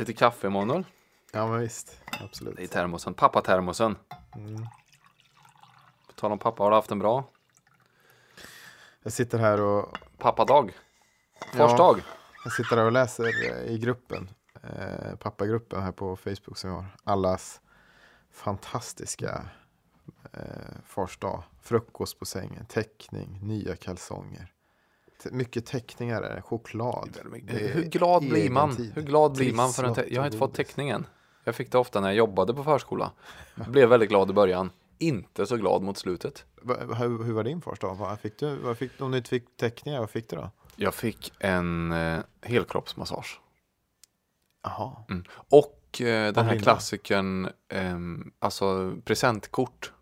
Lite 0.00 0.12
kaffe 0.12 0.46
Emanuel. 0.46 0.84
Ja 1.32 1.46
men 1.46 1.60
visst, 1.60 2.00
absolut. 2.20 2.56
Det 2.56 2.62
är 2.62 2.66
termosen. 2.66 3.14
Pappa-termosen. 3.14 3.96
Mm. 4.36 4.66
På 6.06 6.12
tal 6.14 6.32
om 6.32 6.38
pappa, 6.38 6.62
har 6.62 6.70
du 6.70 6.76
haft 6.76 6.90
en 6.90 6.98
bra 6.98 7.24
Jag 9.02 9.12
sitter 9.12 9.38
här 9.38 9.60
och 9.60 9.98
pappadag? 10.18 10.72
Ja. 11.40 11.58
Farsdag? 11.58 12.00
Jag 12.44 12.52
sitter 12.52 12.76
här 12.76 12.84
och 12.84 12.92
läser 12.92 13.24
eh, 13.24 13.72
i 13.72 13.78
gruppen, 13.78 14.30
eh, 14.62 15.16
pappagruppen 15.16 15.82
här 15.82 15.92
på 15.92 16.16
Facebook 16.16 16.56
som 16.58 16.70
vi 16.70 16.76
har. 16.76 16.86
Allas 17.04 17.60
fantastiska 18.30 19.48
eh, 20.32 20.74
fars 20.86 21.18
dag. 21.18 21.42
Frukost 21.62 22.18
på 22.18 22.24
sängen, 22.24 22.66
teckning, 22.66 23.38
nya 23.42 23.76
kalsonger. 23.76 24.52
Mycket 25.30 25.66
teckningar 25.66 26.22
är 26.22 26.40
choklad. 26.40 27.08
Är 27.48 27.68
Hur 27.74 27.82
glad 27.82 28.28
blir 28.28 28.50
man? 28.50 28.76
tid. 28.76 28.92
Hur 28.94 29.02
glad 29.02 29.32
blir 29.32 29.52
man 29.54 29.70
för 29.72 29.84
en 29.84 29.94
te- 29.94 30.14
Jag 30.14 30.20
har 30.20 30.26
inte 30.26 30.38
fått 30.38 30.54
teckningen. 30.54 31.06
Jag 31.44 31.54
fick 31.54 31.72
det 31.72 31.78
ofta 31.78 32.00
när 32.00 32.08
jag 32.08 32.16
jobbade 32.16 32.54
på 32.54 32.64
förskola. 32.64 33.12
Jag 33.54 33.68
blev 33.70 33.88
väldigt 33.88 34.08
glad 34.08 34.30
i 34.30 34.32
början. 34.32 34.70
Inte 34.98 35.46
så 35.46 35.56
glad 35.56 35.82
mot 35.82 35.98
slutet. 35.98 36.44
Hur, 36.98 37.24
hur 37.24 37.32
var 37.32 37.44
din 37.44 37.60
fars 37.60 37.78
dag? 37.78 37.94
Vad 37.94 38.20
fick 38.20 38.38
du? 38.38 38.56
Vad 38.56 38.78
fick, 38.78 39.00
om 39.00 39.10
du 39.10 39.16
inte 39.18 39.30
fick 39.30 39.56
teckningar, 39.56 40.00
vad 40.00 40.10
fick 40.10 40.28
du 40.28 40.36
då? 40.36 40.50
Jag 40.76 40.94
fick 40.94 41.32
en 41.38 41.92
eh, 41.92 42.18
helkroppsmassage. 42.42 43.40
Jaha. 44.62 44.92
Mm. 45.10 45.24
Och 45.32 46.00
eh, 46.00 46.32
den 46.32 46.44
här 46.46 46.58
klassikern, 46.58 47.48
ehm, 47.68 48.30
alltså 48.38 48.96
presentkort. 49.04 49.92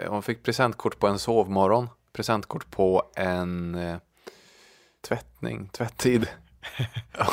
Eh, 0.00 0.10
Hon 0.10 0.22
fick 0.22 0.42
presentkort 0.42 0.98
på 0.98 1.06
en 1.06 1.18
sovmorgon. 1.18 1.88
Presentkort 2.12 2.70
på 2.70 3.02
en 3.16 3.74
eh, 3.74 3.96
tvättning, 5.08 5.68
tvätttid. 5.68 6.28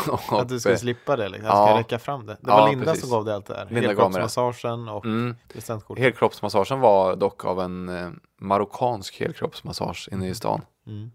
Och, 0.09 0.34
Att 0.41 0.50
du 0.50 0.59
skulle 0.59 0.76
eh, 0.76 0.80
slippa 0.80 1.16
det, 1.16 1.30
liksom. 1.30 1.45
ja. 1.48 1.64
att 1.64 1.70
ska 1.70 1.80
räcka 1.80 2.00
fram 2.00 2.26
det. 2.26 2.34
Det 2.34 2.40
Ja, 2.52 2.58
var 2.62 2.70
Linda 2.70 2.86
precis. 2.86 3.02
som 3.02 3.09
gav 3.12 3.26
dig 3.26 3.34
allt 3.34 3.45
det 3.45 3.66
det. 3.70 3.76
Helkroppsmassagen 3.81 4.88
och 4.90 5.05
mm, 5.05 5.36
presentkort. 5.54 6.00
helkroppsmassagen 6.00 6.80
var 6.80 7.16
dock 7.16 7.45
av 7.45 7.62
en 7.62 7.89
eh, 7.89 8.09
marockansk 8.39 9.20
helkroppsmassage 9.20 10.09
inne 10.12 10.30
i 10.30 10.36
stan. 10.36 10.62
Mm. 10.88 11.12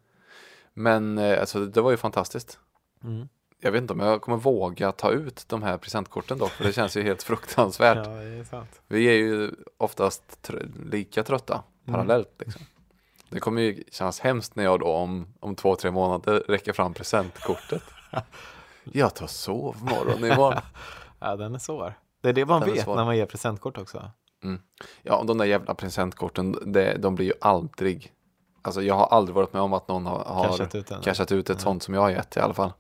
Men 0.75 1.19
eh, 1.19 1.41
alltså, 1.41 1.65
det 1.67 1.81
var 1.81 1.91
ju 1.91 1.97
fantastiskt. 1.97 2.59
Mm. 3.05 3.29
Jag 3.61 3.73
vet 3.73 3.81
inte 3.83 3.93
om 3.93 4.01
jag 4.01 4.21
kommer 4.21 4.39
våga 4.39 4.93
ta 4.93 5.11
ut 5.11 5.45
de 5.49 5.63
här 5.63 5.79
presentkorten 5.79 6.39
dock, 6.39 6.51
för 6.51 6.65
det 6.65 6.73
känns 6.73 6.97
ju 6.97 7.03
helt 7.03 7.23
fruktansvärt. 7.33 8.07
Ja, 8.07 8.13
det 8.13 8.57
är. 8.57 8.67
Vi 8.89 9.05
är 9.05 9.13
ju 9.17 9.51
oftast 9.77 10.23
tr- 10.49 10.91
lika 10.91 11.23
trötta 11.23 11.63
parallellt. 11.87 12.35
Liksom. 12.39 12.63
Det 13.31 13.41
kommer 13.41 13.63
ju 13.63 13.85
kännas 13.93 14.21
hemskt 14.21 14.57
när 14.57 14.65
jag 14.65 14.81
då 14.81 14.87
om, 14.87 15.35
om 15.41 15.55
två, 15.55 15.77
tre 15.77 15.91
månader 15.91 16.45
räcker 16.49 16.73
fram 16.73 16.95
presentkortet. 16.95 17.83
Jag 18.93 19.15
tar 19.15 19.27
sovmorgon 19.27 20.25
imorgon. 20.25 20.55
Ja, 21.21 21.37
den 21.37 21.55
är 21.55 21.59
svår. 21.59 21.95
Det 22.21 22.29
är 22.29 22.33
det 22.33 22.47
man 22.47 22.61
Den 22.61 22.73
vet 22.73 22.87
när 22.87 23.05
man 23.05 23.17
ger 23.17 23.27
presentkort 23.27 23.79
också. 23.79 24.11
Ja, 25.03 25.23
de 25.27 25.39
där 25.39 25.45
jävla 25.45 25.75
presentkorten, 25.75 26.73
det, 26.73 26.97
de 26.99 27.15
blir 27.15 27.27
ju 27.27 27.33
aldrig... 27.41 28.13
Alltså 28.63 28.83
jag 28.83 28.95
har 28.95 29.07
aldrig 29.07 29.35
varit 29.35 29.53
med 29.53 29.63
om 29.63 29.73
att 29.73 29.89
någon 29.89 30.07
har, 30.07 30.25
har 30.25 30.49
Cashat 30.49 30.75
ut 30.75 30.87
den. 30.87 31.01
cashat 31.03 31.33
ut 31.33 31.51
ett 31.51 31.61
sånt 31.61 31.83
som 31.83 31.95
jag 31.95 32.01
har 32.01 32.11
gett 32.11 32.37
i 32.37 32.41
alla 32.41 32.55
fall. 32.55 32.73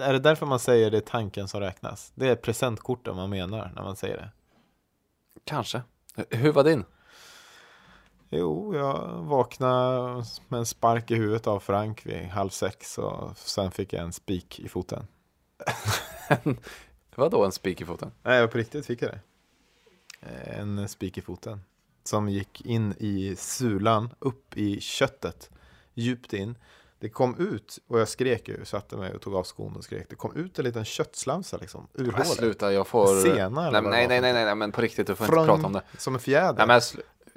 Är 0.00 0.12
det 0.12 0.18
därför 0.18 0.46
man 0.46 0.58
säger 0.58 0.90
det 0.90 0.96
är 0.96 1.00
tanken 1.00 1.48
som 1.48 1.60
räknas? 1.60 2.12
Det 2.14 2.28
är 2.28 2.36
presentkorten 2.36 3.16
man 3.16 3.30
menar 3.30 3.72
när 3.74 3.82
man 3.82 3.96
säger 3.96 4.16
det. 4.16 4.30
Kanske. 5.44 5.82
Hur 6.30 6.52
var 6.52 6.64
din? 6.64 6.84
Jo, 8.32 8.74
jag 8.74 9.22
vaknade 9.22 10.24
med 10.48 10.58
en 10.58 10.66
spark 10.66 11.10
i 11.10 11.14
huvudet 11.14 11.46
av 11.46 11.60
Frank 11.60 12.06
vid 12.06 12.26
halv 12.26 12.50
sex 12.50 12.98
och 12.98 13.36
sen 13.36 13.70
fick 13.70 13.92
jag 13.92 14.02
en 14.02 14.12
spik 14.12 14.60
i 14.60 14.68
foten. 14.68 15.06
Vadå 17.14 17.44
en 17.44 17.52
spik 17.52 17.80
i 17.80 17.84
foten? 17.84 18.10
Nej, 18.22 18.48
på 18.48 18.58
riktigt 18.58 18.86
fick 18.86 19.02
jag 19.02 19.10
det. 19.10 19.20
En 20.56 20.88
spik 20.88 21.18
i 21.18 21.20
foten. 21.20 21.60
Som 22.04 22.28
gick 22.28 22.60
in 22.66 22.94
i 22.98 23.36
sulan, 23.36 24.10
upp 24.18 24.56
i 24.56 24.80
köttet, 24.80 25.50
djupt 25.94 26.32
in. 26.32 26.58
Det 26.98 27.08
kom 27.08 27.38
ut, 27.38 27.78
och 27.86 28.00
jag 28.00 28.08
skrek 28.08 28.48
ju, 28.48 28.64
satte 28.64 28.96
mig 28.96 29.14
och 29.14 29.20
tog 29.20 29.34
av 29.34 29.42
skon 29.42 29.76
och 29.76 29.84
skrek. 29.84 30.06
Det 30.10 30.16
kom 30.16 30.36
ut 30.36 30.58
en 30.58 30.64
liten 30.64 30.84
köttslamsa 30.84 31.56
liksom, 31.56 31.88
ur 31.94 32.12
hålet. 32.12 32.28
sluta, 32.28 32.72
jag 32.72 32.86
får... 32.86 33.20
Sena 33.20 33.70
nej, 33.70 33.82
nej, 34.08 34.20
nej, 34.20 34.32
nej, 34.32 34.54
men 34.54 34.72
på 34.72 34.80
riktigt, 34.80 35.06
du 35.06 35.14
får 35.14 35.26
inte 35.26 35.46
prata 35.46 35.66
om 35.66 35.72
det. 35.72 35.82
Som 35.98 36.14
en 36.14 36.20
fjäder. 36.20 36.66
Nej, 36.66 36.66
men 36.66 36.80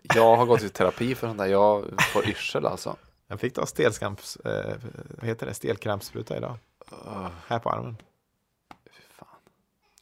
jag 0.03 0.35
har 0.35 0.45
gått 0.45 0.63
i 0.63 0.69
terapi 0.69 1.15
för 1.15 1.27
sånt 1.27 1.39
där, 1.39 1.45
jag 1.45 1.85
får 2.13 2.29
yrsel 2.29 2.65
alltså. 2.65 2.95
Jag 3.27 3.39
fick 3.39 3.53
ta 3.53 3.65
stelskamps, 3.65 4.35
eh, 4.35 4.75
vad 5.09 5.25
heter 5.27 5.45
det, 5.45 5.53
stelkrampsspruta 5.53 6.37
idag. 6.37 6.57
Uh, 6.91 7.27
Här 7.47 7.59
på 7.59 7.69
armen. 7.69 7.97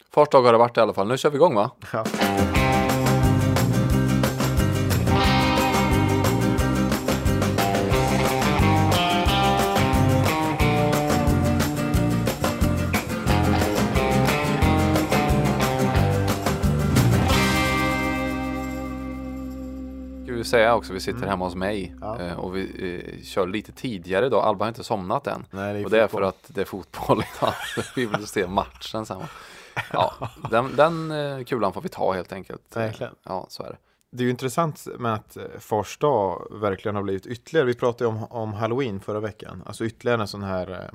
Fars 0.09 0.29
dag 0.29 0.41
har 0.41 0.51
det 0.51 0.57
varit 0.57 0.77
i 0.77 0.79
alla 0.79 0.93
fall, 0.93 1.07
nu 1.07 1.17
kör 1.17 1.29
vi 1.29 1.35
igång 1.35 1.55
va? 1.55 1.71
Ja. 1.93 2.05
Säga 20.51 20.75
också, 20.75 20.93
vi 20.93 20.99
sitter 20.99 21.27
hemma 21.27 21.45
hos 21.45 21.55
mig 21.55 21.87
Mm. 21.87 21.99
Ja. 22.01 22.19
eh, 22.19 22.39
och 22.39 22.55
vi 22.55 22.61
eh, 23.17 23.23
kör 23.23 23.47
lite 23.47 23.71
tidigare 23.71 24.25
idag. 24.25 24.43
Alba 24.43 24.65
har 24.65 24.69
inte 24.69 24.83
somnat 24.83 25.27
än. 25.27 25.45
Nej, 25.51 25.73
det 25.73 25.83
och 25.85 25.91
det 25.91 26.01
är 26.01 26.07
fotboll. 26.07 26.21
för 26.21 26.29
att 26.29 26.45
det 26.55 26.61
är 26.61 26.65
fotboll 26.65 27.23
idag. 27.39 27.53
vi 27.95 28.05
vill 28.05 28.27
se 28.27 28.47
matchen 28.47 29.05
sen. 29.05 29.21
Ja, 29.93 30.13
den, 30.49 30.75
den 30.75 31.11
eh, 31.11 31.43
kulan 31.43 31.73
får 31.73 31.81
vi 31.81 31.89
ta 31.89 32.13
helt 32.13 32.33
enkelt. 32.33 32.61
Verkligen. 32.75 33.13
Ja, 33.23 33.45
så 33.49 33.63
är 33.63 33.69
det. 33.69 33.77
Det 34.11 34.23
är 34.23 34.25
ju 34.25 34.29
intressant 34.31 34.87
med 34.99 35.13
att 35.13 35.37
eh, 35.37 35.43
Fars 35.59 35.97
dag 35.97 36.47
verkligen 36.51 36.95
har 36.95 37.03
blivit 37.03 37.25
ytterligare. 37.25 37.65
Vi 37.67 37.73
pratade 37.73 38.07
om, 38.07 38.23
om 38.23 38.53
Halloween 38.53 38.99
förra 38.99 39.19
veckan. 39.19 39.63
Alltså 39.65 39.85
ytterligare 39.85 40.21
en 40.21 40.27
sån 40.27 40.43
här 40.43 40.91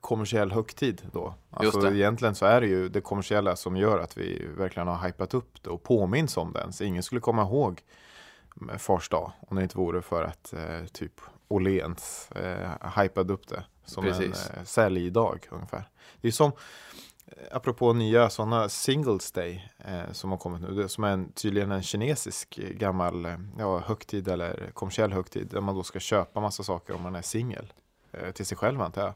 kommersiell 0.00 0.52
högtid 0.52 1.02
då. 1.12 1.34
Alltså 1.50 1.78
Just 1.78 1.90
det. 1.90 1.96
egentligen 1.96 2.34
så 2.34 2.46
är 2.46 2.60
det 2.60 2.66
ju 2.66 2.88
det 2.88 3.00
kommersiella 3.00 3.56
som 3.56 3.76
gör 3.76 3.98
att 3.98 4.18
vi 4.18 4.46
verkligen 4.56 4.88
har 4.88 5.06
hypat 5.06 5.34
upp 5.34 5.62
det 5.62 5.70
och 5.70 5.82
påminns 5.82 6.36
om 6.36 6.52
den. 6.52 6.72
Så 6.72 6.84
ingen 6.84 7.02
skulle 7.02 7.20
komma 7.20 7.42
ihåg 7.42 7.80
Fars 8.78 9.08
dag 9.08 9.32
om 9.48 9.56
det 9.56 9.62
inte 9.62 9.78
vore 9.78 10.02
för 10.02 10.22
att 10.24 10.52
eh, 10.52 10.84
typ 10.92 11.20
Åhléns 11.48 12.30
eh, 12.32 13.00
hypade 13.02 13.32
upp 13.32 13.48
det 13.48 13.64
som 13.84 14.04
Precis. 14.04 14.50
en 14.50 14.56
eh, 14.58 14.64
säljdag 14.64 15.38
ungefär. 15.50 15.88
Det 16.20 16.28
är 16.28 16.32
som 16.32 16.52
eh, 17.26 17.56
Apropå 17.56 17.92
nya 17.92 18.30
sådana 18.30 18.68
Singles 18.68 19.32
Day 19.32 19.72
eh, 19.78 20.12
som 20.12 20.30
har 20.30 20.38
kommit 20.38 20.60
nu, 20.62 20.74
det, 20.74 20.88
som 20.88 21.04
är 21.04 21.10
en, 21.10 21.32
tydligen 21.32 21.70
en 21.70 21.82
kinesisk 21.82 22.58
eh, 22.58 22.70
gammal 22.70 23.24
eh, 23.26 23.36
ja, 23.58 23.78
högtid 23.78 24.28
eller 24.28 24.70
kommersiell 24.74 25.12
högtid 25.12 25.46
där 25.48 25.60
man 25.60 25.74
då 25.74 25.82
ska 25.82 25.98
köpa 26.00 26.40
massa 26.40 26.62
saker 26.62 26.94
om 26.94 27.02
man 27.02 27.14
är 27.14 27.22
singel 27.22 27.72
eh, 28.12 28.30
till 28.30 28.46
sig 28.46 28.56
själv 28.58 28.80
antar 28.82 29.02
jag. 29.02 29.14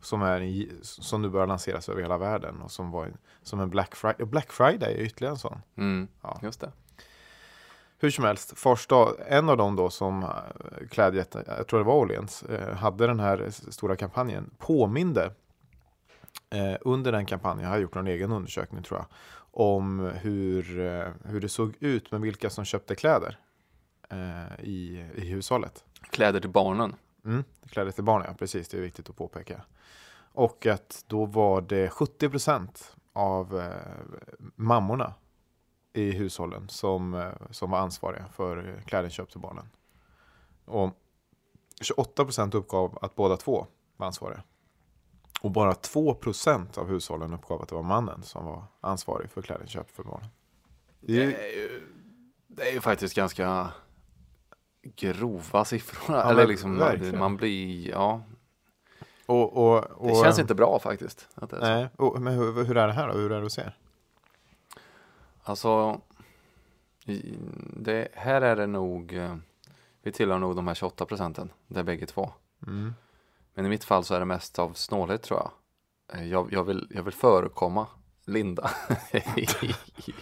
Som, 0.00 0.22
är, 0.22 0.68
som 0.82 1.22
nu 1.22 1.28
börjar 1.28 1.46
lanseras 1.46 1.88
över 1.88 2.02
hela 2.02 2.18
världen 2.18 2.62
och 2.62 2.70
som 2.70 2.90
var 2.90 3.12
som 3.42 3.60
en 3.60 3.70
Black 3.70 3.94
Friday. 3.94 4.26
Black 4.26 4.52
Friday 4.52 4.94
är 4.94 4.98
ytterligare 5.00 5.32
en 5.32 5.38
sån. 5.38 5.62
Mm, 5.76 6.08
Ja. 6.22 6.38
just 6.42 6.60
det. 6.60 6.72
Hur 8.00 8.10
som 8.10 8.24
helst, 8.24 8.58
Fars 8.58 8.86
dag, 8.86 9.14
en 9.28 9.48
av 9.48 9.56
dem 9.56 9.76
då 9.76 9.90
som 9.90 10.22
eh, 10.22 10.28
klädjätten, 10.90 11.44
jag 11.46 11.66
tror 11.66 11.80
det 11.80 11.86
var 11.86 11.94
Åhléns, 11.94 12.42
eh, 12.42 12.74
hade 12.74 13.06
den 13.06 13.20
här 13.20 13.50
stora 13.50 13.96
kampanjen, 13.96 14.50
påminde 14.58 15.32
eh, 16.50 16.76
under 16.80 17.12
den 17.12 17.26
kampanjen, 17.26 17.64
jag 17.64 17.70
har 17.70 17.78
gjort 17.78 17.94
någon 17.94 18.06
egen 18.06 18.32
undersökning 18.32 18.82
tror 18.82 18.98
jag, 19.00 19.06
om 19.50 20.00
hur, 20.00 20.62
hur 21.28 21.40
det 21.40 21.48
såg 21.48 21.74
ut 21.80 22.10
med 22.10 22.20
vilka 22.20 22.50
som 22.50 22.64
köpte 22.64 22.94
kläder 22.94 23.38
i, 24.58 25.04
i 25.14 25.20
hushållet. 25.20 25.84
Kläder 26.10 26.40
till 26.40 26.50
barnen. 26.50 26.94
Mm, 27.24 27.44
kläder 27.70 27.90
till 27.90 28.04
barn, 28.04 28.24
ja 28.26 28.34
precis, 28.38 28.68
det 28.68 28.76
är 28.76 28.80
viktigt 28.80 29.10
att 29.10 29.16
påpeka. 29.16 29.60
Och 30.32 30.66
att 30.66 31.04
då 31.06 31.26
var 31.26 31.60
det 31.60 31.88
70% 31.88 32.68
av 33.12 33.60
eh, 33.60 33.66
mammorna 34.54 35.14
i 35.92 36.10
hushållen 36.12 36.68
som, 36.68 37.14
eh, 37.14 37.32
som 37.50 37.70
var 37.70 37.78
ansvariga 37.78 38.24
för 38.32 38.82
klädinköp 38.86 39.30
till 39.30 39.40
barnen. 39.40 39.70
Och 40.64 40.90
28% 41.80 42.54
uppgav 42.54 42.98
att 43.02 43.14
båda 43.14 43.36
två 43.36 43.66
var 43.96 44.06
ansvariga. 44.06 44.42
Och 45.40 45.50
bara 45.50 45.72
2% 45.72 46.78
av 46.78 46.88
hushållen 46.88 47.34
uppgav 47.34 47.62
att 47.62 47.68
det 47.68 47.74
var 47.74 47.82
mannen 47.82 48.22
som 48.22 48.44
var 48.44 48.64
ansvarig 48.80 49.30
för 49.30 49.42
klädinköp 49.42 49.90
för 49.90 50.02
barnen. 50.02 50.28
Det 51.00 51.12
är 51.12 51.16
Det 51.16 51.24
ju, 51.24 51.34
är 51.34 51.48
ju, 51.56 51.82
det 52.46 52.68
är 52.68 52.72
ju 52.72 52.80
faktiskt 52.80 53.14
ganska 53.14 53.68
grova 54.82 55.64
siffror. 55.64 56.16
Ja, 56.16 56.30
Eller 56.30 56.46
liksom, 56.46 56.78
verkligen. 56.78 57.18
man 57.18 57.36
blir, 57.36 57.88
ja, 57.88 58.22
och, 59.26 59.56
och, 59.56 59.84
och, 59.84 60.08
det 60.08 60.14
känns 60.14 60.38
inte 60.38 60.54
bra 60.54 60.78
faktiskt. 60.78 61.28
Att. 61.34 61.52
Nej, 61.60 61.88
men 62.20 62.34
hur, 62.34 62.64
hur 62.64 62.76
är 62.76 62.86
det 62.86 62.92
här 62.92 63.08
då? 63.08 63.14
Hur 63.14 63.32
är 63.32 63.36
det 63.36 63.42
hos 63.42 63.58
er? 63.58 63.76
Alltså, 65.48 66.00
det, 67.76 68.08
här 68.14 68.40
är 68.42 68.56
det 68.56 68.66
nog, 68.66 69.14
eh, 69.14 69.36
vi 70.02 70.12
tillhör 70.12 70.38
nog 70.38 70.56
de 70.56 70.66
här 70.66 70.74
28 70.74 71.06
procenten, 71.06 71.52
det 71.66 71.80
är 71.80 71.84
bägge 71.84 72.06
två. 72.06 72.30
Mm. 72.66 72.94
Men 73.54 73.66
i 73.66 73.68
mitt 73.68 73.84
fall 73.84 74.04
så 74.04 74.14
är 74.14 74.18
det 74.18 74.24
mest 74.26 74.58
av 74.58 74.72
snålhet 74.72 75.22
tror 75.22 75.40
jag. 75.40 75.50
Eh, 76.20 76.26
Jag, 76.28 76.52
jag, 76.52 76.64
vill, 76.64 76.86
jag 76.90 77.02
vill 77.02 77.14
förekomma 77.14 77.86
Linda 78.26 78.70
i, 79.36 79.46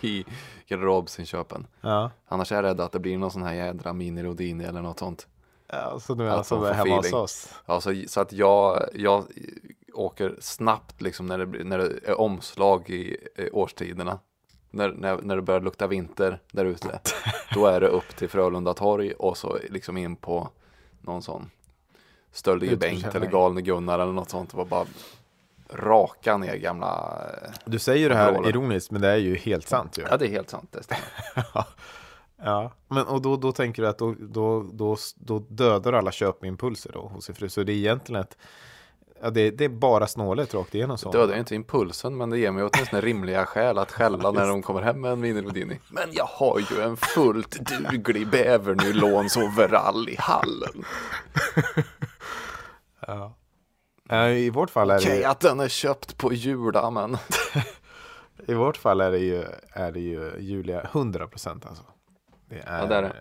i 0.01 0.25
garderobsinköpen. 0.67 1.67
Ja. 1.81 2.11
Annars 2.27 2.53
är 2.53 2.57
jag 2.57 2.63
rädd 2.63 2.81
att 2.81 2.93
det 2.93 2.99
blir 2.99 3.19
någon 3.19 3.31
sån 3.31 3.43
här 3.43 3.55
jädra 3.55 3.93
mini 3.93 4.23
Rodini 4.23 4.65
eller 4.65 4.83
något 4.83 4.99
sånt. 4.99 5.27
ja 5.69 6.01
så 6.01 6.15
du 6.15 6.25
menar 6.25 6.43
som 6.43 6.59
får 6.59 6.67
är 6.69 6.73
hemma 6.75 6.97
hos 6.97 7.13
oss? 7.13 7.55
Ja, 7.67 7.81
så, 7.81 8.03
så 8.09 8.21
att 8.21 8.33
jag, 8.33 8.89
jag 8.95 9.25
åker 9.95 10.37
snabbt 10.41 11.01
liksom 11.03 11.27
när 11.27 11.39
det, 11.39 11.47
blir- 11.47 11.65
när 11.65 11.79
det 11.79 11.99
är 12.05 12.21
omslag 12.21 12.91
i 12.91 13.17
årstiderna. 13.53 14.19
När, 14.71 14.89
när, 14.93 15.17
när 15.23 15.37
det 15.37 15.43
börjar 15.43 15.61
lukta 15.61 15.87
vinter 15.87 16.41
där 16.53 16.65
ute. 16.65 17.01
Då 17.55 17.67
är 17.67 17.81
det 17.81 17.89
upp 17.89 18.17
till 18.17 18.29
Frölunda 18.29 18.75
torg 18.75 19.13
och 19.13 19.37
så 19.39 19.59
liksom 19.71 19.97
in 19.97 20.17
på 20.17 20.49
någon 21.01 21.23
sån 21.23 21.51
Stöldige 22.33 22.77
Bengt 22.77 23.15
eller. 23.15 23.27
Galne 23.27 23.61
Gunnar 23.63 23.99
eller 23.99 24.13
något 24.13 24.31
sånt. 24.31 24.51
Det 24.51 24.57
var 24.57 24.65
bara 24.65 24.87
raka 25.71 26.37
ner 26.37 26.57
gamla... 26.57 27.21
eh, 27.45 27.51
Du 27.65 27.79
säger 27.79 28.09
det 28.09 28.15
här 28.15 28.29
Overallen. 28.31 28.51
ironiskt, 28.51 28.91
men 28.91 29.01
det 29.03 29.09
är 29.09 29.17
ju 29.17 29.37
helt 29.37 29.69
sant 29.69 29.99
ju. 29.99 30.03
Ja, 30.11 30.17
det 30.17 30.27
är 30.27 30.31
helt 30.31 30.51
sant. 30.51 30.73
Det. 30.89 30.97
Ja, 32.45 32.73
men 32.89 33.07
och 33.07 33.23
då, 33.23 33.37
då 33.37 33.53
tänker 33.53 33.83
du 33.83 33.89
att 33.89 33.99
då, 33.99 34.15
då, 34.19 34.63
då, 34.73 34.97
då 35.15 35.39
dödar 35.49 35.93
alla 35.93 36.13
köpimpulser 36.13 36.91
då 36.93 37.01
hos 37.01 37.25
sin 37.25 37.35
fru. 37.35 37.49
Så 37.49 37.63
det 37.63 37.73
är 37.73 37.77
egentligen 37.77 38.21
ett, 38.23 38.37
ja, 39.23 39.31
det, 39.31 39.51
det 39.51 39.65
är 39.65 39.69
bara 39.69 40.07
snålet 40.07 40.55
rakt 40.55 40.75
igenom 40.75 40.99
så. 40.99 41.11
dödar 41.13 41.35
ju 41.35 41.41
inte 41.41 41.55
impulsen 41.55 42.17
men 42.17 42.31
det 42.31 42.39
ger 42.39 42.51
mig 42.51 42.65
åtminstone 42.73 43.03
rimliga 43.03 43.47
skäl 43.47 43.79
att 43.79 43.93
skälla 43.93 44.31
när 44.31 44.47
de 44.49 44.63
kommer 44.63 44.83
hem 44.83 45.01
med 45.01 45.13
en 45.13 45.21
mini 45.21 45.43
Rodini. 45.43 45.81
Men 45.89 46.09
jag 46.13 46.25
har 46.25 46.59
ju 46.71 46.81
en 46.83 46.97
fullt 46.97 47.51
duglig 47.91 48.29
bävernylonsoverall 48.29 50.09
i 50.09 50.17
hallen. 50.19 50.85
Ja. 53.07 53.35
I 54.31 54.51
vårt 54.51 54.71
fall 54.71 54.91
är 54.91 54.95
det 54.95 55.01
Okej 55.01 55.19
ju, 55.19 55.25
att 55.25 55.41
den 55.41 55.61
är 55.61 55.69
köpt 55.69 56.19
på 56.19 56.33
Jula 56.33 56.91
men 56.91 57.17
i 58.47 58.55
vårt 58.55 58.77
fall 58.77 59.01
är 59.01 59.11
det 59.11 59.19
ju, 59.19 59.45
är 59.73 59.93
det 59.93 60.01
ju 60.01 60.33
Julia 60.39 60.81
100 60.83 61.27
procent 61.27 61.67
alltså. 61.67 61.83
Det 62.49 62.59
är, 62.67 62.81
Ja, 62.81 62.87
det 62.87 62.95
är 62.95 63.03
det. 63.03 63.17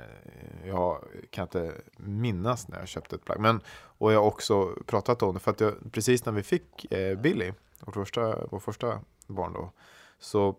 Jag 0.68 1.04
kan 1.30 1.44
inte 1.44 1.74
minnas 1.98 2.68
när 2.68 2.80
jag 2.80 2.88
köpte 2.88 3.16
ett 3.16 3.26
plagg. 3.26 3.40
Men, 3.40 3.62
och 3.98 4.14
jag 4.14 4.20
har 4.20 4.28
också 4.28 4.76
pratat 4.86 5.24
om 5.24 5.34
det, 5.34 5.40
för 5.40 5.52
att 5.52 5.60
jag, 5.60 5.74
precis 5.92 6.26
när 6.26 6.34
vi 6.34 6.44
fick 6.44 6.92
eh, 6.92 7.18
Billy, 7.18 7.54
vårt 7.80 7.96
första, 7.96 8.46
vår 8.52 8.60
första 8.60 9.00
barn 9.28 9.54
då, 9.54 9.72
så, 10.20 10.56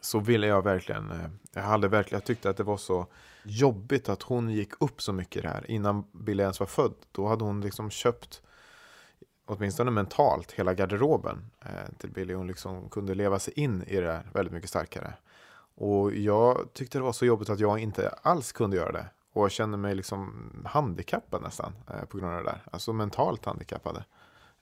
så 0.00 0.18
ville 0.18 0.46
jag 0.46 0.62
verkligen, 0.62 1.10
eh, 1.10 1.26
jag 1.52 1.62
hade 1.62 1.88
verkligen, 1.88 2.18
jag 2.20 2.26
tyckte 2.26 2.50
att 2.50 2.56
det 2.56 2.62
var 2.62 2.76
så 2.76 3.06
jobbigt 3.42 4.08
att 4.08 4.22
hon 4.22 4.50
gick 4.50 4.82
upp 4.82 5.02
så 5.02 5.12
mycket 5.12 5.36
i 5.36 5.40
det 5.40 5.48
här. 5.48 5.70
Innan 5.70 6.04
Billy 6.12 6.42
ens 6.42 6.60
var 6.60 6.66
född, 6.66 6.94
då 7.12 7.28
hade 7.28 7.44
hon 7.44 7.60
liksom 7.60 7.90
köpt 7.90 8.42
åtminstone 9.46 9.90
mentalt, 9.90 10.52
hela 10.52 10.74
garderoben 10.74 11.50
eh, 11.60 11.92
till 11.98 12.10
Billy. 12.10 12.34
Hon 12.34 12.46
liksom 12.46 12.88
kunde 12.88 13.14
leva 13.14 13.38
sig 13.38 13.54
in 13.56 13.82
i 13.82 13.94
det 13.94 14.06
där 14.06 14.30
väldigt 14.32 14.54
mycket 14.54 14.70
starkare. 14.70 15.14
Och 15.76 16.14
jag 16.14 16.72
tyckte 16.72 16.98
det 16.98 17.02
var 17.02 17.12
så 17.12 17.26
jobbigt 17.26 17.50
att 17.50 17.60
jag 17.60 17.78
inte 17.78 18.08
alls 18.08 18.52
kunde 18.52 18.76
göra 18.76 18.92
det. 18.92 19.06
Och 19.32 19.44
jag 19.44 19.50
kände 19.50 19.76
mig 19.76 19.94
liksom 19.94 20.50
handikappad 20.66 21.42
nästan 21.42 21.72
eh, 21.90 22.04
på 22.04 22.18
grund 22.18 22.32
av 22.32 22.44
det 22.44 22.50
där. 22.50 22.62
Alltså 22.72 22.92
mentalt 22.92 23.44
handikappade. 23.44 24.04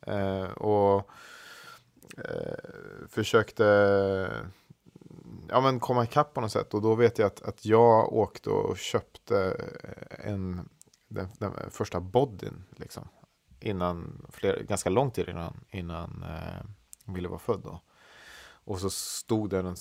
Eh, 0.07 0.45
och 0.45 1.11
eh, 2.19 2.55
försökte 3.09 3.65
ja, 5.49 5.61
men 5.61 5.81
komma 5.81 6.05
ikapp 6.05 6.35
på 6.35 6.41
något 6.41 6.53
sätt. 6.53 6.75
Och 6.75 6.83
då 6.83 6.95
vet 6.95 7.19
jag 7.19 7.27
att, 7.27 7.43
att 7.43 7.65
jag 7.65 8.13
åkte 8.13 8.51
och 8.51 8.79
köpte 8.79 9.57
eh, 9.83 10.31
en, 10.31 10.69
den, 11.09 11.29
den 11.39 11.53
första 11.71 12.01
bodyn. 12.01 12.65
Liksom, 12.77 13.09
innan, 13.61 14.27
fler, 14.31 14.63
ganska 14.69 14.91
lång 14.91 15.11
tid 15.11 15.29
innan, 15.29 15.65
innan 15.71 16.25
eh, 16.29 16.67
hon 17.07 17.15
ville 17.15 17.29
vara 17.29 17.39
född. 17.39 17.61
Då. 17.65 17.81
Och 18.65 18.79
så 18.81 18.91
stod 18.91 19.51
det, 19.51 19.75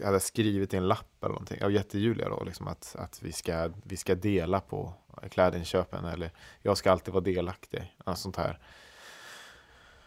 jag 0.00 0.06
hade 0.06 0.20
skrivit 0.20 0.74
i 0.74 0.76
en 0.76 0.88
lapp 0.88 1.24
eller 1.24 1.32
någonting, 1.32 1.64
av 1.64 1.72
jättejulia 1.72 2.28
då, 2.28 2.44
liksom 2.44 2.68
att, 2.68 2.96
att 2.98 3.22
vi, 3.22 3.32
ska, 3.32 3.70
vi 3.84 3.96
ska 3.96 4.14
dela 4.14 4.60
på 4.60 4.94
klädinköpen 5.30 6.04
eller 6.04 6.30
jag 6.62 6.76
ska 6.76 6.92
alltid 6.92 7.14
vara 7.14 7.24
delaktig. 7.24 7.96
Alltså 8.04 8.22
sånt 8.22 8.36
här 8.36 8.58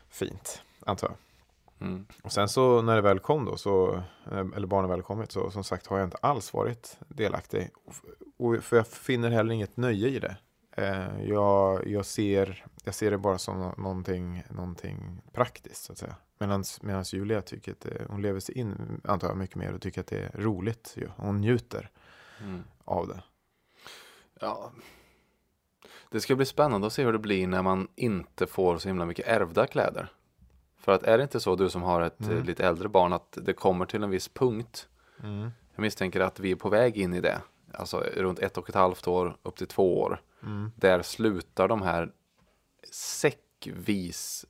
fint, 0.10 0.62
antar 0.86 1.07
jag. 1.07 1.88
mm. 1.88 2.06
Och 2.24 2.31
sen 2.31 2.50
så 2.50 2.81
när 2.81 2.95
det 2.95 3.01
väl 3.01 3.19
kom 3.19 3.45
då, 3.45 3.57
så, 3.57 3.95
eh, 4.31 4.45
eller 4.56 4.68
barnen 4.68 4.89
väl 4.89 5.01
kommit, 5.01 5.31
så 5.31 5.51
som 5.51 5.63
sagt 5.63 5.88
har 5.88 5.98
jag 5.98 6.07
inte 6.07 6.18
alls 6.21 6.54
varit 6.54 6.98
delaktig. 7.07 7.69
Och, 8.38 8.63
för 8.63 8.75
jag 8.77 8.88
finner 8.88 9.30
heller 9.30 9.54
inget 9.54 9.77
nöje 9.77 10.07
i 10.07 10.19
det. 10.19 10.36
Eh, 10.77 11.24
jag, 11.30 11.88
jag, 11.88 12.06
ser, 12.06 12.65
jag 12.83 12.95
ser 12.95 13.12
det 13.12 13.18
bara 13.18 13.38
som 13.38 13.60
nå- 13.60 13.75
någonting, 13.77 14.44
någonting 14.50 15.21
praktiskt, 15.33 15.83
så 15.83 15.92
att 15.92 15.98
säga. 15.98 16.15
Medan 16.81 17.04
Julia 17.04 17.42
tycker 17.42 17.72
att 17.72 17.80
det, 17.80 18.06
hon 18.10 18.22
lever 18.22 18.40
sig 18.40 18.57
in, 18.57 19.01
antar 19.04 19.28
jag, 19.28 19.38
mycket 19.38 19.56
mer 19.56 19.74
och 19.74 19.81
tycker 19.81 20.01
att 20.01 20.07
det 20.07 20.19
är 20.19 20.31
roligt. 20.42 20.94
Ju. 20.98 21.07
Hon 21.16 21.38
njuter 21.42 21.90
Mm. 22.42 22.63
av 22.86 23.07
det. 23.07 23.24
Ja. 24.40 24.72
Det 26.10 26.22
ska 26.22 26.36
bli 26.36 26.45
spännande 26.45 26.88
att 26.88 26.94
se 26.94 27.04
hur 27.04 27.13
det 27.13 27.19
blir 27.19 27.48
när 27.48 27.62
man 27.62 27.88
inte 27.95 28.48
får 28.48 28.78
så 28.78 28.88
himla 28.88 29.06
mycket 29.06 29.28
ärvda 29.28 29.68
kläder. 29.68 30.12
För 30.78 30.92
att 30.92 31.04
är 31.04 31.18
det 31.18 31.24
inte 31.24 31.40
så 31.40 31.56
du 31.56 31.69
som 31.69 31.81
har 31.84 32.01
ett 32.01 32.19
Mm. 32.22 32.38
eh, 32.38 32.44
lite 32.44 32.68
äldre 32.68 32.89
barn 32.89 33.13
att 33.13 33.38
det 33.42 33.54
kommer 33.54 33.86
till 33.86 34.04
en 34.04 34.10
viss 34.10 34.28
punkt. 34.28 34.88
Jag 35.75 35.81
misstänker 35.81 36.19
att 36.19 36.39
vi 36.39 36.51
är 36.51 36.56
på 36.56 36.69
väg 36.69 36.98
in 36.98 37.13
i 37.13 37.22
det. 37.22 37.42
Alltså 37.74 37.98
runt 38.00 38.39
ett 38.39 38.57
och 38.57 38.69
ett 38.69 38.75
halvt 38.75 39.07
år 39.07 39.38
upp 39.44 39.56
till 39.56 39.68
två 39.68 40.00
år. 40.01 40.22
Mm. 40.44 40.72
Där 40.75 41.01
slutar 41.01 41.68
de 41.68 41.81
här 41.81 42.12
säckvis 42.92 44.46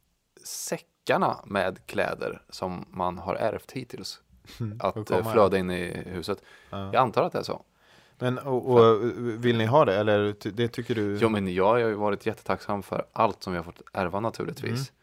säckarna 1.03 1.39
med 1.45 1.85
kläder 1.85 2.41
som 2.49 2.85
man 2.91 3.17
har 3.17 3.35
ärvt 3.35 3.71
hittills. 3.71 4.21
Får 4.45 4.71
Att 4.79 5.11
eh, 5.11 5.31
flöda 5.31 5.57
in 5.57 5.71
i 5.71 6.03
huset. 6.05 6.43
Ja. 6.69 6.77
Jag 6.77 6.95
antar 6.95 7.23
att 7.23 7.33
det 7.33 7.39
är 7.39 7.43
så. 7.43 7.63
Men 8.19 8.37
och, 8.37 8.69
och, 8.69 9.03
vill 9.45 9.57
ni 9.57 9.65
ha 9.65 9.85
det? 9.85 9.95
Eller 9.95 10.35
det 10.51 10.67
tycker 10.67 10.95
du? 10.95 11.17
Jo 11.21 11.29
men 11.29 11.53
jag 11.53 11.65
har 11.65 11.77
ju 11.77 11.93
varit 11.93 12.25
jättetacksam 12.25 12.83
för 12.83 13.05
allt 13.13 13.43
som 13.43 13.53
vi 13.53 13.57
har 13.57 13.63
fått 13.63 13.81
ärva 13.93 14.19
naturligtvis. 14.19 14.71
Mm. 14.71 14.93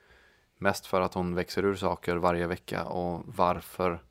Mest 0.58 0.86
för 0.86 1.00
att 1.00 1.14
hon 1.14 1.34
växer 1.34 1.64
ur 1.64 1.74
saker 1.74 2.16
varje 2.16 2.46
vecka 2.46 2.84
och 2.84 3.22
varför 3.26 4.02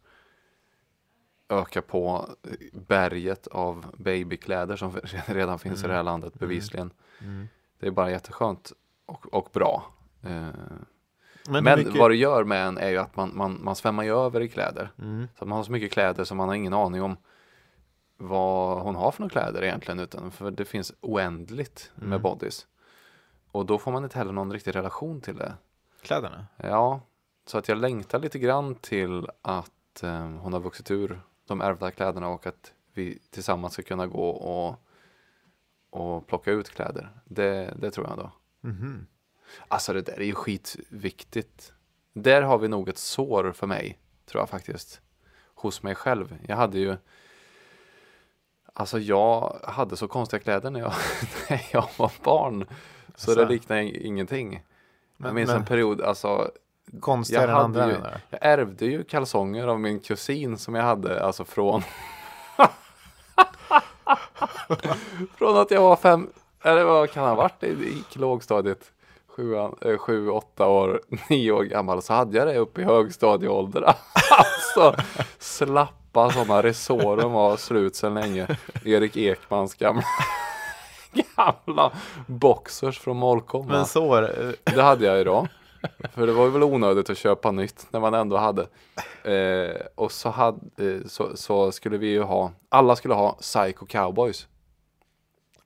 öka 1.50 1.82
på 1.82 2.30
berget 2.74 3.48
av 3.48 3.86
babykläder 3.98 4.76
som 4.76 4.92
redan 5.26 5.60
finns 5.60 5.84
i 5.84 5.88
det 5.88 5.94
här 5.94 6.04
landet 6.04 6.34
bevisligen. 6.34 6.92
Mm. 7.22 7.48
Det 7.80 7.88
är 7.88 7.92
bara 7.92 8.12
jätteskönt 8.12 8.72
och, 9.06 9.34
och 9.34 9.50
bra. 9.54 9.92
Eh, 10.24 10.50
Men, 11.48 11.64
Men, 11.64 11.80
mycket- 11.80 11.96
vad 12.00 12.12
det 12.12 12.16
gör 12.16 12.44
med 12.44 12.68
en 12.68 12.78
är 12.78 12.90
ju 12.90 12.98
att 12.98 13.16
man, 13.16 13.32
man, 13.38 13.64
man 13.64 13.76
svämmar 13.76 14.04
ju 14.04 14.16
över 14.18 14.42
i 14.42 14.50
kläder. 14.50 14.92
Mm. 15.00 15.28
Så 15.38 15.44
att 15.44 15.48
man 15.50 15.58
har 15.58 15.64
så 15.64 15.72
mycket 15.72 15.92
kläder 15.92 16.24
så 16.24 16.36
man 16.36 16.48
har 16.48 16.56
ingen 16.56 16.74
aning 16.74 17.02
om 17.02 17.18
vad 18.18 18.82
hon 18.82 18.96
har 18.96 19.12
för 19.12 19.22
några 19.22 19.30
kläder 19.32 19.64
egentligen. 19.64 20.00
Utan 20.00 20.32
för 20.32 20.52
det 20.52 20.66
finns 20.66 20.94
oändligt 21.02 21.92
med 21.96 22.06
Mm. 22.08 22.22
bodys. 22.22 22.68
Och 23.52 23.66
då 23.66 23.78
får 23.78 23.92
man 23.92 24.04
inte 24.04 24.18
heller 24.18 24.32
någon 24.32 24.54
riktig 24.54 24.76
relation 24.76 25.22
till 25.22 25.36
det. 25.38 25.54
Kläderna? 26.02 26.46
Ja, 26.58 27.02
så 27.46 27.58
att 27.58 27.68
jag 27.68 27.78
längtar 27.78 28.20
lite 28.20 28.40
grann 28.40 28.76
till 28.76 29.28
att 29.42 30.04
eh, 30.04 30.28
hon 30.28 30.54
har 30.54 30.60
vuxit 30.60 30.92
ur 30.92 31.22
de 31.48 31.62
ärvda 31.62 31.92
kläderna 31.92 32.28
och 32.28 32.48
att 32.48 32.74
vi 32.94 33.20
tillsammans 33.30 33.74
ska 33.74 33.82
kunna 33.84 34.08
gå 34.08 34.30
och, 34.30 34.76
och 35.90 36.28
plocka 36.28 36.52
ut 36.52 36.70
kläder. 36.70 37.10
Det, 37.26 37.74
det 37.80 37.92
tror 37.92 38.08
jag 38.08 38.18
då. 38.18 38.32
Mhm. 38.62 39.08
Alltså 39.68 39.94
det 39.94 40.02
där 40.02 40.20
är 40.20 40.26
ju 40.26 40.36
skitviktigt. 40.36 41.74
Där 42.14 42.42
har 42.42 42.58
vi 42.58 42.68
nog 42.68 42.90
ett 42.90 42.98
sår 42.98 43.52
för 43.52 43.68
mig, 43.68 44.00
tror 44.26 44.42
jag 44.42 44.50
faktiskt. 44.50 45.02
Hos 45.56 45.84
mig 45.84 45.96
själv. 45.96 46.38
Jag 46.48 46.56
hade 46.56 46.80
ju 46.80 46.98
Alltså 48.74 49.00
jag 49.00 49.60
hade 49.64 49.98
så 49.98 50.08
konstiga 50.08 50.40
kläder 50.44 50.70
när 50.70 50.80
jag, 50.80 50.94
när 51.50 51.62
jag 51.72 51.90
var 51.98 52.12
barn. 52.24 52.66
Så 53.16 53.32
Asså? 53.32 53.40
det 53.40 53.50
liknar 53.50 53.76
ing- 53.78 53.98
ingenting. 54.02 54.64
jag 55.18 55.36
minns 55.36 55.48
men- 55.50 55.58
en 55.60 55.66
period, 55.66 56.02
alltså 56.02 56.52
Konstigare 57.00 57.52
Jag 57.52 57.60
än 57.60 57.66
andra? 57.66 57.88
ju- 57.88 57.94
menar 57.94 58.22
jag 58.30 58.40
ärvde 58.42 58.86
ju 58.86 59.04
kalsonger 59.04 59.68
av 59.68 59.80
min 59.80 60.00
kusin 60.00 60.58
som 60.58 60.76
jag 60.76 60.84
hade 60.84 61.24
alltså 61.24 61.46
från 61.46 61.82
Från 65.38 65.58
att 65.58 65.72
jag 65.72 65.82
var 65.82 65.96
fem, 65.96 66.30
eller 66.64 66.84
vad 66.84 67.12
kan 67.12 67.24
han 67.24 67.30
ha 67.36 67.44
varit? 67.44 67.60
Det 67.60 67.68
gick 67.68 68.16
lågstadiet. 68.16 68.92
Sju, 69.40 69.56
eh, 69.56 69.98
sju, 69.98 70.30
åtta 70.30 70.68
år, 70.68 71.02
nio 71.30 71.52
år 71.52 71.64
gammal 71.64 72.02
så 72.02 72.14
hade 72.14 72.38
jag 72.38 72.48
det 72.48 72.58
uppe 72.58 72.82
i 72.82 72.84
högstadieålder. 72.84 73.82
Alltså 74.32 75.04
slappa 75.38 76.32
sådana 76.32 76.64
resårer 76.64 77.28
var 77.28 77.58
slut 77.58 77.96
sedan 77.96 78.14
länge. 78.14 78.48
Erik 78.86 79.18
Ekmans 79.18 79.76
gamla 79.76 80.04
gamla 81.36 81.92
boxers 82.28 83.00
från 83.00 83.18
Molkom. 83.18 83.68
Men 83.68 83.86
så, 83.86 84.22
Det 84.64 84.82
hade 84.82 85.06
jag 85.06 85.26
då. 85.26 85.48
För 86.14 86.28
det 86.28 86.34
var 86.34 86.48
väl 86.48 86.64
onödigt 86.64 87.10
att 87.10 87.18
köpa 87.18 87.52
nytt 87.52 87.88
när 87.92 88.00
man 88.00 88.14
ändå 88.14 88.38
hade. 88.38 88.62
Eh, 89.24 89.76
och 89.96 90.12
så, 90.12 90.30
hade, 90.30 90.60
eh, 90.78 91.08
så, 91.08 91.38
så 91.38 91.72
skulle 91.72 91.98
vi 91.98 92.08
ju 92.08 92.22
ha, 92.22 92.52
alla 92.70 92.96
skulle 92.96 93.14
ha 93.14 93.32
Psycho 93.32 93.86
Cowboys. 93.86 94.48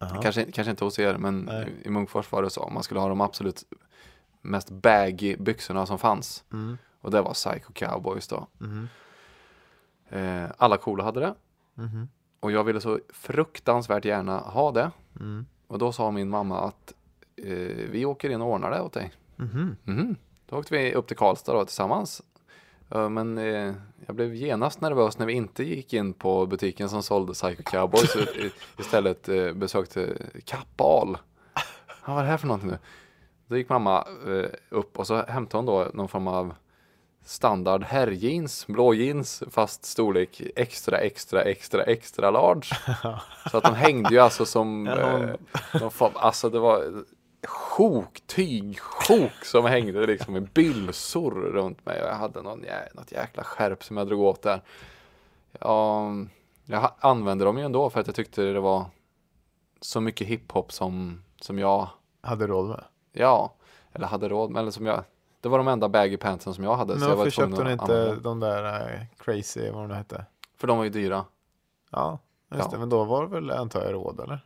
Aha. 0.03 0.21
Kanske, 0.21 0.51
kanske 0.51 0.71
inte 0.71 0.83
hos 0.83 0.99
er, 0.99 1.17
men 1.17 1.39
Nej. 1.39 1.73
i 1.85 1.89
Munkfors 1.89 2.31
var 2.31 2.43
det 2.43 2.49
så. 2.49 2.69
Man 2.73 2.83
skulle 2.83 2.99
ha 2.99 3.07
de 3.09 3.21
absolut 3.21 3.63
mest 4.41 4.69
baggy 4.69 5.35
byxorna 5.37 5.85
som 5.85 5.99
fanns. 5.99 6.43
Mm. 6.53 6.77
Och 7.01 7.11
det 7.11 7.21
var 7.21 7.33
Psycho 7.33 7.73
Cowboys 7.73 8.27
då. 8.27 8.47
Mhm. 8.57 8.89
Eh, 10.09 10.45
alla 10.57 10.77
coola 10.77 11.03
hade 11.03 11.19
det. 11.19 11.35
Mhm. 11.73 12.09
Och 12.39 12.51
jag 12.51 12.63
ville 12.63 12.81
så 12.81 12.99
fruktansvärt 13.09 14.05
gärna 14.05 14.37
ha 14.39 14.71
det. 14.71 14.91
Mm. 15.19 15.45
Och 15.67 15.79
då 15.79 15.91
sa 15.91 16.11
min 16.11 16.29
mamma 16.29 16.59
att 16.59 16.93
eh, 17.35 17.53
vi 17.91 18.05
åker 18.05 18.29
in 18.29 18.41
och 18.41 18.47
ordnar 18.47 18.71
det 18.71 18.81
åt 18.81 18.93
dig. 18.93 19.11
Mhm. 19.35 19.75
Mhm. 19.83 20.15
Då 20.45 20.55
åkte 20.57 20.77
vi 20.77 20.93
upp 20.93 21.07
till 21.07 21.17
Karlstad 21.17 21.53
då 21.53 21.65
tillsammans. 21.65 22.21
Men 22.89 23.37
eh, 23.37 23.73
jag 24.05 24.15
blev 24.15 24.35
genast 24.35 24.81
nervös 24.81 25.17
när 25.17 25.25
vi 25.25 25.33
inte 25.33 25.63
gick 25.63 25.93
in 25.93 26.13
på 26.13 26.45
butiken 26.45 26.89
som 26.89 27.03
sålde 27.03 27.33
Psycho 27.33 27.63
Cowboys. 27.63 28.15
istället 28.79 29.29
eh, 29.29 29.53
besökte 29.53 30.17
Kappahl. 30.45 31.17
Ja, 32.05 32.13
vad 32.13 32.17
är 32.17 32.23
det 32.23 32.29
här 32.29 32.37
för 32.37 32.47
någonting 32.47 32.69
nu? 32.69 32.77
Då 33.47 33.57
gick 33.57 33.69
mamma 33.69 34.07
eh, 34.27 34.49
upp 34.69 34.99
och 34.99 35.07
så 35.07 35.25
hämtade 35.25 35.57
hon 35.57 35.65
då 35.65 35.91
någon 35.93 36.07
form 36.07 36.27
av 36.27 36.53
standard 37.25 37.83
herrjeans, 37.83 38.67
blå 38.67 38.93
jeans, 38.93 39.43
fast 39.51 39.85
storlek 39.85 40.41
extra, 40.55 40.97
extra, 40.97 41.41
extra, 41.41 41.83
extra 41.83 42.31
large. 42.31 42.67
Så 43.51 43.57
att 43.57 43.63
de 43.63 43.75
hängde 43.75 44.09
ju 44.09 44.19
alltså 44.19 44.45
som, 44.45 44.87
eh, 44.87 45.89
form, 45.89 46.11
alltså 46.15 46.49
det 46.49 46.59
var 46.59 47.03
sjok, 47.47 48.21
tygsjok 48.27 49.45
som 49.45 49.65
hängde 49.65 50.07
liksom 50.07 50.33
med 50.33 50.49
bylsor 50.49 51.31
runt 51.31 51.85
mig 51.85 52.01
och 52.03 52.07
jag 52.09 52.15
hade 52.15 52.41
någon, 52.41 52.65
något 52.93 53.11
jäkla 53.11 53.43
skärp 53.43 53.83
som 53.83 53.97
jag 53.97 54.07
drog 54.07 54.21
åt 54.21 54.41
där. 54.41 54.61
Ja, 55.59 56.09
jag 56.65 56.79
ha- 56.81 56.95
använde 56.99 57.45
dem 57.45 57.57
ju 57.57 57.63
ändå 57.63 57.89
för 57.89 57.99
att 57.99 58.07
jag 58.07 58.15
tyckte 58.15 58.41
det 58.43 58.59
var 58.59 58.85
så 59.81 60.01
mycket 60.01 60.27
hiphop 60.27 60.71
som, 60.71 61.23
som 61.41 61.59
jag, 61.59 61.87
Hade 62.21 62.47
råd 62.47 62.67
med. 62.69 62.83
ja, 63.11 63.53
eller 63.93 64.07
hade 64.07 64.29
råd 64.29 64.51
med, 64.51 64.59
eller 64.59 64.71
som 64.71 64.85
jag, 64.85 65.03
det 65.41 65.49
var 65.49 65.57
de 65.57 65.67
enda 65.67 65.89
baggy 65.89 66.17
pantsen 66.17 66.53
som 66.53 66.63
jag 66.63 66.75
hade. 66.75 66.93
Men 66.93 67.01
så 67.03 67.09
jag 67.09 67.15
varför 67.15 67.31
köpte 67.31 67.61
hon 67.61 67.71
inte 67.71 67.83
använda 67.83 68.15
de 68.15 68.39
där 68.39 68.93
eh, 68.93 69.01
crazy, 69.17 69.69
vad 69.71 69.89
de 69.89 69.95
hette? 69.95 70.25
För 70.57 70.67
de 70.67 70.77
var 70.77 70.83
ju 70.83 70.89
dyra. 70.89 71.25
Ja, 71.91 72.19
just 72.51 72.63
Ja. 72.65 72.71
det. 72.71 72.77
Men 72.79 72.89
då 72.89 73.03
var 73.03 73.23
det 73.23 73.29
väl, 73.29 73.51
antar 73.51 73.81
jag, 73.83 73.93
råd 73.93 74.19
eller? 74.19 74.39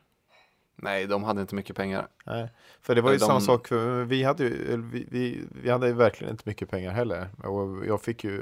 Nej, 0.80 1.08
de 1.08 1.24
hade 1.24 1.42
inte 1.42 1.56
mycket 1.56 1.76
pengar. 1.76 2.08
Nej, 2.26 2.50
för 2.82 2.96
det 2.96 3.02
var 3.02 3.12
ju 3.12 3.18
De- 3.18 3.26
samma 3.26 3.42
sak. 3.42 3.72
Vi, 4.08 4.24
hade 4.24 4.44
ju, 4.44 4.82
vi, 4.82 5.08
vi, 5.12 5.46
vi 5.62 5.70
hade 5.70 5.94
verkligen 5.94 6.32
inte 6.32 6.44
mycket 6.46 6.70
pengar 6.70 6.92
heller. 6.92 7.30
Och 7.44 7.86
jag 7.86 8.02
fick 8.02 8.24
ju 8.24 8.40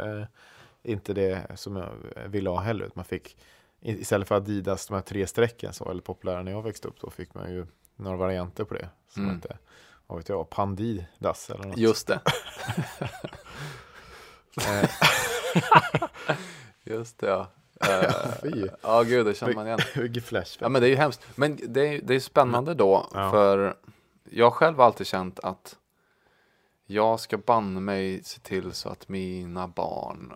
eh, 0.00 0.24
inte 0.82 1.14
det 1.14 1.46
som 1.54 1.76
jag 1.76 1.90
ville 2.28 2.50
ha 2.50 2.60
heller. 2.60 2.90
Man 2.94 3.04
fick, 3.04 3.36
istället 3.80 4.28
för 4.28 4.34
Adidas, 4.34 4.86
de 4.86 4.94
här 4.94 5.00
tre 5.00 5.26
strecken 5.26 5.72
som 5.72 5.84
var 5.84 5.90
väldigt 5.90 6.06
populära 6.06 6.42
när 6.42 6.52
jag 6.52 6.62
växte 6.62 6.88
upp, 6.88 7.00
då 7.00 7.10
fick 7.10 7.34
man 7.34 7.52
ju 7.52 7.66
några 7.96 8.16
varianter 8.16 8.64
på 8.64 8.74
det. 8.74 8.88
Som 9.08 9.22
Mm. 9.22 9.34
hette, 9.36 9.58
vad 10.06 10.18
vet 10.18 10.28
jag, 10.28 10.50
Pandidas 10.50 11.50
eller 11.50 11.64
något. 11.64 11.76
Just 11.78 12.06
det. 12.06 12.20
Eh, 14.68 14.90
Just 16.84 17.18
det, 17.18 17.26
ja. 17.26 17.46
Fy. 18.42 18.68
ja, 18.82 19.02
gud, 19.02 19.26
det 19.26 19.34
känner 19.34 19.54
man 19.54 19.66
igen. 19.66 19.78
Vilken 19.96 20.22
flashback. 20.22 20.64
Ja, 20.64 20.68
men 20.68 20.80
det 20.82 20.86
är 20.86 20.90
ju 20.90 20.96
hemskt. 20.96 21.26
Men 21.34 21.58
det 21.68 21.88
är, 21.88 22.00
det 22.02 22.14
är 22.14 22.20
spännande 22.20 22.74
då, 22.74 23.06
Ja. 23.14 23.30
för 23.30 23.76
jag 24.30 24.52
själv 24.52 24.76
har 24.78 24.84
alltid 24.84 25.06
känt 25.06 25.40
att 25.40 25.76
jag 26.86 27.20
ska 27.20 27.38
banne 27.38 27.80
mig 27.80 28.22
se 28.24 28.40
till 28.40 28.72
så 28.72 28.88
att 28.88 29.08
mina 29.08 29.68
barn 29.68 30.32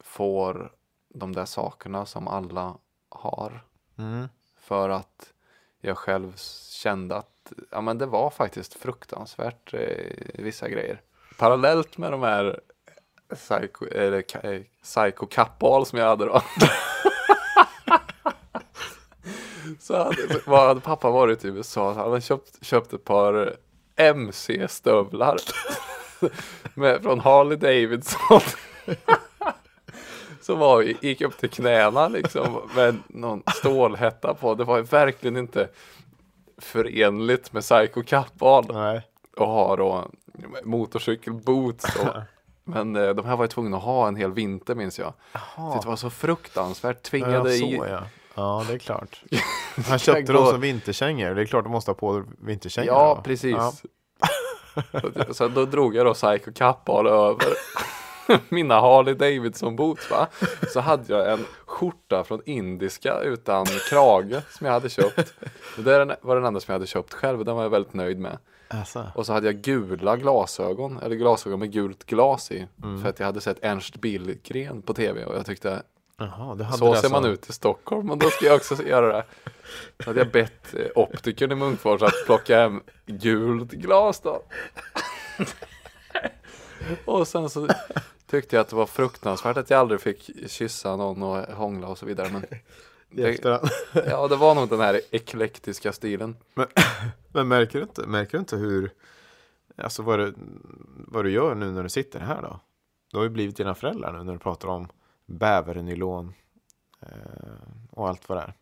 får 0.00 0.72
de 1.08 1.32
där 1.34 1.44
sakerna 1.44 2.06
som 2.06 2.28
alla 2.28 2.74
har. 3.08 3.64
Mm. 3.98 4.28
För 4.56 4.88
att 4.88 5.32
jag 5.80 5.98
själv 5.98 6.32
kände 6.70 7.16
att 7.16 7.52
ja, 7.70 7.80
men 7.80 7.98
det 7.98 8.06
var 8.06 8.30
faktiskt 8.30 8.74
fruktansvärt 8.74 9.74
eh, 9.74 10.16
vissa 10.34 10.68
grejer. 10.68 11.00
Parallellt 11.38 11.98
med 11.98 12.12
de 12.12 12.22
här 12.22 12.60
psycho, 13.34 13.86
eller, 13.86 14.24
eh, 14.42 14.60
psycho 14.82 15.26
kappal 15.26 15.86
som 15.86 15.98
jag 15.98 16.06
hade 16.06 16.24
då. 16.24 16.42
så 19.80 19.96
hade, 19.96 20.14
så 20.14 20.38
vad 20.46 20.68
hade 20.68 20.80
pappa 20.80 21.10
varit 21.10 21.44
i 21.44 21.48
USA. 21.48 21.92
Han 21.92 22.10
hade 22.10 22.20
köpt, 22.20 22.64
köpt 22.64 22.92
ett 22.92 23.04
par 23.04 23.56
MC-stövlar. 23.96 25.36
med, 26.74 27.02
från 27.02 27.20
Harley 27.20 27.56
Davidson. 27.56 28.40
som 30.40 30.58
var, 30.58 30.82
gick 30.82 31.20
upp 31.20 31.38
till 31.38 31.50
knäna 31.50 32.08
liksom 32.08 32.60
med 32.76 32.98
någon 33.08 33.42
stålhätta 33.54 34.34
på. 34.34 34.54
Det 34.54 34.64
var 34.64 34.80
verkligen 34.80 35.36
inte 35.36 35.68
förenligt 36.58 37.52
med 37.52 37.62
Psycho 37.62 38.02
Kappahl 38.02 38.64
Nej. 38.72 39.02
och 39.36 39.46
ha 39.46 39.76
då 39.76 40.10
motorcykelboots. 40.64 41.96
Och, 41.96 42.08
men 42.64 42.96
eh, 42.96 43.08
de 43.08 43.26
här 43.26 43.36
var 43.36 43.44
ju 43.44 43.48
tvungna 43.48 43.76
att 43.76 43.82
ha 43.82 44.08
en 44.08 44.16
hel 44.16 44.32
vinter 44.32 44.74
minns 44.74 44.98
jag. 44.98 45.12
Jaha. 45.32 45.80
Det 45.82 45.88
var 45.88 45.96
så 45.96 46.10
fruktansvärt. 46.10 46.96
Ja, 47.02 47.10
Tvingade 47.10 47.50
så 47.50 47.64
i. 47.64 47.76
ja. 47.76 48.02
Ja, 48.34 48.64
det 48.68 48.74
är 48.74 48.78
klart. 48.78 49.22
Han 49.88 49.98
köpte 49.98 50.32
dem 50.32 50.46
som 50.46 50.60
vinterkängor. 50.60 51.34
Det 51.34 51.42
är 51.42 51.46
klart 51.46 51.64
de 51.64 51.72
måste 51.72 51.90
ha 51.90 51.94
på 51.94 52.24
vinterkängor. 52.38 52.88
Ja, 52.88 53.14
då. 53.16 53.22
precis. 53.22 53.56
Ja. 53.56 53.72
Så, 55.28 55.34
så 55.34 55.48
då 55.48 55.64
drog 55.64 55.96
jag 55.96 56.06
då 56.06 56.14
Psycho 56.14 56.52
Kappahl 56.52 57.06
över 57.06 57.46
mina 58.48 58.80
Harley 58.80 59.14
Davidson 59.14 59.76
boots 59.76 60.10
va. 60.10 60.26
Så 60.72 60.80
hade 60.80 61.12
jag 61.12 61.32
en 61.32 61.44
skjorta 61.66 62.24
från 62.24 62.42
indiska 62.46 63.20
utan 63.20 63.66
krage 63.90 64.42
som 64.50 64.66
jag 64.66 64.72
hade 64.72 64.88
köpt. 64.88 65.34
Det 65.76 65.82
där 65.82 66.16
var 66.20 66.36
den 66.36 66.44
enda 66.44 66.60
som 66.60 66.72
jag 66.72 66.78
hade 66.78 66.86
köpt 66.86 67.12
själv. 67.14 67.44
Den 67.44 67.56
var 67.56 67.62
jag 67.62 67.70
väldigt 67.70 67.94
nöjd 67.94 68.18
med. 68.18 68.38
Alltså. 68.78 69.12
Och 69.14 69.26
så 69.26 69.32
hade 69.32 69.46
jag 69.46 69.56
gula 69.56 70.16
glasögon, 70.16 70.98
eller 71.02 71.16
glasögon 71.16 71.58
med 71.58 71.72
gult 71.72 72.04
glas 72.06 72.50
i. 72.50 72.66
Mm. 72.82 73.02
För 73.02 73.08
att 73.08 73.18
jag 73.18 73.26
hade 73.26 73.40
sett 73.40 73.64
Ernst 73.64 73.96
Billgren 74.00 74.82
på 74.82 74.94
tv 74.94 75.24
och 75.24 75.36
jag 75.36 75.46
tyckte 75.46 75.82
hade 76.18 76.72
så 76.72 76.94
ser 76.94 77.08
man 77.10 77.22
som- 77.22 77.32
ut 77.32 77.50
i 77.50 77.52
Stockholm 77.52 78.10
och 78.10 78.18
då 78.18 78.30
ska 78.30 78.46
jag 78.46 78.56
också 78.56 78.82
göra 78.82 79.16
det. 79.16 79.24
Så 80.04 80.10
hade 80.10 80.20
jag 80.20 80.30
bett 80.30 80.74
eh, 80.74 80.86
optikern 80.94 81.52
i 81.52 81.54
Munkfors 81.54 82.02
att 82.02 82.24
plocka 82.26 82.58
hem 82.60 82.82
gult 83.06 83.70
glas 83.70 84.20
då. 84.20 84.42
och 87.04 87.28
sen 87.28 87.50
så 87.50 87.68
tyckte 88.30 88.56
jag 88.56 88.60
att 88.60 88.68
det 88.68 88.76
var 88.76 88.86
fruktansvärt 88.86 89.56
att 89.56 89.70
jag 89.70 89.80
aldrig 89.80 90.00
fick 90.00 90.50
kyssa 90.50 90.96
någon 90.96 91.22
och 91.22 91.54
hångla 91.54 91.88
och 91.88 91.98
så 91.98 92.06
vidare. 92.06 92.28
Men 92.32 92.44
det, 93.16 93.60
ja, 94.06 94.28
det 94.28 94.36
var 94.36 94.54
nog 94.54 94.68
den 94.68 94.80
här 94.80 95.00
eklektiska 95.10 95.92
stilen. 95.92 96.36
Men 97.32 97.48
märker 97.48 97.78
du 97.78 97.82
inte, 97.82 98.06
märker 98.06 98.32
du 98.32 98.38
inte 98.38 98.56
hur, 98.56 98.90
alltså 99.76 100.02
vad 100.02 100.18
du, 100.18 100.34
vad 101.08 101.24
du 101.24 101.30
gör 101.30 101.54
nu 101.54 101.70
när 101.70 101.82
du 101.82 101.88
sitter 101.88 102.20
här 102.20 102.42
då? 102.42 102.60
Du 103.10 103.16
har 103.16 103.24
ju 103.24 103.30
blivit 103.30 103.56
dina 103.56 103.74
föräldrar 103.74 104.12
nu 104.12 104.24
när 104.24 104.32
du 104.32 104.38
pratar 104.38 104.68
om 104.68 104.88
bävernylon 105.26 106.34
eh, 107.00 107.08
och 107.90 108.08
allt 108.08 108.28
vad 108.28 108.38
det 108.38 108.42
är. 108.42 108.54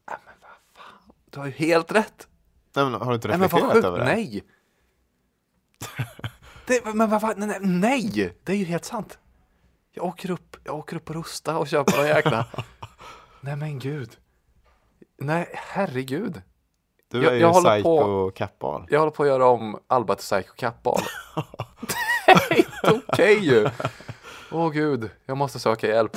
Du 1.31 1.39
har 1.39 1.47
ju 1.47 1.53
helt 1.53 1.93
rätt. 1.93 2.29
Nej, 2.77 2.85
men 2.85 2.95
har 2.95 3.09
du 3.09 3.15
inte 3.15 3.29
Nej 3.29 3.39
men 3.39 3.49
vad 3.49 3.63
reflekterat 3.63 3.75
sjukt, 3.75 3.87
över 3.87 3.99
det? 3.99 4.05
nej. 4.05 4.45
Det, 6.67 6.95
men 6.95 7.11
vad 7.11 7.21
fan, 7.21 7.35
nej, 7.37 7.49
nej, 7.49 7.61
nej, 7.63 8.35
det 8.45 8.53
är 8.53 8.57
ju 8.57 8.65
helt 8.65 8.85
sant. 8.85 9.19
Jag 9.93 10.05
åker 10.05 10.31
upp, 10.31 10.57
jag 10.65 10.75
åker 10.75 10.97
upp 10.97 11.11
och 11.11 11.17
rusta 11.17 11.59
och 11.59 11.69
köper 11.69 11.97
någon 11.97 12.07
jäkla. 12.07 12.47
nej 13.41 13.57
men 13.57 13.79
gud. 13.79 14.17
Nej, 15.25 15.49
herregud. 15.53 16.43
Du 17.11 17.23
Jag- 17.23 17.33
är 17.33 17.37
ju 17.37 17.41
jag 17.41 17.53
håller 17.53 17.75
psycho 17.75 18.31
kappal. 18.31 18.87
Jag 18.91 18.99
håller 18.99 19.11
på 19.13 19.23
att 19.23 19.29
göra 19.29 19.47
om 19.47 19.79
Alba 19.87 20.15
till 20.15 20.23
Psycho 20.25 20.55
Kappahl. 20.57 21.03
det 22.27 22.33
är 22.55 22.57
inte 22.59 23.03
okej 23.09 23.39
ju. 23.39 23.69
Åh 24.53 24.71
gud, 24.71 25.11
jag 25.27 25.37
måste 25.37 25.59
söka 25.59 25.87
hjälp. 25.89 26.17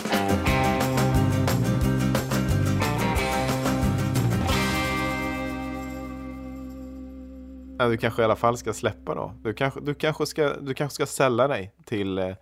Ja, 7.79 7.87
du 7.87 7.97
kanske 7.97 8.21
i 8.21 8.25
alla 8.25 8.35
fall 8.35 8.57
ska 8.57 8.73
släppa 8.73 9.15
då. 9.15 9.33
Du 9.43 9.53
kanske, 9.53 9.79
du 9.81 9.93
kanske, 9.93 10.25
ska, 10.25 10.53
du 10.53 10.73
kanske 10.73 10.95
ska 10.95 11.05
sälja 11.05 11.47
dig 11.47 11.73
till, 11.85 12.17
eh, 12.17 12.35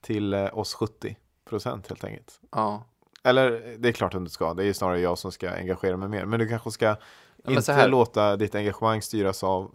till 0.00 0.34
eh, 0.34 0.58
oss 0.58 0.74
70 0.74 1.16
procent 1.48 1.88
helt 1.88 2.04
enkelt. 2.04 2.40
Ja. 2.52 2.84
Eller 3.26 3.76
det 3.78 3.88
är 3.88 3.92
klart 3.92 4.14
att 4.14 4.24
du 4.24 4.30
ska. 4.30 4.54
Det 4.54 4.64
är 4.64 4.72
snarare 4.72 5.00
jag 5.00 5.18
som 5.18 5.32
ska 5.32 5.50
engagera 5.50 5.96
mig 5.96 6.08
mer. 6.08 6.24
Men 6.24 6.40
du 6.40 6.48
kanske 6.48 6.70
ska 6.70 6.96
men 7.44 7.56
inte 7.56 7.72
här- 7.72 7.88
låta 7.88 8.36
ditt 8.36 8.54
engagemang 8.54 9.02
styras 9.02 9.44
av 9.44 9.70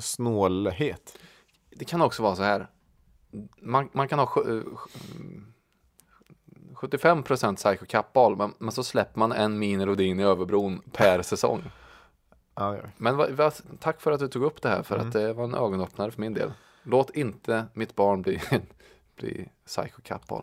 snålhet. 0.00 1.18
Det 1.70 1.84
kan 1.84 2.02
också 2.02 2.22
vara 2.22 2.36
så 2.36 2.42
här. 2.42 2.66
Man, 3.60 3.88
man 3.92 4.08
kan 4.08 4.18
ha 4.18 4.26
sju- 4.26 4.58
eh, 4.58 4.76
sju- 4.76 4.90
75% 6.74 7.56
Psycho 7.56 7.86
Kappahl, 7.86 8.36
men, 8.36 8.54
men 8.58 8.72
så 8.72 8.84
släpper 8.84 9.18
man 9.18 9.32
en 9.32 9.58
Mini 9.58 9.86
Rodin 9.86 10.20
i 10.20 10.22
Överbron 10.22 10.80
per 10.92 11.22
säsong. 11.22 11.62
Ja. 12.54 12.76
Men 12.96 13.16
vad, 13.16 13.30
vad, 13.30 13.52
tack 13.80 14.00
för 14.00 14.12
att 14.12 14.20
du 14.20 14.28
tog 14.28 14.42
upp 14.42 14.62
det 14.62 14.68
här, 14.68 14.82
för 14.82 14.94
Mm. 14.94 15.06
att 15.06 15.12
det 15.12 15.32
var 15.32 15.44
en 15.44 15.54
ögonöppnare 15.54 16.10
för 16.10 16.20
min 16.20 16.34
del. 16.34 16.52
Låt 16.82 17.10
inte 17.10 17.64
mitt 17.74 17.94
barn 17.96 18.22
bli, 18.22 18.40
bli 19.16 19.48
Psycho 19.66 20.00
Kappahl. 20.02 20.42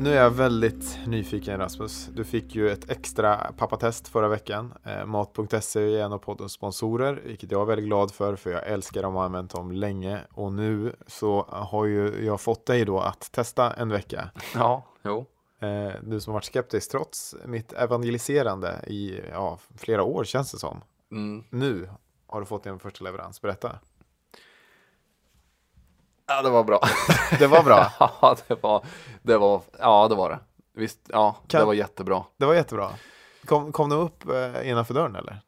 Nu 0.00 0.10
är 0.10 0.22
jag 0.22 0.30
väldigt 0.30 0.98
nyfiken 1.06 1.58
Rasmus. 1.58 2.06
Du 2.14 2.24
fick 2.24 2.54
ju 2.54 2.70
ett 2.70 2.90
extra 2.90 3.52
pappatest 3.56 4.08
förra 4.08 4.28
veckan. 4.28 4.74
Eh, 4.84 5.06
Mat.se 5.06 5.80
är 5.80 6.04
en 6.04 6.12
av 6.12 6.18
poddens 6.18 6.52
sponsorer, 6.52 7.22
vilket 7.24 7.50
jag 7.50 7.62
är 7.62 7.66
väldigt 7.66 7.86
glad 7.86 8.10
för, 8.14 8.36
för 8.36 8.50
jag 8.50 8.66
älskar 8.66 9.02
dem 9.02 9.14
och 9.14 9.20
har 9.20 9.26
använt 9.26 9.50
dem 9.50 9.72
länge. 9.72 10.20
Och 10.32 10.52
nu 10.52 10.96
så 11.06 11.46
har 11.48 11.84
ju 11.84 12.24
jag 12.24 12.40
fått 12.40 12.66
dig 12.66 12.84
då 12.84 13.00
att 13.00 13.32
testa 13.32 13.72
en 13.72 13.88
vecka. 13.88 14.30
Ja, 14.54 14.84
jo. 15.02 15.26
Eh, 15.60 15.92
du 16.02 16.20
som 16.20 16.32
varit 16.32 16.44
skeptisk 16.44 16.90
trots 16.90 17.36
mitt 17.46 17.72
evangeliserande 17.72 18.84
i 18.86 19.20
ja, 19.32 19.58
flera 19.76 20.02
år 20.02 20.24
känns 20.24 20.52
det 20.52 20.58
som. 20.58 20.80
Mm. 21.12 21.44
Nu 21.50 21.88
har 22.26 22.40
du 22.40 22.46
fått 22.46 22.64
din 22.64 22.78
första 22.78 23.04
leverans. 23.04 23.42
Berätta. 23.42 23.78
Ja, 26.28 26.42
det 26.42 26.50
var 26.50 26.64
bra. 26.64 26.80
Det 27.38 27.46
var 27.46 27.62
bra. 27.62 27.92
ja, 28.00 28.36
det 28.48 28.62
var, 28.62 28.84
det 29.22 29.36
var, 29.38 29.62
ja, 29.78 30.08
det 30.08 30.14
var 30.14 30.30
det. 30.30 30.38
Visst, 30.74 31.00
ja, 31.08 31.36
Kan- 31.46 31.60
det 31.60 31.64
var 31.66 31.74
jättebra. 31.74 32.22
Det 32.36 32.46
var 32.46 32.54
jättebra. 32.54 32.90
Kom, 33.44 33.72
kom 33.72 33.88
de 33.90 33.96
upp 33.98 34.28
eh, 34.28 34.70
innanför 34.70 34.94
dörren 34.94 35.16
eller? 35.16 35.40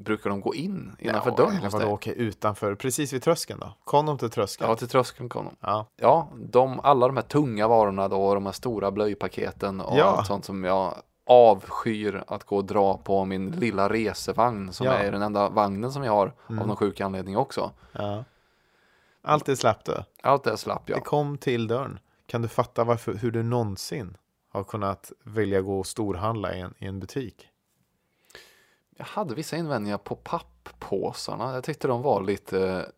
Brukar 0.00 0.30
de 0.30 0.40
gå 0.40 0.54
in 0.54 0.96
innanför 0.98 1.30
ja, 1.30 1.36
dörren 1.36 1.56
Eller 1.56 1.70
vadå, 1.70 1.86
okej, 1.92 2.14
utanför, 2.16 2.74
precis 2.74 3.12
vid 3.12 3.22
tröskeln 3.22 3.60
då? 3.60 3.72
Kom 3.84 4.06
de 4.06 4.18
till 4.18 4.30
tröskeln? 4.30 4.70
Ja, 4.70 4.76
till 4.76 4.88
tröskeln 4.88 5.28
kom 5.28 5.44
de. 5.44 5.56
Ja. 5.60 5.86
Ja, 5.96 6.28
de, 6.36 6.80
alla 6.80 7.06
de 7.06 7.16
här 7.16 7.24
tunga 7.24 7.68
varorna 7.68 8.08
då, 8.08 8.34
de 8.34 8.46
här 8.46 8.52
stora 8.52 8.90
blöjpaketen 8.90 9.80
och 9.80 9.98
Ja. 9.98 10.04
allt 10.04 10.26
sånt 10.26 10.44
som 10.44 10.64
jag 10.64 10.94
avskyr 11.26 12.24
att 12.26 12.44
gå 12.44 12.56
och 12.56 12.64
dra 12.64 12.96
på 12.98 13.24
min 13.24 13.50
lilla 13.50 13.88
resevagn 13.88 14.72
som 14.72 14.86
Ja. 14.86 14.92
är 14.92 15.12
den 15.12 15.22
enda 15.22 15.48
vagnen 15.48 15.92
som 15.92 16.04
jag 16.04 16.12
har 16.12 16.32
Mm. 16.48 16.60
av 16.62 16.66
någon 16.68 16.76
sjuk 16.76 17.00
anledning 17.00 17.36
också. 17.36 17.70
ja. 17.92 18.24
Allt 19.26 19.46
det 19.46 19.56
slapp 19.56 19.84
du. 19.84 20.04
Allt 20.22 20.44
det 20.44 20.56
slapp 20.56 20.86
Det 20.86 20.92
jag. 20.92 21.04
kom 21.04 21.38
till 21.38 21.66
dörren. 21.66 21.98
Kan 22.26 22.42
du 22.42 22.48
fatta 22.48 22.84
varför, 22.84 23.14
hur 23.14 23.30
du 23.30 23.42
någonsin 23.42 24.16
har 24.48 24.64
kunnat 24.64 25.12
välja 25.24 25.60
gå 25.60 25.78
och 25.78 25.86
storhandla 25.86 26.54
i 26.54 26.60
en, 26.60 26.74
i 26.78 26.86
en 26.86 27.00
butik? 27.00 27.48
Jag 28.96 29.04
hade 29.06 29.34
vissa 29.34 29.56
invändningar 29.56 29.98
på 29.98 30.16
papppåsarna. 30.16 31.54
Jag 31.54 31.64
tyckte 31.64 31.88
de 31.88 32.02
var 32.02 32.22
lite, 32.22 32.90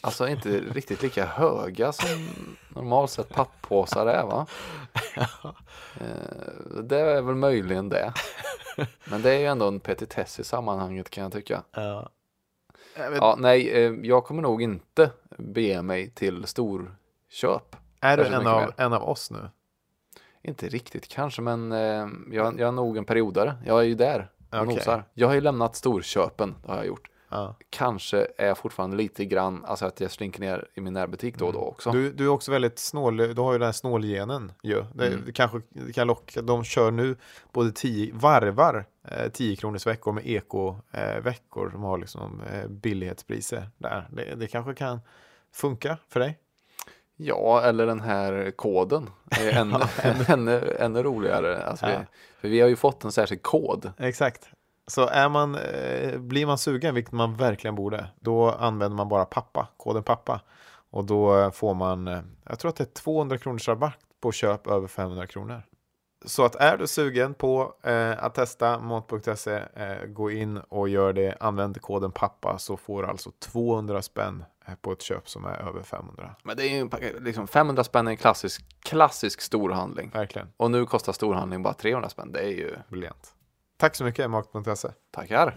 alltså 0.00 0.28
inte 0.28 0.48
riktigt 0.72 1.02
lika 1.02 1.26
höga 1.26 1.92
som 1.92 2.28
normalt 2.68 3.10
sett 3.10 3.28
papppåsar 3.28 4.06
är 4.06 4.24
va? 4.26 4.46
Eh, 6.00 6.82
Det 6.82 7.00
är 7.00 7.22
väl 7.22 7.34
möjligen 7.34 7.88
det. 7.88 8.12
Men 9.10 9.22
det 9.22 9.30
är 9.34 9.38
ju 9.38 9.46
ändå 9.46 9.68
en 9.68 9.80
petitess 9.80 10.40
i 10.40 10.44
sammanhanget 10.44 11.10
kan 11.10 11.22
jag 11.24 11.32
tycka. 11.32 11.62
Ja. 11.72 12.08
Ja, 12.98 13.36
nej, 13.38 13.70
eh, 13.70 13.92
jag 14.02 14.24
kommer 14.24 14.42
nog 14.42 14.62
inte 14.62 15.10
bege 15.38 15.82
mig 15.82 16.10
till 16.10 16.46
storköp. 16.46 17.76
är 18.00 18.16
du 18.16 18.26
en 18.26 18.46
av, 18.46 18.60
mer. 18.60 18.74
en 18.76 18.92
av 18.92 19.02
oss 19.08 19.30
nu? 19.30 19.50
Inte 20.42 20.68
riktigt 20.68 21.08
kanske, 21.08 21.42
men 21.42 21.72
eh, 21.72 22.08
jag, 22.30 22.60
jag 22.60 22.68
är 22.68 22.72
nog 22.72 22.96
en 22.96 23.04
periodare. 23.04 23.54
Jag 23.66 23.78
är 23.80 23.84
ju 23.84 23.94
där 23.94 24.30
och 24.50 24.58
Okej. 24.58 24.74
nosar. 24.74 25.04
Jag 25.14 25.28
har 25.28 25.34
ju 25.34 25.40
lämnat 25.40 25.76
storköpen, 25.76 26.54
det 26.62 26.68
har 26.70 26.76
jag 26.76 26.86
gjort. 26.86 27.10
Ja. 27.30 27.56
Kanske 27.70 28.26
är 28.38 28.46
jag 28.46 28.58
fortfarande 28.58 28.96
lite 28.96 29.24
grann, 29.24 29.64
alltså 29.64 29.86
att 29.86 30.00
jag 30.00 30.10
slinker 30.10 30.40
ner 30.40 30.68
i 30.74 30.80
min 30.80 30.92
närbutik 30.92 31.38
då 31.38 31.46
och 31.46 31.52
då 31.52 31.58
också. 31.60 31.90
Du, 31.90 32.12
du 32.12 32.24
är 32.24 32.28
också 32.28 32.50
väldigt 32.52 32.78
snål, 32.78 33.16
du 33.16 33.34
har 33.40 33.52
ju 33.52 33.58
den 33.58 33.66
här 33.66 33.72
snålgenen 33.72 34.52
ju. 34.62 34.84
Det, 34.94 35.06
Mm. 35.06 35.22
det 35.26 35.32
kanske 35.32 35.60
det 35.68 35.92
kan 35.92 36.06
locka, 36.06 36.42
de 36.42 36.64
kör 36.64 36.90
nu 36.90 37.16
både 37.52 37.72
tio, 37.72 38.14
varvar 38.14 38.86
eh, 39.08 39.28
10 39.28 39.56
kronors 39.56 39.86
veckor 39.86 40.12
med 40.12 40.26
eko-veckor 40.26 41.70
som 41.70 41.82
har 41.82 41.98
liksom 41.98 42.42
eh, 42.52 42.68
billighetspriser 42.68 43.70
där. 43.78 44.08
Det, 44.12 44.34
det 44.34 44.46
kanske 44.46 44.74
kan 44.74 45.00
funka 45.52 45.98
för 46.08 46.20
dig? 46.20 46.38
Ja, 47.20 47.62
eller 47.62 47.86
den 47.86 48.00
här 48.00 48.50
koden. 48.50 49.10
är 49.30 49.52
ännu, 49.58 49.74
ännu, 50.28 50.76
ännu 50.78 51.02
roligare. 51.02 51.64
Alltså 51.64 51.86
Ja. 51.86 51.98
vi, 51.98 52.04
för 52.40 52.48
vi 52.48 52.60
har 52.60 52.68
ju 52.68 52.76
fått 52.76 53.04
en 53.04 53.12
särskild 53.12 53.42
kod. 53.42 53.92
Exakt. 53.98 54.48
Så 54.88 55.06
är 55.06 55.28
man, 55.28 55.54
eh, 55.54 56.18
blir 56.18 56.46
man 56.46 56.58
sugen, 56.58 56.94
vilket 56.94 57.12
man 57.12 57.36
verkligen 57.36 57.74
borde, 57.74 58.06
då 58.20 58.50
använder 58.50 58.96
man 58.96 59.08
bara 59.08 59.24
pappa, 59.24 59.68
koden 59.76 60.02
pappa. 60.02 60.40
Och 60.90 61.04
då 61.04 61.50
får 61.50 61.74
man, 61.74 62.08
eh, 62.08 62.20
jag 62.44 62.58
tror 62.58 62.68
att 62.68 62.76
det 62.76 62.84
är 62.84 63.02
200 63.02 63.38
kronors 63.38 63.68
rabatt 63.68 63.98
på 64.20 64.32
köp 64.32 64.66
över 64.66 64.86
500 64.86 65.26
kronor. 65.26 65.62
Så 66.24 66.44
att 66.44 66.54
är 66.54 66.76
du 66.76 66.86
sugen 66.86 67.34
på 67.34 67.74
eh, 67.82 68.24
att 68.24 68.34
testa 68.34 68.78
mat.se, 68.78 69.62
eh, 69.74 70.04
gå 70.06 70.30
in 70.30 70.58
och 70.58 70.88
gör 70.88 71.12
det, 71.12 71.36
använd 71.40 71.82
koden 71.82 72.12
pappa 72.12 72.58
så 72.58 72.76
får 72.76 73.02
du 73.02 73.08
alltså 73.08 73.30
200 73.38 74.02
spänn 74.02 74.44
eh, 74.66 74.74
på 74.74 74.92
ett 74.92 75.02
köp 75.02 75.28
som 75.28 75.44
är 75.44 75.68
över 75.68 75.82
500. 75.82 76.34
Men 76.42 76.56
det 76.56 76.68
är 76.68 76.76
ju 76.76 77.20
liksom 77.20 77.46
500 77.46 77.84
spänn 77.84 78.06
är 78.06 78.10
en 78.10 78.16
klassisk, 78.16 78.64
klassisk 78.80 79.40
storhandling. 79.40 80.10
Verkligen, 80.14 80.48
Och 80.56 80.70
nu 80.70 80.86
kostar 80.86 81.12
storhandling 81.12 81.62
bara 81.62 81.74
300 81.74 82.08
spänn. 82.08 82.32
Det 82.32 82.40
är 82.40 82.50
ju, 82.50 82.76
briljant. 82.88 83.34
Tack 83.80 83.96
så 83.96 84.04
mycket 84.04 84.30
mat.se. 84.30 84.88
tackar. 85.10 85.54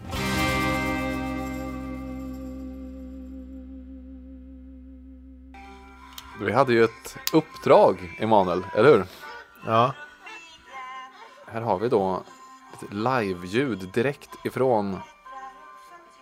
Vi 6.40 6.52
hade 6.52 6.72
ju 6.72 6.84
ett 6.84 7.16
uppdrag, 7.32 8.16
Emanuel, 8.18 8.62
eller 8.76 8.88
hur? 8.88 9.04
Ja, 9.66 9.92
Här 11.46 11.60
har 11.60 11.78
vi 11.78 11.88
då 11.88 12.22
ett 12.74 12.92
live-ljud 12.92 13.90
direkt 13.94 14.30
ifrån 14.44 14.98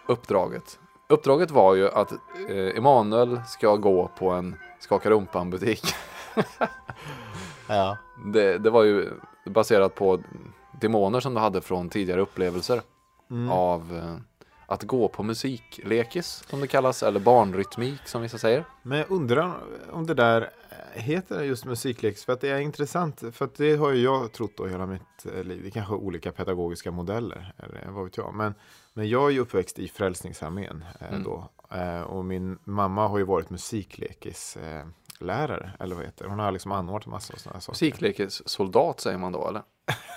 uppdraget. 0.07 0.79
Uppdraget 1.09 1.51
var 1.51 1.75
ju 1.75 1.89
att 1.89 2.13
eh, 2.49 2.77
Emanuel 2.77 3.41
ska 3.47 3.77
gå 3.77 4.09
på 4.19 4.31
en 4.31 4.57
skaka 4.79 5.11
rumpan-butik. 5.11 5.95
ja, 7.69 7.97
Det, 8.25 8.59
det 8.59 8.71
var 8.71 8.83
ju 8.85 9.11
baserat 9.45 9.95
på 9.95 10.19
demoner 10.81 11.21
som 11.21 11.35
du 11.35 11.41
hade 11.41 11.61
från 11.61 11.89
tidigare 11.89 12.21
upplevelser 12.21 12.83
Mm. 13.31 13.51
av 13.51 13.97
eh, 13.97 14.17
att 14.67 14.83
gå 14.83 15.09
på 15.09 15.23
musiklekis 15.23 16.45
som 16.51 16.61
det 16.61 16.67
kallas, 16.67 17.03
eller 17.03 17.21
barnrytmik 17.21 18.01
som 18.09 18.23
vissa 18.23 18.39
säger. 18.39 18.65
Men 18.83 18.99
jag 18.99 19.11
undrar 19.11 19.53
om 19.93 20.07
det 20.07 20.15
där 20.15 20.51
heter 20.93 21.43
just 21.43 21.65
musikleks 21.65 22.25
för 22.25 22.33
att 22.33 22.41
det 22.41 22.49
är 22.49 22.59
intressant. 22.59 23.23
För 23.33 23.45
att 23.45 23.55
det 23.55 23.77
har 23.77 23.91
ju 23.91 24.03
jag 24.03 24.33
trott 24.33 24.53
då 24.57 24.67
hela 24.67 24.87
mitt 24.87 25.27
eh, 25.35 25.45
liv. 25.45 25.63
Det 25.63 25.69
är 25.69 25.71
kanske 25.71 25.95
olika 25.95 26.33
pedagogiska 26.33 26.91
modeller, 26.91 27.53
eller 27.59 27.91
vad 27.91 28.05
vet 28.05 28.17
jag. 28.17 28.35
Men, 28.35 28.55
men 28.95 29.09
jag 29.09 29.27
är 29.27 29.31
ju 29.31 29.41
uppväxt 29.41 29.79
i 29.79 29.89
Frälsningsarmén 29.89 30.85
eh, 31.01 31.09
Mm. 31.09 31.23
då. 31.25 31.51
Eh, 31.77 32.01
och 32.03 32.25
min 32.25 32.59
mamma 32.65 33.09
har 33.09 33.19
ju 33.19 33.25
varit 33.25 33.51
musiklekis 33.51 34.57
eh, 34.57 34.87
lärare, 35.19 35.73
eller 35.81 35.97
vad 35.97 36.05
heter? 36.05 36.25
Hon 36.25 36.39
har 36.39 36.53
liksom 36.53 36.73
anordnat 36.73 37.07
massa 37.07 37.37
sådana 37.37 37.61
saker. 37.61 37.73
Musiklekis-soldat 37.75 39.01
säger 39.01 39.19
man 39.19 39.33
då 39.33 39.49
eller? 39.49 39.63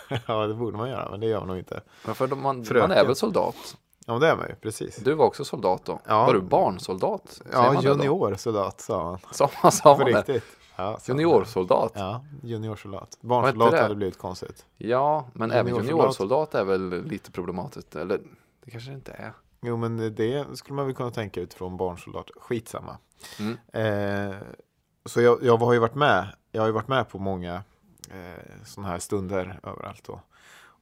ja, 0.28 0.48
det 0.48 0.54
borde 0.54 0.78
man 0.78 0.90
göra, 0.90 1.10
men 1.12 1.20
det 1.20 1.26
gör 1.28 1.40
man 1.40 1.48
nog 1.48 1.58
inte. 1.58 1.82
Men 2.06 2.16
för 2.16 2.28
de- 2.28 2.42
man, 2.42 2.66
Fröken. 2.66 2.90
man 2.90 2.98
är 2.98 3.06
väl 3.06 3.16
soldat? 3.16 3.78
Ja, 4.06 4.20
det 4.20 4.28
är 4.28 4.36
man 4.36 4.48
ju, 4.50 4.56
precis. 4.56 4.96
Du 4.96 5.14
var 5.14 5.26
också 5.26 5.46
soldat 5.46 5.86
då? 5.86 6.00
Ja. 6.08 6.26
Var 6.26 6.34
du 6.34 6.42
barnsoldat? 6.42 7.42
Ja, 7.52 7.62
man 7.74 7.76
det 7.76 7.82
då? 7.82 8.04
junior 8.04 8.36
soldat 8.36 8.82
sa 8.82 9.04
man. 9.04 9.20
Sa 9.32 9.50
man, 9.64 9.72
sa 9.72 9.98
man 9.98 10.06
det? 10.06 10.18
riktigt. 10.18 10.44
Ja. 10.76 10.98
Juniorsoldat? 11.06 11.92
Ja, 11.96 12.26
juniorsoldat. 12.44 13.18
Barnsoldat 13.22 13.80
hade 13.80 13.96
blivit 13.96 14.18
konstigt. 14.18 14.66
Ja, 14.78 15.28
men 15.34 15.52
även 15.52 15.68
Juniorsoldat. 15.68 15.90
juniorsoldat 16.00 16.56
är 16.56 16.64
väl 16.64 17.04
lite 17.04 17.32
problematiskt? 17.32 17.96
Eller 17.96 18.20
det 18.66 18.72
kanske 18.72 18.90
det 18.90 18.96
inte 18.96 19.12
är. 19.12 19.34
Jo, 19.62 19.78
men 19.78 20.16
det 20.16 20.46
skulle 20.58 20.76
man 20.76 20.86
väl 20.86 20.96
kunna 20.96 21.12
tänka 21.12 21.42
utifrån 21.42 21.78
barnsoldat. 21.78 22.30
Skitsamma. 22.36 22.98
Mm. 23.40 23.58
Eh, 23.74 24.36
så 25.06 25.22
jag, 25.22 25.44
jag 25.44 25.58
har 25.58 25.74
ju 25.74 25.80
varit 25.80 25.96
med. 25.96 26.28
Jag 26.52 26.62
har 26.62 26.68
ju 26.68 26.74
varit 26.74 26.88
med 26.88 27.10
på 27.10 27.20
många 27.20 27.64
eh, 28.14 28.66
sådana 28.66 28.92
här 28.92 29.00
stunder 29.00 29.60
överallt. 29.64 30.04
Då. 30.04 30.22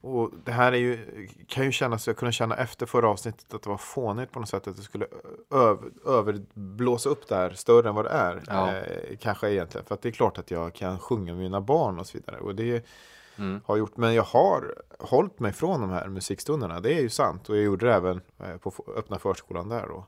Och 0.04 0.30
det 0.44 0.52
här 0.52 0.72
är 0.72 0.76
ju, 0.76 1.28
kan 1.48 1.64
ju 1.64 1.72
kännas, 1.72 2.06
jag 2.06 2.16
kunde 2.16 2.32
känna 2.32 2.56
efter 2.56 2.86
förra 2.86 3.08
avsnittet 3.08 3.54
att 3.54 3.62
det 3.62 3.68
var 3.68 3.76
fånigt 3.76 4.32
på 4.32 4.40
något 4.40 4.48
sätt. 4.48 4.66
Att 4.66 4.76
det 4.76 4.82
skulle 4.82 5.06
över, 5.50 5.90
överblåsa 6.06 7.08
upp 7.08 7.28
det 7.28 7.34
här 7.34 7.50
större 7.50 7.88
än 7.88 7.94
vad 7.94 8.04
det 8.04 8.10
är. 8.10 8.42
Ja. 8.46 8.72
Eh, 8.76 9.16
kanske 9.20 9.50
egentligen. 9.50 9.86
För 9.86 9.94
att 9.94 10.02
det 10.02 10.08
är 10.08 10.12
klart 10.12 10.38
att 10.38 10.50
jag 10.50 10.74
kan 10.74 10.98
sjunga 10.98 11.32
med 11.32 11.42
mina 11.42 11.60
barn 11.60 11.98
och 11.98 12.06
så 12.06 12.18
vidare. 12.18 12.40
Och 12.40 12.54
det 12.54 12.86
Mm. 13.36 13.60
har 13.66 13.76
gjort, 13.76 13.96
men 13.96 14.14
jag 14.14 14.22
har 14.22 14.74
hållit 14.98 15.40
mig 15.40 15.52
från 15.52 15.80
de 15.80 15.90
här 15.90 16.08
musikstunderna. 16.08 16.80
Det 16.80 16.94
är 16.94 17.00
ju 17.00 17.08
sant. 17.08 17.48
Och 17.48 17.56
jag 17.56 17.64
gjorde 17.64 17.86
det 17.86 17.94
även 17.94 18.20
eh, 18.38 18.56
på 18.56 18.72
öppna 18.96 19.18
förskolan 19.18 19.68
där 19.68 19.86
då. 19.88 20.06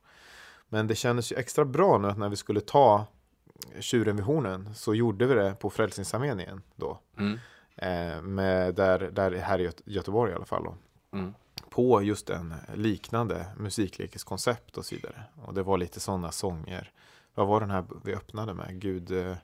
Men 0.68 0.86
det 0.86 0.94
kändes 0.94 1.32
ju 1.32 1.36
extra 1.36 1.64
bra 1.64 1.98
nu 1.98 2.08
att 2.08 2.18
när 2.18 2.28
vi 2.28 2.36
skulle 2.36 2.60
ta 2.60 3.06
tjuren 3.80 4.16
vid 4.16 4.24
hornen 4.24 4.74
så 4.74 4.94
gjorde 4.94 5.26
vi 5.26 5.34
det 5.34 5.54
på 5.60 5.70
Frälsningsarmén 5.70 6.40
igen 6.40 6.62
då. 6.76 6.98
Mm. 7.18 7.38
Eh, 7.76 8.22
med 8.22 8.74
där, 8.74 8.98
där 9.12 9.32
här 9.32 9.58
i 9.58 9.62
Göte- 9.64 9.82
Göteborg 9.84 10.32
i 10.32 10.34
alla 10.34 10.44
fall 10.44 10.64
då. 10.64 10.74
Mm. 11.18 11.34
På 11.70 12.02
just 12.02 12.30
en 12.30 12.54
liknande 12.74 13.46
musiklekeskoncept 13.56 14.78
och 14.78 14.84
så 14.86 14.94
vidare. 14.94 15.22
Och 15.44 15.54
det 15.54 15.62
var 15.62 15.78
lite 15.78 16.00
sådana 16.00 16.32
sånger. 16.32 16.92
Vad 17.34 17.46
var 17.46 17.60
den 17.60 17.70
här 17.70 17.84
vi 18.04 18.14
öppnade 18.14 18.54
med? 18.54 18.80
Gud, 18.80 19.10
eh, 19.10 19.36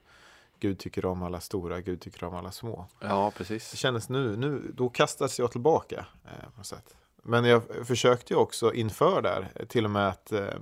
Gud 0.61 0.79
tycker 0.79 1.05
om 1.07 1.23
alla 1.23 1.41
stora, 1.41 1.81
Gud 1.81 2.01
tycker 2.01 2.25
om 2.25 2.35
alla 2.35 2.51
små. 2.53 2.87
Ja, 3.01 3.25
Det 3.33 3.39
precis. 3.39 3.77
kändes 3.77 4.09
nu, 4.09 4.37
nu 4.37 4.73
då 4.75 4.89
kastas 4.89 5.39
jag 5.39 5.51
tillbaka 5.53 6.07
eh, 6.25 6.51
på 6.51 6.57
något 6.57 6.67
sätt. 6.67 6.97
Men 7.23 7.45
jag 7.45 7.63
försökte 7.87 8.33
ju 8.35 8.39
också 8.41 8.73
inför 8.75 9.23
där, 9.23 9.65
till 9.69 9.85
och 9.85 9.91
med 9.91 10.09
att 10.09 10.33
eh, 10.33 10.55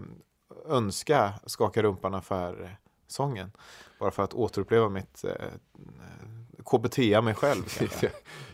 önska 0.66 1.32
skaka 1.46 1.82
rumpan 1.82 2.14
affär 2.14 2.78
sången. 3.08 3.50
Bara 3.98 4.10
för 4.10 4.22
att 4.22 4.34
återuppleva 4.34 4.88
mitt 4.88 5.24
eh, 5.24 5.32
KBT 6.64 6.98
mig 6.98 7.34
själv. 7.34 7.62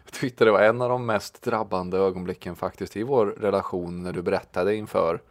Jag 0.05 0.12
tyckte 0.12 0.45
det 0.45 0.51
var 0.51 0.62
en 0.62 0.83
av 0.83 0.88
de 0.88 1.07
mest 1.07 1.43
drabbande 1.43 1.99
ögonblicken 1.99 2.57
faktiskt 2.57 2.97
i 2.97 3.03
vår 3.03 3.27
relation 3.27 4.03
när 4.03 4.12
du 4.12 4.23
berättade 4.23 4.77
inför 4.77 5.23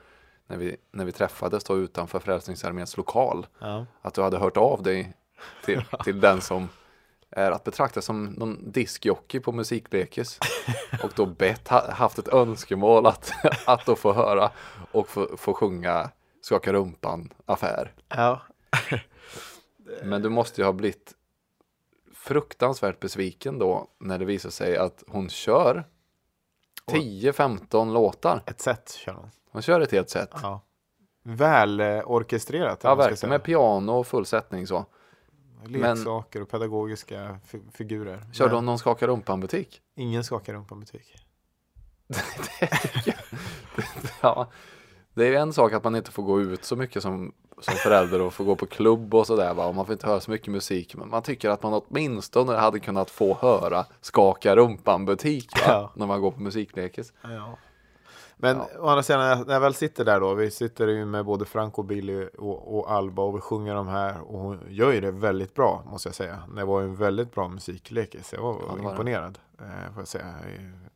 när 0.48 0.58
vi, 0.58 0.78
när 0.92 1.06
vi 1.06 1.12
träffades 1.12 1.64
då 1.64 1.78
utanför 1.78 2.20
Frälsningsarméns 2.20 2.98
lokal 2.98 3.48
ja. 3.60 3.86
att 4.02 4.14
du 4.14 4.22
hade 4.22 4.38
hört 4.38 4.58
av 4.58 4.84
dig 4.84 5.14
till, 5.66 5.86
till 6.04 6.20
den 6.20 6.42
som 6.42 6.70
är 7.30 7.52
att 7.52 7.64
betrakta 7.64 8.02
som 8.02 8.26
någon 8.26 8.72
diskjockey 8.72 9.40
på 9.40 9.52
musiklekis 9.52 10.40
och 11.04 11.12
då 11.16 11.26
bett, 11.26 11.68
ha, 11.68 11.92
haft 11.92 12.20
ett 12.20 12.28
önskemål 12.28 13.06
att, 13.06 13.32
att 13.66 13.86
då 13.86 13.96
få 13.96 14.14
höra 14.14 14.52
och 14.92 15.10
få, 15.10 15.38
få 15.38 15.54
sjunga 15.54 16.10
Skaka 16.42 16.74
rumpan 16.74 17.30
affär. 17.46 17.94
ja. 18.10 18.42
Men 20.04 20.22
du 20.22 20.30
måste 20.30 20.62
ju 20.62 20.66
ha 20.66 20.74
blivit 20.74 21.14
fruktansvärt 22.14 23.00
besviken 23.00 23.60
då 23.60 23.88
när 24.00 24.20
det 24.20 24.26
visar 24.26 24.50
sig 24.50 24.78
att 24.78 25.04
hon 25.08 25.30
kör 25.30 25.88
10-15 26.86 27.94
låtar. 27.94 28.44
Ett 28.46 28.62
sätt 28.62 28.92
kör 28.92 29.14
hon. 29.14 29.30
Hon 29.50 29.62
kör 29.62 29.82
ett 29.82 29.92
helt 29.92 30.10
set. 30.10 30.30
Ja. 30.42 30.62
Väl 31.24 31.80
eh, 31.80 32.02
orkestrerat. 32.06 32.80
Ja, 32.84 32.96
verkligen. 32.96 33.30
Med 33.30 33.44
piano 33.44 33.92
och 33.92 34.08
full 34.08 34.26
sättning 34.26 34.68
så. 34.68 34.86
Leksaker 35.66 36.42
och 36.42 36.50
pedagogiska 36.50 37.40
fi- 37.46 37.62
figurer. 37.74 38.26
Körde 38.34 38.50
Men 38.50 38.56
hon 38.56 38.66
någon 38.66 38.80
skaka 38.80 39.08
rumpan-butik? 39.08 39.82
Ingen 39.96 40.24
skakar 40.24 40.54
rumpan 40.54 40.80
butik. 40.80 41.16
Ja. 44.22 44.52
Det 45.14 45.24
är 45.26 45.30
ju 45.30 45.36
en 45.36 45.54
sak 45.54 45.74
att 45.74 45.84
man 45.84 45.96
inte 45.96 46.12
får 46.12 46.24
gå 46.24 46.42
ut 46.42 46.64
så 46.66 46.76
mycket 46.76 47.02
som, 47.04 47.34
som 47.64 47.74
förälder 47.74 48.22
och 48.22 48.34
få 48.34 48.44
gå 48.44 48.56
på 48.56 48.66
klubb 48.66 49.14
och 49.16 49.28
sådär. 49.28 49.60
Och 49.68 49.76
man 49.76 49.86
får 49.86 49.94
inte 49.94 50.08
höra 50.08 50.20
så 50.20 50.32
mycket 50.32 50.48
musik. 50.48 50.96
Men 50.96 51.10
man 51.10 51.22
tycker 51.22 51.50
att 51.50 51.64
man 51.64 51.74
åtminstone 51.88 52.54
hade 52.56 52.80
kunnat 52.80 53.10
få 53.10 53.38
höra 53.42 53.86
skaka 54.02 54.56
rumpan-butik 54.56 55.52
va. 55.56 55.62
Ja. 55.68 55.92
När 55.96 56.06
man 56.08 56.22
går 56.22 56.32
på 56.32 56.42
musiklekis. 56.42 57.14
Ja. 57.22 57.58
Men 58.38 58.58
Ja. 58.58 58.68
å 58.80 58.88
andra 58.88 59.04
sidan, 59.04 59.44
när 59.48 59.54
jag- 59.54 59.60
väl 59.62 59.74
sitter 59.74 60.06
där 60.06 60.20
då, 60.20 60.34
vi 60.34 60.52
sitter 60.52 60.88
ju 60.88 61.06
med 61.06 61.26
både 61.26 61.46
Frank 61.46 61.78
och 61.80 61.86
Billy 61.86 62.28
och, 62.38 62.78
och 62.80 62.92
Alba 62.92 63.22
och 63.22 63.36
vi 63.36 63.42
sjunger 63.42 63.76
de 63.76 63.88
här 63.88 64.22
och 64.22 64.40
hon 64.40 64.60
gör 64.70 64.92
ju 64.92 65.02
det 65.02 65.12
väldigt 65.12 65.54
bra 65.56 65.84
måste 65.92 66.08
jag 66.10 66.16
säga. 66.16 66.40
Det 66.56 66.66
var 66.66 66.82
ju 66.82 66.86
en 66.88 66.96
väldigt 66.96 67.32
bra 67.36 67.48
musiklekis, 67.48 68.34
jag 68.34 68.42
var 68.42 68.56
Ja, 68.68 68.76
var 68.84 68.92
imponerad. 68.92 69.40
Eh, 69.60 69.66
får 69.94 70.02
jag 70.02 70.08
säga. 70.08 70.36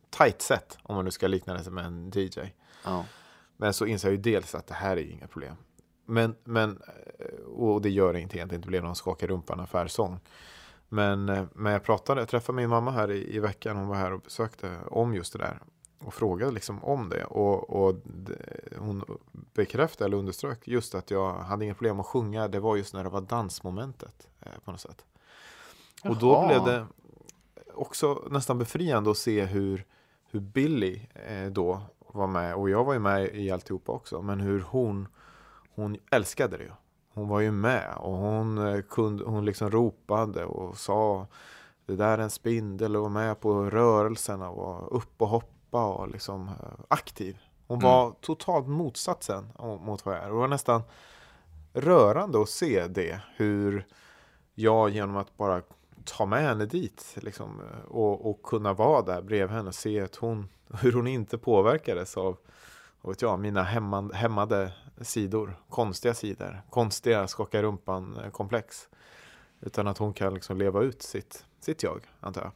Tight 0.10 0.42
set, 0.42 0.78
om 0.84 0.96
man 0.96 1.06
nu 1.06 1.12
ska 1.12 1.28
likna 1.28 1.54
det 1.54 1.64
som 1.64 1.78
en 1.78 2.12
DJ. 2.16 2.40
Men 3.58 3.74
så 3.74 3.86
inser 3.86 4.08
jag 4.08 4.16
ju 4.16 4.22
dels 4.22 4.56
att 4.56 4.68
det 4.68 4.74
här 4.74 4.98
är 4.98 5.02
ju 5.02 5.12
inga 5.12 5.28
problem. 5.28 5.56
Men, 6.10 6.36
men 6.44 6.82
eh, 7.20 7.46
och 7.46 7.82
det 7.82 7.90
gör 7.90 8.14
ingenting 8.14 8.42
att 8.42 8.50
det 8.50 8.56
inte 8.56 8.68
blev 8.68 8.84
någon 8.84 8.96
skaka 8.96 9.28
rumpan 9.28 9.60
affärssång. 9.60 10.20
Men, 10.90 11.30
eh, 11.30 11.44
men 11.54 11.74
jag 11.74 11.84
pratade, 11.84 12.22
jag 12.22 12.30
träffade 12.30 12.56
min 12.56 12.70
mamma 12.70 12.92
här 12.92 13.12
i, 13.12 13.36
i 13.36 13.40
veckan, 13.40 13.78
hon 13.78 13.88
var 13.88 13.96
här 13.96 14.14
och 14.14 14.22
besökte 14.22 14.78
om 14.88 15.16
just 15.16 15.34
det 15.34 15.40
där. 15.40 15.60
Och 16.00 16.14
frågade 16.14 16.52
liksom 16.52 16.84
om 16.84 17.10
det. 17.10 17.24
Och, 17.24 17.70
och 17.70 17.96
hon 18.78 19.04
bekräftade 19.54 20.08
eller 20.08 20.18
underströk 20.18 20.68
just 20.68 20.96
att 20.96 21.12
jag 21.12 21.34
hade 21.34 21.66
inga 21.66 21.74
problem 21.74 22.00
att 22.00 22.06
sjunga. 22.06 22.48
Det 22.48 22.60
var 22.60 22.76
just 22.76 22.94
när 22.94 23.04
det 23.04 23.10
var 23.10 23.22
dansmomentet 23.22 24.28
eh, 24.40 24.52
på 24.66 24.72
något 24.72 24.82
sätt. 24.82 25.06
Och 26.04 26.18
då 26.18 26.32
Jaha. 26.32 26.48
blev 26.48 26.64
det 26.64 26.88
också 27.74 28.28
nästan 28.32 28.58
befriande 28.58 29.12
att 29.12 29.18
se 29.18 29.46
hur, 29.46 29.86
hur 30.30 30.40
Billy 30.40 31.02
eh, 31.14 31.48
då 31.52 31.82
var 32.08 32.28
med. 32.28 32.56
Och 32.56 32.70
jag 32.70 32.84
var 32.84 32.94
ju 32.94 33.00
med 33.00 33.36
i 33.36 33.52
alltihopa 33.52 33.92
också. 33.92 34.22
Men 34.22 34.40
hur 34.40 34.62
hon, 34.62 35.08
hon 35.82 35.98
älskade 36.12 36.58
det. 36.58 36.72
Hon 37.14 37.28
var 37.28 37.40
ju 37.40 37.52
med 37.52 37.94
och 37.98 38.18
hon, 38.18 38.58
eh, 38.58 38.82
kunde, 38.82 39.24
hon 39.24 39.46
liksom 39.46 39.72
ropade 39.72 40.46
och 40.46 40.78
sa 40.78 41.28
det 41.86 41.96
där 41.96 42.18
är 42.18 42.24
en 42.24 42.30
spindel 42.30 42.96
och 42.96 43.02
var 43.02 43.10
med 43.10 43.40
på 43.40 43.64
rörelserna 43.70 44.50
och 44.50 44.58
var 44.58 44.94
upp 44.94 45.22
och 45.22 45.28
hoppa 45.28 45.86
och 45.86 46.08
liksom 46.08 46.48
eh, 46.48 46.54
aktiv. 46.88 47.38
Hon 47.68 47.78
Mm. 47.78 47.92
var 47.92 48.14
totalt 48.22 48.68
motsatsen 48.68 49.48
mot 49.80 50.06
vad 50.06 50.16
jag 50.16 50.24
är. 50.24 50.28
Och 50.28 50.36
det 50.36 50.40
var 50.40 50.48
nästan 50.48 50.82
rörande 51.74 52.42
att 52.42 52.50
se 52.50 52.88
det. 52.88 53.20
Hur 53.36 53.88
jag 54.56 54.90
genom 54.90 55.16
att 55.18 55.38
bara 55.38 55.62
ta 56.06 56.26
med 56.26 56.42
henne 56.44 56.66
dit 56.66 57.18
liksom, 57.22 57.62
och, 57.88 58.30
och 58.30 58.44
kunna 58.44 58.74
vara 58.74 59.02
där 59.02 59.22
bredvid 59.22 59.56
henne 59.56 59.68
och 59.68 59.76
se 59.76 60.02
att 60.02 60.16
hon, 60.16 60.50
hur 60.82 60.94
hon 60.94 61.08
inte 61.08 61.38
påverkades 61.38 62.18
av 62.18 62.38
vad 63.02 63.14
vet 63.16 63.22
jag, 63.22 63.40
mina 63.40 63.64
hämmande, 63.64 64.16
hämmade 64.16 64.74
sidor, 65.02 65.56
konstiga 65.70 66.14
sidor, 66.14 66.62
konstiga 66.70 67.28
skaka 67.28 67.62
rumpan-komplex. 67.62 68.90
Utan 69.62 69.88
att 69.88 69.98
hon 69.98 70.14
kan 70.14 70.34
liksom 70.34 70.58
leva 70.58 70.82
ut 70.82 71.02
sitt, 71.02 71.46
sitt 71.60 71.84
jag, 71.84 72.02
antar 72.20 72.42
jag. 72.42 72.52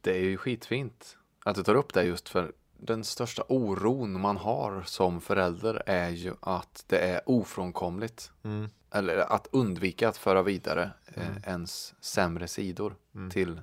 Det 0.00 0.10
är 0.16 0.22
ju 0.24 0.36
skitfint 0.36 1.16
att 1.44 1.56
du 1.56 1.62
tar 1.62 1.74
upp 1.74 1.94
det 1.94 2.04
just 2.04 2.28
för 2.28 2.52
den 2.78 3.04
största 3.04 3.42
oron 3.48 4.20
man 4.20 4.36
har 4.36 4.82
som 4.82 5.20
förälder 5.20 5.82
är 5.86 6.08
ju 6.10 6.34
att 6.40 6.84
det 6.86 6.98
är 6.98 7.20
ofrånkomligt. 7.26 8.32
Mm. 8.42 8.68
Eller 8.90 9.16
att 9.16 9.48
undvika 9.52 10.08
att 10.08 10.16
föra 10.16 10.42
vidare 10.42 10.90
eh, 11.06 11.28
Mm. 11.28 11.42
ens 11.46 11.94
sämre 12.00 12.48
sidor 12.48 12.96
Mm. 13.14 13.30
till 13.30 13.62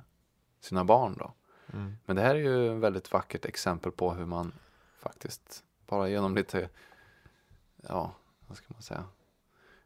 sina 0.62 0.84
barn 0.86 1.16
då. 1.20 1.34
Mm. 1.74 1.96
Men 2.06 2.16
det 2.16 2.22
här 2.22 2.36
är 2.36 2.40
ju 2.40 2.76
ett 2.76 2.82
väldigt 2.84 3.12
vackert 3.12 3.46
exempel 3.46 3.92
på 3.92 4.14
hur 4.14 4.26
man 4.26 4.52
faktiskt 5.00 5.64
bara 5.88 6.10
genom 6.10 6.36
lite, 6.36 6.70
ja, 7.88 8.12
vad 8.48 8.58
ska 8.58 8.66
man 8.70 8.82
säga, 8.82 9.04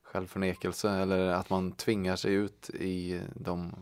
självförnekelse 0.03 0.89
eller 0.89 1.27
att 1.27 1.49
man 1.49 1.71
tvingar 1.71 2.15
sig 2.15 2.33
ut 2.33 2.69
i 2.69 3.21
de, 3.35 3.75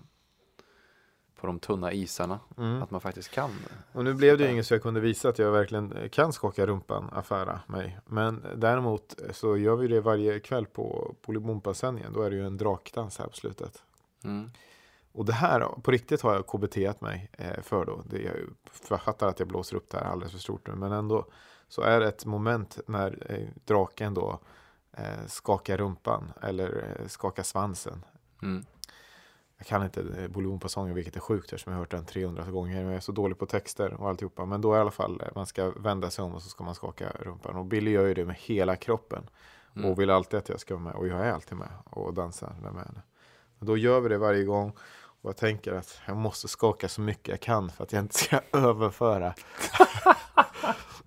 på 1.35 1.47
de 1.47 1.59
tunna 1.59 1.93
isarna. 1.93 2.39
Mm. 2.57 2.81
Att 2.81 2.91
man 2.91 3.01
faktiskt 3.01 3.31
kan. 3.31 3.51
Och 3.91 4.03
nu 4.03 4.13
blev 4.13 4.37
det 4.37 4.43
ju 4.43 4.51
inget 4.51 4.67
så 4.67 4.73
jag 4.73 4.81
kunde 4.81 4.99
visa 4.99 5.29
att 5.29 5.39
jag 5.39 5.51
verkligen 5.51 6.09
kan 6.09 6.33
skaka 6.33 6.65
rumpan, 6.65 7.09
affära 7.11 7.59
mig. 7.67 7.99
Men 8.05 8.45
däremot 8.55 9.15
så 9.31 9.57
gör 9.57 9.75
vi 9.75 9.87
det 9.87 10.01
varje 10.01 10.39
kväll 10.39 10.65
på 10.65 11.15
Bolibompa-sändningen. 11.25 12.13
Då 12.13 12.21
är 12.21 12.29
det 12.29 12.35
ju 12.35 12.45
en 12.45 12.57
drakdans 12.57 13.17
här 13.17 13.27
på 13.27 13.35
slutet. 13.35 13.83
Mm. 14.23 14.49
Och 15.11 15.25
det 15.25 15.33
här, 15.33 15.59
på 15.81 15.91
riktigt 15.91 16.21
har 16.21 16.33
jag 16.33 16.47
KBT 16.47 17.01
mig 17.01 17.29
eh, 17.33 17.61
för 17.61 17.85
då. 17.85 18.03
Det 18.05 18.21
jag 18.89 19.01
fattar 19.01 19.27
att 19.27 19.39
jag 19.39 19.47
blåser 19.47 19.75
upp 19.75 19.89
det 19.89 19.97
här 19.97 20.05
alldeles 20.05 20.31
för 20.31 20.39
stort 20.39 20.67
nu. 20.67 20.75
Men 20.75 20.91
ändå 20.91 21.25
så 21.75 21.81
är 21.81 21.99
det 21.99 22.07
ett 22.07 22.25
moment 22.25 22.79
när 22.87 23.31
eh, 23.31 23.47
draken 23.65 24.13
då 24.13 24.39
eh, 24.97 25.25
skakar 25.27 25.77
rumpan 25.77 26.33
eller 26.41 26.97
eh, 26.99 27.07
skakar 27.07 27.43
svansen. 27.43 28.05
Mm. 28.41 28.65
Jag 29.57 29.67
kan 29.67 29.83
inte 29.83 30.01
eh, 30.01 30.27
Bolibompa-sången, 30.27 30.95
vilket 30.95 31.15
är 31.15 31.19
sjukt 31.19 31.45
eftersom 31.45 31.71
jag 31.71 31.77
har 31.77 31.81
hört 31.81 31.91
den 31.91 32.05
300 32.05 32.43
gånger. 32.43 32.75
Men 32.75 32.85
jag 32.85 32.95
är 32.95 32.99
så 32.99 33.11
dålig 33.11 33.37
på 33.37 33.45
texter 33.45 33.93
och 33.93 34.09
alltihopa. 34.09 34.45
Men 34.45 34.61
då 34.61 34.75
i 34.75 34.79
alla 34.79 34.91
fall, 34.91 35.21
eh, 35.21 35.27
man 35.35 35.45
ska 35.45 35.69
vända 35.69 36.09
sig 36.09 36.23
om 36.23 36.35
och 36.35 36.41
så 36.41 36.49
ska 36.49 36.63
man 36.63 36.75
skaka 36.75 37.11
rumpan. 37.19 37.55
Och 37.55 37.65
Billy 37.65 37.91
gör 37.91 38.05
ju 38.05 38.13
det 38.13 38.25
med 38.25 38.35
hela 38.35 38.75
kroppen. 38.75 39.29
Mm. 39.75 39.91
Och 39.91 39.99
vill 39.99 40.09
alltid 40.09 40.39
att 40.39 40.49
jag 40.49 40.59
ska 40.59 40.73
vara 40.73 40.83
med. 40.83 40.95
Och 40.95 41.07
jag 41.07 41.27
är 41.27 41.31
alltid 41.31 41.57
med 41.57 41.69
och 41.85 42.13
dansar 42.13 42.55
med 42.61 42.73
henne. 42.73 43.01
Och 43.59 43.65
då 43.65 43.77
gör 43.77 43.99
vi 43.99 44.09
det 44.09 44.17
varje 44.17 44.43
gång. 44.43 44.73
Och 45.21 45.29
jag 45.29 45.37
tänker 45.37 45.73
att 45.73 45.99
jag 46.07 46.17
måste 46.17 46.47
skaka 46.47 46.89
så 46.89 47.01
mycket 47.01 47.27
jag 47.27 47.39
kan 47.39 47.69
för 47.69 47.83
att 47.83 47.93
jag 47.93 48.03
inte 48.03 48.15
ska 48.15 48.39
överföra 48.53 49.33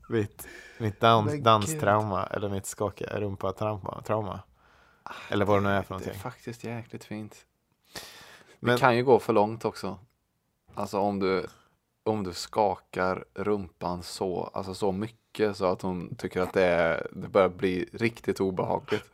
mitt, 0.08 0.48
mitt 0.78 1.00
dans, 1.00 1.34
danstrauma 1.42 2.26
eller 2.26 2.48
mitt 2.48 2.66
skaka 2.66 3.04
rumpa-trauma. 3.20 4.02
Trauma. 4.06 4.40
Eller 5.30 5.44
vad 5.44 5.56
det 5.56 5.60
nu 5.68 5.68
är 5.74 5.82
för 5.82 5.94
Det 5.94 5.98
är 5.98 6.00
någonting. 6.00 6.20
faktiskt 6.22 6.64
jäkligt 6.64 7.04
fint. 7.04 7.46
Men- 8.60 8.74
Det 8.74 8.80
kan 8.80 8.96
ju 8.96 9.04
gå 9.04 9.18
för 9.18 9.32
långt 9.32 9.64
också. 9.64 9.98
Alltså 10.74 10.98
om 10.98 11.18
du, 11.18 11.46
om 12.04 12.24
du 12.24 12.32
skakar 12.32 13.24
rumpan 13.34 14.02
så, 14.02 14.50
alltså 14.54 14.74
så 14.74 14.92
mycket 14.92 15.56
så 15.56 15.64
att 15.66 15.82
hon 15.82 16.14
tycker 16.16 16.40
att 16.40 16.52
det, 16.52 16.64
är, 16.64 17.06
det 17.12 17.28
börjar 17.28 17.48
bli 17.48 17.88
riktigt 17.92 18.40
obehagligt. 18.40 19.04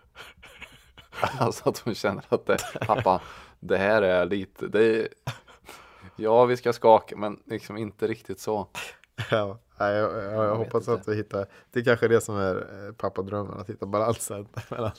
Alltså 1.38 1.68
att 1.68 1.78
hon 1.78 1.94
känner 1.94 2.24
att 2.28 2.46
det, 2.46 2.58
pappa, 2.86 3.20
det 3.60 3.78
här 3.78 4.02
är 4.02 4.26
lite, 4.26 4.66
det 4.68 4.84
är, 4.84 5.08
ja 6.16 6.44
vi 6.44 6.56
ska 6.56 6.72
skaka 6.72 7.16
men 7.16 7.42
liksom 7.46 7.76
inte 7.76 8.06
riktigt 8.06 8.40
så. 8.40 8.68
Ja, 9.30 9.58
jag, 9.78 9.90
jag, 9.90 10.12
jag, 10.24 10.44
Jag 10.44 10.56
hoppas 10.56 10.88
att 10.88 11.08
vi 11.08 11.14
hittar, 11.16 11.46
det 11.70 11.80
är 11.80 11.84
kanske 11.84 12.08
det 12.08 12.20
som 12.20 12.36
är 12.36 12.56
eh, 12.86 12.92
pappadrömmen, 12.92 13.60
att 13.60 13.70
hitta 13.70 13.86
balansen 13.86 14.48
mellan 14.68 14.90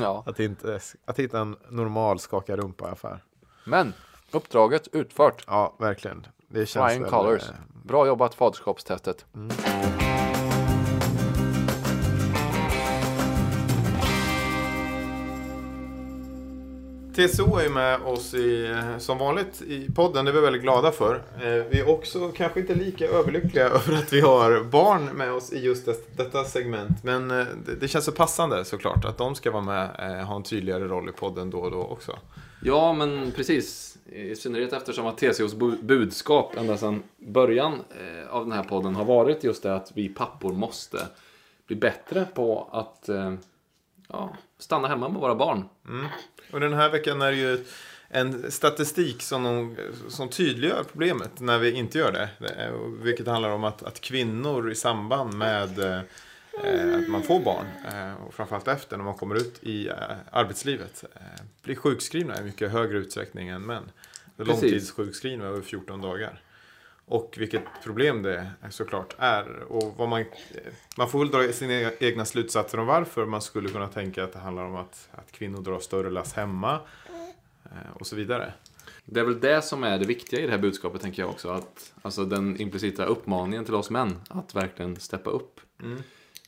Ja. 0.00 0.22
att, 0.26 0.40
inte, 0.40 0.80
att 1.04 1.18
hitta 1.18 1.40
en 1.40 1.56
normal 1.68 2.18
skaka 2.18 2.56
rumpa-affär. 2.56 3.24
Men 3.64 3.92
uppdraget 4.30 4.88
utfört. 4.92 5.44
Ja, 5.46 5.74
verkligen. 5.78 6.26
Det 6.48 6.66
känns 6.66 6.92
Flying 6.92 7.10
colors. 7.10 7.42
eh, 7.48 7.54
Bra 7.84 8.06
jobbat 8.06 8.34
faderskapstestet. 8.34 9.26
Mm. 9.34 9.48
TCO 17.18 17.56
är 17.56 17.62
ju 17.62 17.68
med 17.68 18.00
oss 18.02 18.34
i, 18.34 18.76
som 18.98 19.18
vanligt 19.18 19.62
i 19.62 19.92
podden, 19.94 20.24
det 20.24 20.30
är 20.30 20.32
vi 20.32 20.40
väldigt 20.40 20.62
glada 20.62 20.92
för. 20.92 21.14
Eh, 21.14 21.64
vi 21.70 21.80
är 21.80 21.88
också 21.88 22.28
kanske 22.28 22.60
inte 22.60 22.74
lika 22.74 23.06
överlyckliga 23.06 23.64
över 23.68 23.92
att 23.94 24.12
vi 24.12 24.20
har 24.20 24.64
barn 24.64 25.04
med 25.04 25.32
oss 25.32 25.52
i 25.52 25.58
just 25.58 25.86
det- 25.86 26.16
detta 26.16 26.44
segment. 26.44 27.04
Men 27.04 27.30
eh, 27.30 27.46
det, 27.66 27.74
det 27.74 27.88
känns 27.88 28.04
så 28.04 28.12
passande 28.12 28.64
såklart 28.64 29.04
att 29.04 29.18
de 29.18 29.34
ska 29.34 29.50
vara 29.50 29.62
med, 29.62 29.90
eh, 29.98 30.26
ha 30.26 30.36
en 30.36 30.42
tydligare 30.42 30.84
roll 30.84 31.08
i 31.08 31.12
podden 31.12 31.50
då 31.50 31.58
och 31.58 31.70
då 31.70 31.82
också. 31.82 32.18
Ja, 32.62 32.92
men 32.92 33.32
precis. 33.36 33.98
I 34.12 34.34
synnerhet 34.36 34.72
eftersom 34.72 35.06
att 35.06 35.18
TCOs 35.18 35.54
budskap 35.82 36.56
ända 36.56 36.76
sedan 36.76 37.02
början 37.16 37.74
av 38.30 38.44
den 38.44 38.52
här 38.52 38.62
podden 38.62 38.94
har 38.94 39.04
varit 39.04 39.44
just 39.44 39.62
det 39.62 39.74
att 39.74 39.92
vi 39.94 40.08
pappor 40.08 40.52
måste 40.52 40.98
bli 41.66 41.76
bättre 41.76 42.24
på 42.34 42.68
att 42.72 43.08
eh, 43.08 43.32
ja, 44.08 44.36
stanna 44.58 44.88
hemma 44.88 45.08
med 45.08 45.20
våra 45.20 45.34
barn. 45.34 45.64
Och 46.52 46.60
den 46.60 46.72
här 46.72 46.90
veckan 46.90 47.22
är 47.22 47.30
det 47.30 47.36
ju 47.36 47.64
en 48.08 48.50
statistik 48.50 49.22
som, 49.22 49.42
de, 49.42 49.76
som 50.08 50.28
tydliggör 50.28 50.84
problemet 50.90 51.40
när 51.40 51.58
vi 51.58 51.72
inte 51.72 51.98
gör 51.98 52.12
det. 52.12 52.28
Vilket 53.02 53.26
handlar 53.26 53.50
om 53.50 53.64
att, 53.64 53.82
att 53.82 54.00
kvinnor 54.00 54.70
i 54.70 54.74
samband 54.74 55.34
med 55.34 55.78
eh, 55.78 56.00
att 56.94 57.08
man 57.08 57.22
får 57.22 57.40
barn 57.40 57.66
eh, 57.92 58.26
och 58.26 58.34
framförallt 58.34 58.68
efter 58.68 58.96
när 58.96 59.04
man 59.04 59.14
kommer 59.14 59.34
ut 59.34 59.58
i 59.62 59.88
eh, 59.88 59.94
arbetslivet 60.30 61.04
eh, 61.14 61.44
blir 61.62 61.74
sjukskrivna 61.74 62.40
i 62.40 62.44
mycket 62.44 62.72
högre 62.72 62.98
utsträckning 62.98 63.48
än 63.48 63.62
män. 63.62 63.90
Långtidssjukskrivna 64.36 65.44
över 65.44 65.60
14 65.60 66.00
dagar. 66.00 66.40
Och 67.08 67.34
vilket 67.38 67.62
problem 67.84 68.22
det 68.22 68.50
såklart 68.70 69.14
är. 69.18 69.62
Och 69.62 69.94
vad 69.96 70.08
man, 70.08 70.24
man 70.98 71.08
får 71.08 71.18
väl 71.18 71.30
dra 71.30 71.52
sina 71.52 71.92
egna 72.00 72.24
slutsatser 72.24 72.78
om 72.80 72.86
varför. 72.86 73.26
Man 73.26 73.42
skulle 73.42 73.68
kunna 73.68 73.88
tänka 73.88 74.24
att 74.24 74.32
det 74.32 74.38
handlar 74.38 74.64
om 74.64 74.76
att, 74.76 75.08
att 75.12 75.32
kvinnor 75.32 75.62
drar 75.62 75.78
större 75.78 76.10
lass 76.10 76.32
hemma. 76.32 76.80
eh, 77.64 77.92
Och 77.94 78.06
så 78.06 78.16
vidare. 78.16 78.52
Det 79.04 79.20
är 79.20 79.24
väl 79.24 79.40
det 79.40 79.62
som 79.62 79.84
är 79.84 79.98
det 79.98 80.04
viktiga 80.04 80.40
i 80.40 80.46
det 80.46 80.50
här 80.50 80.58
budskapet 80.58 81.00
tänker 81.02 81.22
jag 81.22 81.30
också. 81.30 81.48
Att, 81.48 81.92
alltså 82.02 82.24
den 82.24 82.60
implicita 82.60 83.04
uppmaningen 83.04 83.64
till 83.64 83.74
oss 83.74 83.90
män 83.90 84.20
att 84.28 84.54
verkligen 84.54 84.96
steppa 84.96 85.30
upp. 85.30 85.60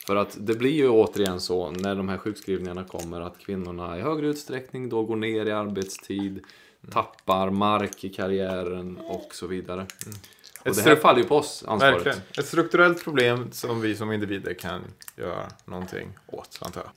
För 0.06 0.16
att 0.16 0.36
det 0.40 0.54
blir 0.54 0.70
ju 0.72 0.88
återigen 0.88 1.40
så 1.40 1.70
när 1.70 1.94
de 1.94 2.08
här 2.08 2.18
sjukskrivningarna 2.18 2.84
kommer 2.84 3.20
att 3.20 3.38
kvinnorna 3.38 3.98
i 3.98 4.00
högre 4.00 4.26
utsträckning 4.26 4.88
då 4.88 5.02
går 5.04 5.16
ner 5.16 5.46
i 5.46 5.52
arbetstid, 5.52 6.44
tappar 6.90 7.50
mark 7.50 8.04
i 8.04 8.08
karriären 8.08 8.96
och 8.96 9.28
så 9.34 9.46
vidare. 9.46 9.82
Och 9.82 10.39
Ett 10.64 10.76
det 10.76 10.82
här 10.82 10.96
faller 10.96 11.20
ju 11.20 11.28
på 11.28 11.36
oss, 11.36 11.64
ansvaret. 11.66 11.94
Verkligen. 11.94 12.18
Ett 12.38 12.46
strukturellt 12.46 13.04
problem 13.04 13.48
som 13.52 13.80
vi 13.80 13.96
som 13.96 14.12
individer 14.12 14.54
kan 14.54 14.82
göra 15.16 15.46
någonting 15.64 16.08
åt, 16.26 16.58
antar 16.60 16.80
jag. 16.80 16.90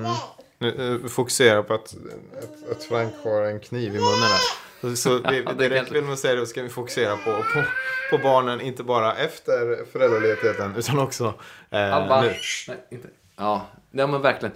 Mm. 0.00 0.16
Nu, 0.58 1.08
fokusera 1.08 1.62
på 1.62 1.74
att, 1.74 1.94
att, 2.38 2.70
att 2.70 2.84
Frank 2.84 3.14
har 3.24 3.42
en 3.42 3.60
kniv 3.60 3.96
i 3.96 3.98
munnen 3.98 4.22
här. 4.22 4.40
Så, 4.80 4.96
så 4.96 5.18
det, 5.18 5.36
Ja, 5.36 5.52
det 5.52 5.68
det 5.68 5.74
räcker 5.74 5.92
väl 5.92 6.04
med 6.04 6.12
att 6.12 6.18
säga 6.18 6.34
det, 6.34 6.40
och 6.40 6.48
ska 6.48 6.62
vi 6.62 6.68
fokusera 6.68 7.16
på, 7.16 7.32
på, 7.32 7.64
på 8.10 8.18
barnen, 8.22 8.60
inte 8.60 8.82
bara 8.82 9.14
efter 9.14 9.84
föräldraledigheten, 9.92 10.76
utan 10.76 10.98
också 10.98 11.34
eh, 11.70 11.94
Alba. 11.94 12.22
nu. 12.22 12.34
Nej, 12.68 12.76
inte. 12.90 13.08
Ja, 13.36 13.66
nej 13.90 14.06
men 14.06 14.22
verkligen. 14.22 14.54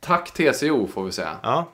Tack 0.00 0.30
TCO 0.30 0.86
får 0.86 1.04
vi 1.04 1.12
säga. 1.12 1.36
Ja, 1.42 1.68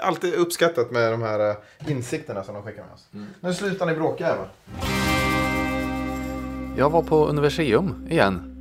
alltid 0.00 0.34
uppskattat 0.34 0.90
med 0.90 1.12
de 1.12 1.22
här 1.22 1.50
eh, 1.50 1.56
insikterna 1.90 2.44
som 2.44 2.54
de 2.54 2.62
skickar 2.62 2.82
med 2.84 2.94
oss. 2.94 3.08
Nu 3.40 3.54
slutar 3.54 3.86
ni 3.86 3.94
bråka 3.94 4.26
här 4.26 4.36
va? 4.36 4.46
Jag 6.78 6.90
var 6.90 7.02
på 7.02 7.26
Universium 7.26 8.06
igen. 8.10 8.52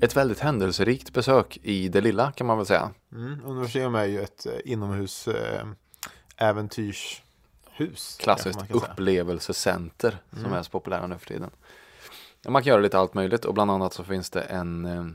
Ett 0.00 0.16
väldigt 0.16 0.38
händelserikt 0.38 1.12
besök 1.12 1.58
i 1.62 1.88
det 1.88 2.00
lilla 2.00 2.32
kan 2.32 2.46
man 2.46 2.56
väl 2.56 2.66
säga. 2.66 2.90
Mm. 3.12 3.44
Universium 3.44 3.94
är 3.94 4.04
ju 4.04 4.20
ett 4.20 4.46
eh, 4.46 4.72
inomhus 4.72 5.28
eh, 5.28 5.66
äventyrshus. 6.36 8.18
Klassiskt 8.20 8.70
upplevelsecenter 8.70 10.18
som 10.42 10.52
är 10.52 10.62
så 10.62 10.70
populära 10.70 11.06
nu 11.06 11.18
för 11.18 11.26
tiden. 11.26 11.50
Man 12.48 12.62
kan 12.62 12.70
göra 12.70 12.80
lite 12.80 12.98
allt 12.98 13.14
möjligt 13.14 13.44
och 13.44 13.54
bland 13.54 13.70
annat 13.70 13.92
så 13.92 14.04
finns 14.04 14.30
det 14.30 14.42
en 14.42 14.84
eh, 14.84 15.06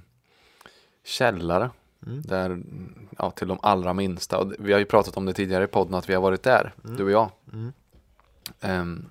källare 1.03 1.69
där, 1.99 2.45
mm, 2.45 3.07
ja, 3.17 3.31
till 3.31 3.47
de 3.47 3.59
allra 3.61 3.93
minsta. 3.93 4.37
Och 4.37 4.53
vi 4.59 4.73
har 4.73 4.79
ju 4.79 4.85
pratat 4.85 5.17
om 5.17 5.25
det 5.25 5.33
tidigare 5.33 5.63
i 5.63 5.67
podden 5.67 5.93
att 5.93 6.09
vi 6.09 6.13
har 6.13 6.21
varit 6.21 6.43
där, 6.43 6.73
du 6.97 7.03
och 7.03 7.11
jag. 7.11 7.31
Ehm, 8.61 9.05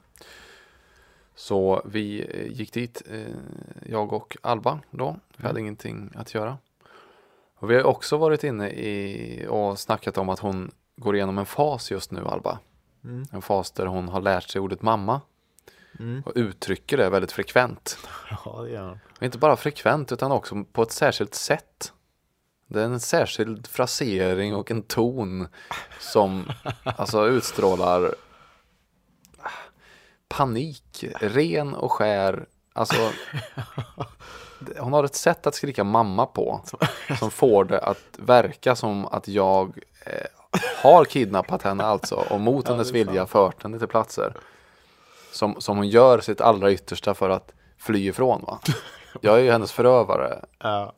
så 1.35 1.83
vi 1.85 2.27
eh, 2.31 2.53
gick 2.53 2.73
dit, 2.73 3.03
eh, 3.11 3.35
jag 3.87 4.13
och 4.13 4.37
Alba 4.43 4.81
då. 4.91 5.17
Vi 5.37 5.47
hade 5.47 5.61
ingenting 5.61 6.11
att 6.15 6.35
göra. 6.35 6.59
Och 7.57 7.71
vi 7.71 7.75
har 7.75 7.85
också 7.85 8.17
varit 8.17 8.45
inne 8.45 8.69
i 8.69 9.47
och 9.49 9.79
snackat 9.79 10.19
om 10.19 10.29
att 10.29 10.39
hon 10.39 10.71
går 10.97 11.17
igenom 11.17 11.39
en 11.39 11.47
fas 11.47 11.91
just 11.91 12.11
nu, 12.11 12.27
Alba. 12.27 12.59
Mm. 13.05 13.25
En 13.33 13.43
fas 13.43 13.71
där 13.71 13.87
hon 13.87 14.09
har 14.09 14.21
lärt 14.21 14.49
sig 14.49 14.61
ordet 14.61 14.83
mamma. 14.83 15.21
Mm. 15.99 16.23
Och 16.27 16.33
uttrycker 16.35 16.97
det 16.97 17.11
väldigt 17.11 17.33
frekvent. 17.33 17.99
Ja, 18.45 18.63
det 18.63 18.71
gör. 18.71 18.99
Och 19.17 19.23
inte 19.23 19.39
bara 19.39 19.57
frekvent 19.57 20.13
utan 20.13 20.33
också 20.33 20.65
på 20.73 20.83
ett 20.83 20.93
särskilt 20.93 21.35
sätt. 21.35 21.93
Det 22.67 22.81
är 22.81 22.85
en 22.85 23.01
särskild 23.01 23.67
frasering 23.67 24.55
och 24.55 24.71
en 24.71 24.83
ton 24.83 25.49
som 26.01 26.45
alltså 26.85 27.27
utstrålar 27.27 28.15
panik, 30.37 31.05
ren 31.21 31.75
och 31.75 31.93
skär. 31.93 32.47
Alltså, 32.73 33.11
hon 34.79 34.93
har 34.93 35.05
ett 35.05 35.15
sätt 35.15 35.47
att 35.47 35.55
skrika 35.55 35.85
mamma 35.85 36.27
på 36.27 36.61
som 37.19 37.31
får 37.31 37.65
det 37.65 37.81
att 37.81 38.05
verka 38.19 38.77
som 38.77 39.07
att 39.07 39.29
jag 39.29 39.79
eh, 40.07 40.27
har 40.83 41.05
kidnappat 41.05 41.63
henne 41.63 41.85
alltså 41.85 42.15
och 42.31 42.41
mot 42.41 42.69
hennes 42.69 42.93
det 42.93 43.01
är 43.01 43.05
vilja 43.05 43.27
fört 43.27 43.63
henne 43.63 43.79
till 43.79 43.89
platser. 43.89 44.35
Som, 45.33 45.61
som 45.61 45.77
hon 45.77 45.89
gör 45.89 46.21
sitt 46.21 46.41
allra 46.41 46.73
yttersta 46.73 47.15
för 47.15 47.31
att 47.31 47.53
fly 47.79 48.09
ifrån 48.09 48.45
va. 48.47 48.59
Jag 49.21 49.39
är 49.39 49.43
ju 49.43 49.51
hennes 49.51 49.73
förövare. 49.73 50.45
Ja. 50.59 50.93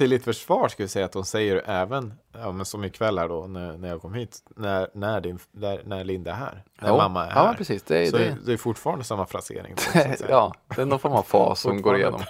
Till 0.00 0.10
ditt 0.10 0.24
försvar 0.24 0.68
ska 0.68 0.82
vi 0.82 0.88
säga 0.88 1.04
att 1.04 1.12
de 1.12 1.24
säger 1.24 1.62
även, 1.66 2.14
ja, 2.32 2.52
men 2.52 2.66
som 2.66 2.84
ikväll 2.84 3.18
här 3.18 3.28
då 3.28 3.46
när, 3.46 3.78
när 3.78 3.88
jag 3.88 4.02
kom 4.02 4.14
hit, 4.14 4.38
när, 4.56 4.88
när, 4.94 5.20
din, 5.20 5.38
där, 5.52 5.82
när 5.84 6.04
Linda 6.04 6.30
är 6.30 6.34
här, 6.34 6.64
när 6.80 6.88
Jo, 6.88 6.96
mamma 6.96 7.26
är 7.26 7.30
ja, 7.30 7.34
här. 7.46 7.54
precis, 7.54 7.82
det 7.82 7.98
är- 7.98 8.06
så 8.10 8.16
det- 8.16 8.24
det, 8.24 8.36
det 8.46 8.52
är 8.52 8.56
fortfarande 8.56 9.04
samma 9.04 9.26
frasering. 9.26 9.76
Säga. 9.92 10.16
ja, 10.28 10.54
det 10.76 10.82
är 10.82 10.86
någon 10.86 10.98
form 10.98 11.12
av 11.12 11.22
fas 11.22 11.60
som 11.60 11.82
går 11.82 11.96
igenom. 11.96 12.20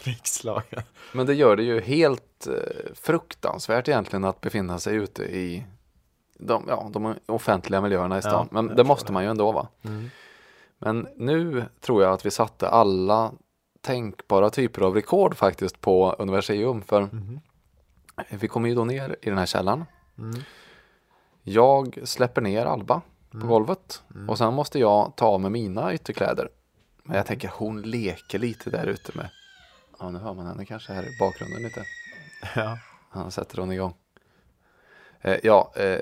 Men 1.12 1.26
det 1.26 1.34
gör 1.34 1.56
det 1.56 1.62
ju 1.62 1.80
helt 1.80 2.46
eh, 2.46 2.92
fruktansvärt 2.94 3.88
egentligen 3.88 4.24
att 4.24 4.40
befinna 4.40 4.78
sig 4.78 4.94
ute 4.96 5.22
i 5.22 5.64
de, 6.38 6.64
ja, 6.68 6.90
de 6.92 7.14
offentliga 7.26 7.80
miljöerna 7.80 8.18
i 8.18 8.22
stan. 8.22 8.32
Ja, 8.52 8.62
Men 8.62 8.76
det 8.76 8.84
måste 8.84 9.06
det. 9.06 9.12
man 9.12 9.22
ju 9.24 9.30
ändå 9.30 9.52
va. 9.52 9.68
Mm. 9.84 10.10
Men 10.78 11.08
nu 11.16 11.64
tror 11.80 12.02
jag 12.02 12.12
att 12.12 12.26
vi 12.26 12.30
satte 12.30 12.68
alla 12.68 13.32
tänkbara 13.80 14.50
typer 14.50 14.82
av 14.82 14.94
rekord 14.94 15.36
faktiskt 15.36 15.80
på 15.80 16.12
Universium. 16.18 16.82
För 16.82 17.00
Mhm. 17.02 17.40
Vi 18.28 18.48
kommer 18.48 18.68
ju 18.68 18.74
då 18.74 18.84
ner 18.84 19.16
i 19.22 19.28
den 19.28 19.38
här 19.38 19.46
källaren. 19.46 19.84
Mm. 20.18 20.40
Jag 21.42 21.98
släpper 22.04 22.40
ner 22.40 22.66
Alba 22.66 23.02
på 23.30 23.46
golvet 23.46 24.02
Mm. 24.14 24.28
och 24.30 24.38
sen 24.38 24.54
måste 24.54 24.78
jag 24.78 25.12
ta 25.16 25.26
av 25.26 25.40
mig 25.40 25.50
mina 25.50 25.94
ytterkläder. 25.94 26.48
Men 27.02 27.16
jag 27.16 27.26
tänker 27.26 27.50
hon 27.54 27.82
leker 27.82 28.38
lite 28.38 28.70
där 28.70 28.86
ute 28.86 29.12
med. 29.14 29.30
Ja 29.98 30.10
nu 30.10 30.18
hör 30.18 30.34
man 30.34 30.46
henne 30.46 30.64
kanske 30.64 30.92
här 30.92 31.02
i 31.02 31.18
bakgrunden 31.20 31.62
lite. 31.62 31.84
Ja. 32.56 32.78
Han 33.10 33.30
sätter 33.30 33.58
hon 33.58 33.72
igång. 33.72 33.94
Eh, 35.20 35.36
ja, 35.42 35.72
eh, 35.76 36.00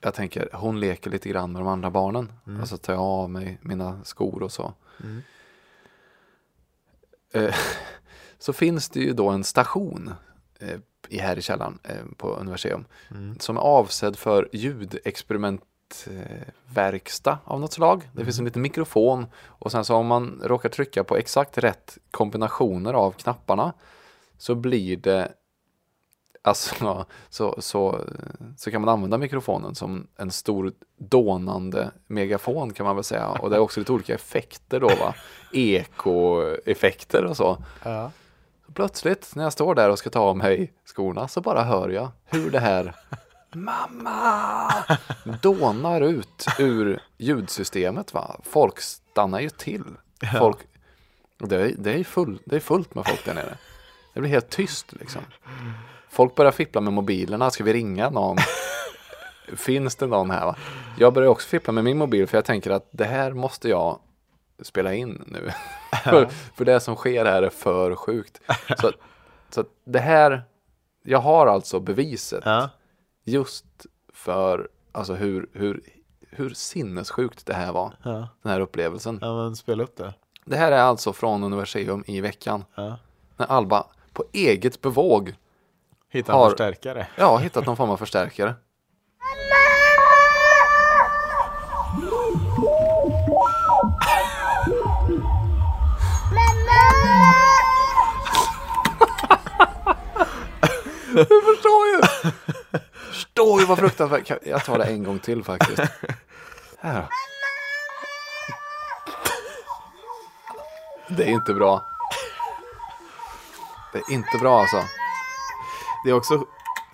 jag 0.00 0.14
tänker 0.14 0.48
hon 0.52 0.80
leker 0.80 1.10
lite 1.10 1.28
grann 1.28 1.52
med 1.52 1.60
de 1.62 1.68
andra 1.68 1.90
barnen. 1.90 2.32
Och 2.62 2.68
så 2.68 2.76
tar 2.76 2.92
jag 2.92 3.02
av 3.02 3.30
mig 3.30 3.58
mina 3.62 4.04
skor 4.04 4.42
och 4.42 4.52
så. 4.52 4.72
Mm. 5.02 5.22
Eh, 7.32 7.54
så 8.38 8.52
finns 8.52 8.88
det 8.88 9.00
ju 9.00 9.12
då 9.12 9.28
en 9.28 9.44
station 9.44 10.14
eh, 10.60 10.78
i 11.08 11.18
här 11.18 11.38
i 11.38 11.42
källaren 11.42 11.78
eh, 11.82 12.04
på 12.16 12.28
Universium. 12.28 12.84
Mm. 13.10 13.38
Som 13.38 13.56
är 13.56 13.60
avsedd 13.60 14.16
för 14.16 14.48
ljudexperimentverkstad 14.52 17.38
av 17.44 17.60
något 17.60 17.72
slag. 17.72 18.10
Det 18.12 18.24
finns 18.24 18.38
en 18.38 18.44
liten 18.44 18.62
mikrofon 18.62 19.26
och 19.46 19.72
sen 19.72 19.84
så 19.84 19.94
om 19.94 20.06
man 20.06 20.40
råkar 20.44 20.68
trycka 20.68 21.04
på 21.04 21.16
exakt 21.16 21.58
rätt 21.58 21.98
kombinationer 22.10 22.94
av 22.94 23.10
knapparna 23.10 23.72
så 24.38 24.54
blir 24.54 24.96
det 24.96 25.32
Alltså, 26.46 27.06
så, 27.30 27.54
så, 27.58 28.00
så 28.56 28.70
kan 28.70 28.80
man 28.80 28.88
använda 28.88 29.18
mikrofonen 29.18 29.74
som 29.74 30.06
en 30.16 30.30
stor 30.30 30.72
dånande 30.96 31.90
megafon 32.06 32.72
kan 32.72 32.86
man 32.86 32.96
väl 32.96 33.04
säga. 33.04 33.28
Och 33.28 33.50
det 33.50 33.56
är 33.56 33.60
också 33.60 33.80
lite 33.80 33.92
olika 33.92 34.14
effekter 34.14 34.80
då 34.80 34.86
va. 34.86 35.14
Ekoeffekter 35.52 37.24
och 37.24 37.36
så. 37.36 37.64
Ja. 37.82 38.10
Så 38.66 38.72
Plötsligt 38.72 39.32
när 39.34 39.44
jag 39.44 39.52
står 39.52 39.74
där 39.74 39.90
och 39.90 39.98
ska 39.98 40.10
ta 40.10 40.20
av 40.20 40.36
mig 40.36 40.72
skorna 40.86 41.28
så 41.28 41.40
bara 41.40 41.62
hör 41.62 41.88
jag 41.88 42.08
hur 42.24 42.50
det 42.50 42.60
här 42.60 42.94
Mamma! 43.54 44.72
Dånar 45.42 46.00
ut 46.00 46.46
ur 46.58 47.02
ljudsystemet 47.18 48.14
va. 48.14 48.36
Folk 48.42 48.80
stannar 48.80 49.40
ju 49.40 49.50
till. 49.50 49.84
Folk, 50.38 50.58
det, 51.38 51.56
är, 51.56 51.74
det, 51.78 51.92
är 51.92 52.04
full, 52.04 52.38
det 52.44 52.56
är 52.56 52.60
fullt 52.60 52.94
med 52.94 53.06
folk 53.06 53.24
där 53.24 53.34
nere. 53.34 53.58
Det 54.14 54.20
blir 54.20 54.30
helt 54.30 54.50
tyst 54.50 54.92
liksom. 54.92 55.22
Folk 56.10 56.34
börjar 56.34 56.52
fippla 56.52 56.80
med 56.80 56.92
mobilerna. 56.92 57.50
Ska 57.50 57.64
vi 57.64 57.72
ringa 57.72 58.10
någon? 58.10 58.36
finns 59.56 59.96
det 59.96 60.06
någon 60.06 60.30
här 60.30 60.46
va? 60.46 60.56
Jag 60.98 61.12
börjar 61.12 61.28
också 61.28 61.48
fippla 61.48 61.72
med 61.72 61.84
min 61.84 61.98
mobil 61.98 62.26
för 62.26 62.38
jag 62.38 62.44
tänker 62.44 62.70
att 62.70 62.88
det 62.90 63.04
här 63.04 63.32
måste 63.32 63.68
jag 63.68 63.98
spela 64.62 64.94
in 64.94 65.24
nu. 65.26 65.50
för, 66.04 66.26
för 66.54 66.64
det 66.64 66.80
som 66.80 66.96
sker 66.96 67.24
här 67.24 67.42
är 67.42 67.50
för 67.50 67.94
sjukt. 67.96 68.40
Så, 68.80 68.92
så 69.50 69.64
det 69.84 69.98
här, 70.00 70.42
jag 71.02 71.18
har 71.18 71.46
alltså 71.46 71.80
beviset 71.80 72.42
Ja. 72.44 72.70
just 73.24 73.66
för 74.12 74.68
alltså 74.92 75.14
hur, 75.14 75.48
hur, 75.52 75.80
hur 76.30 76.50
sinnessjukt 76.50 77.46
det 77.46 77.54
här 77.54 77.72
var, 77.72 77.94
Ja. 78.02 78.28
den 78.42 78.52
här 78.52 78.60
upplevelsen. 78.60 79.18
ja, 79.22 79.36
men 79.36 79.56
spela 79.56 79.82
upp 79.82 79.96
det. 79.96 80.14
Det 80.44 80.56
här 80.56 80.72
är 80.72 80.78
alltså 80.82 81.12
från 81.12 81.44
Universium 81.44 82.04
i 82.06 82.20
veckan. 82.20 82.64
När 83.36 83.46
Alba 83.46 83.86
på 84.12 84.24
eget 84.32 84.80
bevåg 84.80 85.34
Hitta 86.08 86.32
en 86.32 86.38
Har- 86.38 86.48
förstärkare. 86.50 87.06
ja, 87.18 87.36
hittat 87.36 87.66
någon 87.66 87.76
form 87.76 87.90
av 87.90 87.96
förstärkare. 87.96 88.54
Du 101.28 101.40
förstår 101.54 101.86
ju! 101.86 102.00
Förstår 102.92 103.60
ju 103.60 103.66
vad 103.66 103.78
fruktansvärt. 103.78 104.32
Jag 104.46 104.64
tar 104.64 104.78
det 104.78 104.84
en 104.84 105.04
gång 105.04 105.18
till 105.18 105.44
faktiskt. 105.44 105.82
Här 106.78 107.00
då. 107.00 107.08
Det 111.16 111.22
är 111.24 111.28
inte 111.28 111.54
bra. 111.54 111.82
Det 113.92 113.98
är 113.98 114.12
inte 114.14 114.38
bra 114.40 114.60
alltså. 114.60 114.82
Det 116.04 116.10
är 116.10 116.14
också 116.14 116.44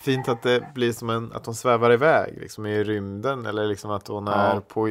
fint 0.01 0.29
att 0.29 0.43
det 0.43 0.75
blir 0.75 0.93
som 0.93 1.11
en, 1.11 1.33
att 1.33 1.47
hon 1.47 1.55
svävar 1.55 1.93
iväg 1.93 2.39
liksom 2.41 2.67
i 2.67 2.85
rymden. 2.85 3.47
Eller 3.47 3.67
liksom 3.67 3.91
att 3.91 4.09
hon 4.09 4.27
Ja. 4.27 4.33
är 4.33 4.61
på, 4.61 4.87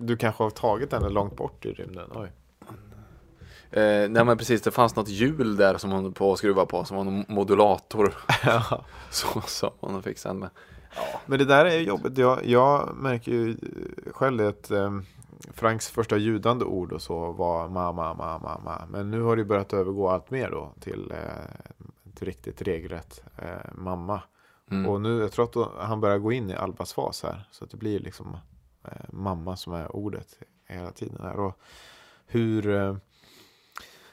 du 0.00 0.16
kanske 0.16 0.42
har 0.42 0.50
tagit 0.50 0.92
henne 0.92 1.08
långt 1.08 1.36
bort 1.36 1.64
i 1.64 1.72
rymden. 1.72 2.10
Oj. 2.14 2.32
Eh, 3.72 4.10
nej 4.10 4.24
men 4.24 4.38
precis, 4.38 4.62
det 4.62 4.70
fanns 4.70 4.96
något 4.96 5.08
hjul 5.08 5.56
där 5.56 5.78
som 5.78 5.90
hon 5.90 6.12
på 6.12 6.32
att 6.32 6.38
skruva 6.38 6.66
på 6.66 6.84
som 6.84 6.96
var 6.96 7.04
en 7.04 7.24
modulator. 7.28 8.14
Ja. 8.44 8.84
Så, 9.10 9.40
som 9.40 9.70
hon 9.80 10.02
fick 10.02 10.18
sen 10.18 10.38
med. 10.38 10.50
Men 11.26 11.38
det 11.38 11.44
där 11.44 11.64
är 11.64 11.78
ju 11.78 11.86
jobbigt. 11.86 12.18
Jag, 12.18 12.46
jag 12.46 12.96
märker 12.96 13.32
ju 13.32 13.56
själv 14.12 14.38
det 14.38 14.48
att 14.48 14.70
um, 14.70 15.04
Franks 15.50 15.90
första 15.90 16.16
ljudande 16.16 16.64
ord 16.64 16.92
och 16.92 17.02
så 17.02 17.32
var 17.32 17.68
mamma, 17.68 18.14
mamma, 18.14 18.38
mamma. 18.38 18.86
Men 18.90 19.10
nu 19.10 19.20
har 19.22 19.36
det 19.36 19.44
börjat 19.44 19.72
övergå 19.72 20.08
allt 20.08 20.30
mer 20.30 20.50
då 20.50 20.72
till 20.80 21.10
eh, 21.10 22.12
ett 22.12 22.22
riktigt 22.22 22.62
regelrätt 22.62 23.24
eh, 23.38 23.72
mamma. 23.74 24.22
Mm. 24.70 24.86
Och 24.86 25.00
nu, 25.00 25.20
jag 25.20 25.32
tror 25.32 25.44
att 25.44 25.52
då, 25.52 25.72
han 25.78 26.00
börjar 26.00 26.18
gå 26.18 26.32
in 26.32 26.50
i 26.50 26.54
Albas 26.54 26.92
fas 26.92 27.22
här. 27.22 27.48
Så 27.50 27.64
att 27.64 27.70
det 27.70 27.76
blir 27.76 28.00
liksom 28.00 28.36
eh, 28.84 29.06
mamma 29.12 29.56
som 29.56 29.72
är 29.72 29.96
ordet 29.96 30.38
hela 30.68 30.90
tiden. 30.90 31.18
Här. 31.22 31.40
Och 31.40 31.58
hur... 32.26 32.96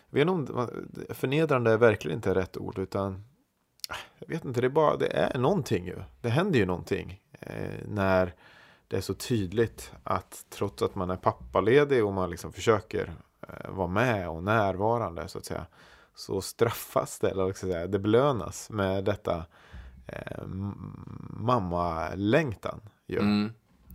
Vet 0.09 0.27
inte 0.27 0.53
om 0.53 0.69
förnedrande 1.09 1.71
är 1.71 1.77
verkligen 1.77 2.17
inte 2.17 2.35
rätt 2.35 2.57
ord. 2.57 2.79
Utan 2.79 3.23
jag 4.19 4.27
vet 4.27 4.45
inte, 4.45 4.61
det 4.61 4.67
är 4.67 4.69
bara, 4.69 4.97
det 4.97 5.07
är 5.07 5.37
någonting 5.37 5.85
ju. 5.85 6.03
Det 6.21 6.29
händer 6.29 6.59
ju 6.59 6.65
någonting. 6.65 7.21
Eh, 7.31 7.87
när 7.87 8.33
det 8.87 8.97
är 8.97 9.01
så 9.01 9.13
tydligt 9.13 9.91
att 10.03 10.45
trots 10.49 10.81
att 10.81 10.95
man 10.95 11.09
är 11.09 11.15
pappaledig 11.15 12.05
och 12.05 12.13
man 12.13 12.29
liksom 12.29 12.53
försöker 12.53 13.13
eh, 13.47 13.71
vara 13.71 13.87
med 13.87 14.29
och 14.29 14.43
närvarande 14.43 15.27
så 15.27 15.37
att 15.37 15.45
säga. 15.45 15.65
Så 16.15 16.41
straffas 16.41 17.19
det, 17.19 17.29
eller 17.29 17.53
säga, 17.53 17.87
det 17.87 17.99
belönas 17.99 18.69
med 18.69 19.03
detta 19.03 19.45
eh, 20.07 20.45
mammalängtan. 21.29 22.81
Ju. 23.07 23.19
Mm. 23.19 23.53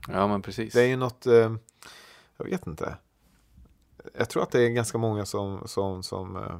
Ja 0.08 0.28
men 0.28 0.42
precis. 0.42 0.72
Det 0.72 0.82
är 0.82 0.86
ju 0.86 0.96
något, 0.96 1.26
eh, 1.26 1.54
jag 2.36 2.44
vet 2.44 2.66
inte. 2.66 2.96
Jag 4.18 4.28
tror 4.28 4.42
att 4.42 4.50
det 4.50 4.60
är 4.62 4.68
ganska 4.68 4.98
många 4.98 5.26
som, 5.26 5.62
som, 5.66 6.02
som, 6.02 6.36
eh, 6.36 6.58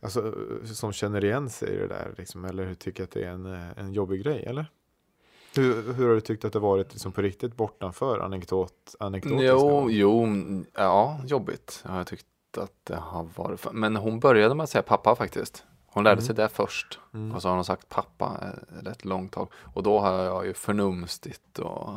alltså, 0.00 0.34
som 0.64 0.92
känner 0.92 1.24
igen 1.24 1.50
sig 1.50 1.68
i 1.68 1.76
det 1.78 1.86
där. 1.88 2.14
Liksom, 2.18 2.44
eller 2.44 2.74
tycker 2.74 3.04
att 3.04 3.10
det 3.10 3.24
är 3.24 3.30
en, 3.30 3.46
eh, 3.46 3.78
en 3.78 3.92
jobbig 3.92 4.22
grej, 4.24 4.44
eller? 4.46 4.66
Hur, 5.56 5.92
hur 5.92 6.08
har 6.08 6.14
du 6.14 6.20
tyckt 6.20 6.44
att 6.44 6.52
det 6.52 6.58
varit 6.58 6.92
liksom, 6.92 7.12
på 7.12 7.22
riktigt 7.22 7.56
bortanför 7.56 8.18
anekdot, 8.18 8.94
anekdotiska? 9.00 9.46
Jo, 9.46 9.90
jo, 9.90 10.22
mm, 10.24 10.66
ja, 10.74 11.20
jobbigt 11.26 11.82
har 11.84 11.96
jag 11.96 12.06
tyckt 12.06 12.26
att 12.58 12.72
det 12.84 12.96
har 12.96 13.28
varit. 13.36 13.60
för- 13.60 13.72
Men 13.72 13.96
hon 13.96 14.20
började 14.20 14.54
med 14.54 14.64
att 14.64 14.70
säga 14.70 14.82
pappa 14.82 15.16
faktiskt. 15.16 15.64
Hon 15.86 16.04
lärde 16.04 16.12
Mm. 16.12 16.24
sig 16.24 16.34
det 16.34 16.48
först. 16.48 16.98
Mm. 17.14 17.34
Och 17.34 17.42
så 17.42 17.48
har 17.48 17.54
hon 17.54 17.64
sagt 17.64 17.88
pappa 17.88 18.40
ett 18.80 18.86
rätt 18.86 19.04
långt 19.04 19.32
tag. 19.32 19.48
Och 19.54 19.82
då 19.82 20.00
har 20.00 20.12
jag 20.24 20.46
ju 20.46 20.54
förnumstigt 20.54 21.58
och 21.58 21.90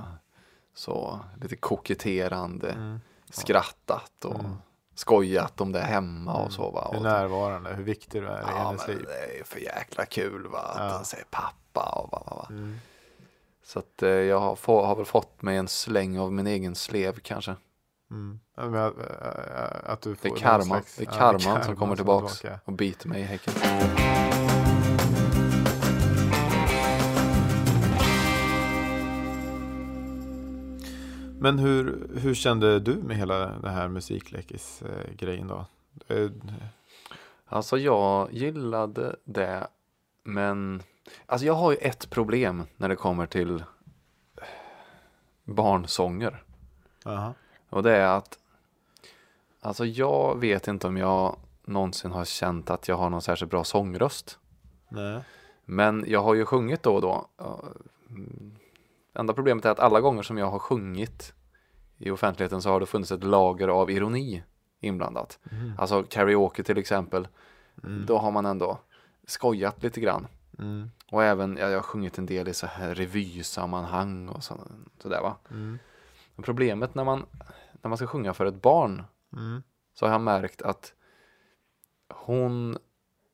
så 0.73 1.19
lite 1.41 1.55
koketterande 1.55 2.69
Mm. 2.69 2.99
Skrattat 3.29 4.25
och 4.25 4.39
Mm. 4.39 4.55
skojat 4.95 5.61
om 5.61 5.71
det 5.71 5.79
hemma 5.81 6.33
och 6.33 6.51
så 6.53 6.71
va. 6.71 6.89
Hur 6.93 6.99
närvarande, 7.01 7.73
hur 7.73 7.83
viktig 7.83 8.21
du 8.21 8.27
är 8.27 8.37
i 8.39 8.43
ja, 8.47 8.47
hennes 8.67 8.87
men 8.87 8.95
liv. 8.97 9.05
det 9.07 9.39
är 9.39 9.43
för 9.43 9.59
jäkla 9.59 10.05
kul 10.05 10.47
va, 10.47 10.59
att 10.59 10.77
Ja. 10.79 10.89
han 10.95 11.05
säger 11.05 11.25
pappa 11.31 11.89
och 12.01 12.11
va, 12.11 12.23
va, 12.25 12.35
va. 12.35 12.47
Mm. 12.49 12.79
Så 13.63 13.79
att 13.79 14.03
eh, 14.03 14.09
jag 14.09 14.39
har, 14.39 14.55
få, 14.55 14.85
har 14.85 14.95
väl 14.95 15.05
fått 15.05 15.41
mig 15.41 15.57
en 15.57 15.67
släng 15.67 16.19
av 16.19 16.33
min 16.33 16.47
egen 16.47 16.75
slev 16.75 17.19
kanske. 17.19 17.55
Mm. 18.11 18.39
Äh, 18.57 18.63
äh, 18.75 18.91
att 19.85 20.01
du 20.01 20.15
Det 20.21 20.27
är 20.27 20.29
någon 20.29 20.39
karma, 20.39 20.63
slags- 20.63 20.95
det 20.95 21.03
är 21.03 21.05
ja, 21.05 21.11
karman 21.13 21.63
som 21.63 21.75
kommer 21.75 21.95
tillbaks 21.95 22.39
tillbaka. 22.39 22.59
och 22.65 22.73
biter 22.73 23.07
mig 23.09 23.21
i 23.21 23.23
häcken. 23.25 23.53
Men 31.39 31.59
hur, 31.59 32.09
hur 32.21 32.33
kände 32.33 32.79
du 32.79 32.95
med 32.95 33.17
hela 33.17 33.37
den 33.47 33.73
här 33.73 33.87
musiklekis-grejen 33.87 35.47
då? 35.47 35.65
Eh, 36.07 36.29
Alltså 37.49 37.77
jag 37.77 38.33
gillade 38.33 39.15
det, 39.23 39.67
men 40.23 40.81
alltså 41.25 41.45
jag 41.47 41.53
har 41.53 41.71
ju 41.71 41.77
ett 41.77 42.09
problem 42.09 42.63
när 42.77 42.89
det 42.89 42.95
kommer 42.95 43.25
till 43.25 43.63
barnsånger. 45.43 46.43
Aha. 47.05 47.33
Och 47.69 47.83
det 47.83 47.95
är 47.95 48.07
att 48.17 48.39
alltså 49.61 49.85
jag 49.85 50.39
vet 50.39 50.67
inte 50.67 50.87
om 50.87 50.97
jag 50.97 51.37
någonsin 51.65 52.11
har 52.11 52.25
känt 52.25 52.69
att 52.69 52.87
jag 52.87 52.95
har 52.97 53.09
någon 53.09 53.21
särskilt 53.21 53.51
bra 53.51 53.63
sångröst. 53.63 54.39
Nej. 54.89 55.21
Men 55.65 56.03
jag 56.07 56.23
har 56.23 56.33
ju 56.33 56.45
sjungit 56.45 56.83
då 56.83 56.95
och 56.95 57.01
då. 57.01 57.29
Enda 59.19 59.33
problemet 59.33 59.65
är 59.65 59.69
att 59.69 59.79
alla 59.79 60.01
gånger 60.01 60.21
som 60.23 60.37
jag 60.37 60.51
har 60.51 60.59
sjungit 60.59 61.33
i 61.97 62.11
offentligheten 62.11 62.61
så 62.61 62.69
har 62.69 62.79
det 62.79 62.85
funnits 62.85 63.11
ett 63.11 63.23
lager 63.23 63.67
av 63.67 63.91
ironi 63.91 64.43
inblandat. 64.79 65.39
Mm. 65.51 65.73
Alltså 65.77 66.03
karaoke 66.03 66.63
till 66.63 66.77
exempel. 66.77 67.27
Mm. 67.83 68.05
Då 68.05 68.17
har 68.17 68.31
man 68.31 68.45
ändå 68.45 68.79
skojat 69.27 69.83
lite 69.83 69.99
grann. 69.99 70.27
Mm. 70.59 70.91
Och 71.11 71.23
även, 71.23 71.57
ja, 71.57 71.69
jag 71.69 71.77
har 71.77 71.83
sjungit 71.83 72.17
en 72.17 72.25
del 72.25 72.47
i 72.47 72.53
så 72.53 72.67
här 72.67 72.95
revysammanhang 72.95 74.29
och 74.29 74.43
så, 74.43 74.55
sådär 75.01 75.21
va. 75.21 75.35
Mm. 75.51 75.79
Men 76.35 76.43
problemet 76.43 76.95
när 76.95 77.03
man, 77.03 77.25
när 77.81 77.89
man 77.89 77.97
ska 77.97 78.07
sjunga 78.07 78.33
för 78.33 78.45
ett 78.45 78.61
barn 78.61 79.03
Mm. 79.33 79.63
så 79.93 80.05
har 80.05 80.11
jag 80.11 80.21
märkt 80.21 80.61
att 80.61 80.93
hon, 82.13 82.77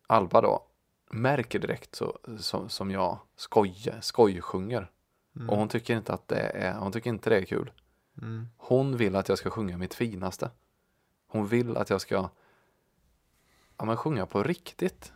Alba 0.07 0.41
då, 0.41 0.63
märker 1.11 1.59
direkt 1.59 1.95
så, 1.95 2.17
som, 2.39 2.69
som 2.69 2.91
jag 2.91 3.17
skojar, 3.35 4.01
skojsjunger. 4.01 4.91
Mm. 5.35 5.49
Och 5.49 5.57
hon 5.57 5.69
tycker 5.69 5.95
inte 5.95 6.13
att 6.13 6.27
det 6.27 6.39
är, 6.39 6.73
hon 6.73 6.91
tycker 6.91 7.09
inte 7.09 7.29
det 7.29 7.37
är 7.37 7.45
kul. 7.45 7.71
Mm. 8.21 8.47
Hon 8.57 8.97
vill 8.97 9.15
att 9.15 9.29
jag 9.29 9.37
ska 9.37 9.49
sjunga 9.49 9.77
mitt 9.77 9.93
finaste. 9.93 10.51
Hon 11.27 11.47
vill 11.47 11.77
att 11.77 11.89
jag 11.89 12.01
ska 12.01 12.29
ja, 13.77 13.85
men 13.85 13.97
sjunga 13.97 14.25
på 14.25 14.43
riktigt. 14.43 15.13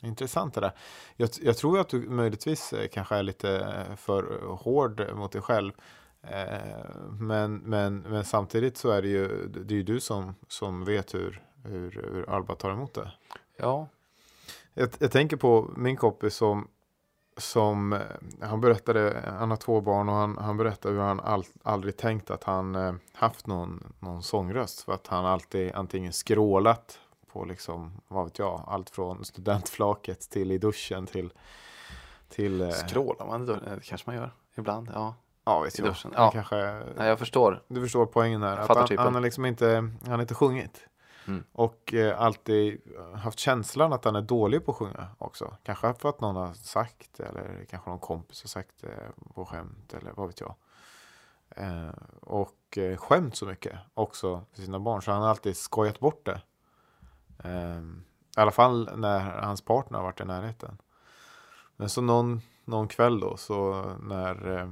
Intressant 0.00 0.54
det 0.54 0.60
där. 0.60 0.72
Jag, 1.16 1.30
jag 1.42 1.56
tror 1.56 1.78
att 1.80 1.88
du 1.88 2.00
möjligtvis 2.00 2.72
eh, 2.72 2.88
kanske 2.88 3.16
är 3.16 3.22
lite 3.22 3.58
eh, 3.90 3.96
för 3.96 4.40
hård 4.54 5.10
mot 5.14 5.32
dig 5.32 5.42
själv. 5.42 5.72
Eh, 6.22 6.84
Men, 7.20 7.56
men, 7.56 7.98
men 7.98 8.24
samtidigt 8.24 8.76
så 8.76 8.90
är 8.90 9.02
det 9.02 9.08
ju, 9.08 9.46
det 9.48 9.74
är 9.74 9.76
ju 9.76 9.82
du 9.82 10.00
som, 10.00 10.34
som 10.48 10.84
vet 10.84 11.14
hur, 11.14 11.42
hur, 11.64 11.90
hur 12.12 12.30
Alba 12.30 12.54
tar 12.54 12.70
emot 12.70 12.94
det. 12.94 13.12
Ja, 13.56 13.88
Jag, 14.74 14.88
jag 14.98 15.12
tänker 15.12 15.36
på 15.36 15.70
min 15.76 15.96
kompis 15.96 16.34
som, 16.34 16.68
som 17.36 17.92
eh, 17.92 18.00
han 18.40 18.60
berättade, 18.60 19.22
han 19.38 19.50
har 19.50 19.56
två 19.56 19.80
barn 19.80 20.08
och 20.08 20.14
han, 20.14 20.38
han 20.38 20.56
berättade 20.56 20.94
hur 20.94 21.00
han 21.02 21.20
all, 21.20 21.44
aldrig 21.62 21.96
tänkt 21.96 22.30
att 22.30 22.44
han 22.44 22.74
eh, 22.74 22.94
haft 23.12 23.46
någon, 23.46 23.94
någon 23.98 24.22
sångröst. 24.22 24.80
För 24.80 24.92
att 24.92 25.06
han 25.06 25.26
alltid 25.26 25.72
antingen 25.74 26.12
skrålat 26.12 26.98
på 27.32 27.44
liksom, 27.44 28.00
vad 28.08 28.24
vet 28.24 28.38
jag, 28.38 28.64
allt 28.66 28.90
från 28.90 29.24
studentflaket 29.24 30.30
till 30.30 30.52
i 30.52 30.58
duschen 30.58 31.06
till, 31.06 31.32
till 32.28 32.60
eh, 32.60 32.70
skrålar 32.70 33.26
man 33.26 33.46
då? 33.46 33.52
Det 33.54 33.80
kanske 33.84 34.10
man 34.10 34.16
gör 34.16 34.32
ibland. 34.54 34.90
Ja, 34.94 35.14
ja, 35.44 35.60
vet 35.60 35.78
i 35.78 35.82
jag. 35.82 35.90
duschen. 35.90 36.12
Ja. 36.14 36.30
Kanske, 36.30 36.56
Nej, 36.96 37.08
jag 37.08 37.18
förstår. 37.18 37.62
du 37.68 37.80
förstår 37.80 38.06
poängen 38.06 38.42
här. 38.42 38.56
Jag 38.56 38.70
Att 38.70 38.90
han, 38.90 38.98
han 38.98 39.14
har 39.14 39.20
liksom 39.20 39.44
inte, 39.44 39.90
han 40.02 40.12
har 40.12 40.20
inte 40.20 40.34
sjungit. 40.34 40.86
Mm. 41.26 41.44
Och 41.52 41.94
eh, 41.94 42.20
alltid 42.20 42.80
haft 43.14 43.38
känslan 43.38 43.92
att 43.92 44.04
han 44.04 44.16
är 44.16 44.22
dålig 44.22 44.64
på 44.64 44.70
att 44.70 44.76
sjunga 44.76 45.08
också. 45.18 45.56
Kanske 45.62 45.94
för 45.94 46.08
att 46.08 46.20
någon 46.20 46.36
har 46.36 46.54
sagt 46.54 47.20
eller 47.20 47.64
kanske 47.70 47.90
någon 47.90 47.98
kompis 47.98 48.42
har 48.42 48.48
sagt 48.48 48.80
det 48.80 49.12
på 49.34 49.44
skämt 49.44 49.94
eller 49.94 50.12
vad 50.12 50.26
vet 50.26 50.40
jag. 50.40 50.54
Eh, 51.48 51.90
och 52.20 52.78
eh, 52.78 52.96
skämt 52.96 53.36
så 53.36 53.46
mycket 53.46 53.78
också 53.94 54.44
för 54.52 54.62
sina 54.62 54.80
barn. 54.80 55.02
Så 55.02 55.12
han 55.12 55.22
har 55.22 55.28
alltid 55.28 55.56
skojat 55.56 56.00
bort 56.00 56.26
det. 56.26 56.40
Eh, 57.44 57.80
I 58.36 58.40
alla 58.40 58.50
fall 58.50 58.90
när 58.96 59.20
hans 59.20 59.62
partner 59.62 59.98
har 59.98 60.04
varit 60.04 60.20
i 60.20 60.24
närheten. 60.24 60.78
Men 61.76 61.88
så 61.88 62.00
någon, 62.00 62.40
någon 62.64 62.88
kväll 62.88 63.20
då 63.20 63.36
så 63.36 63.84
när, 64.00 64.56
eh, 64.56 64.70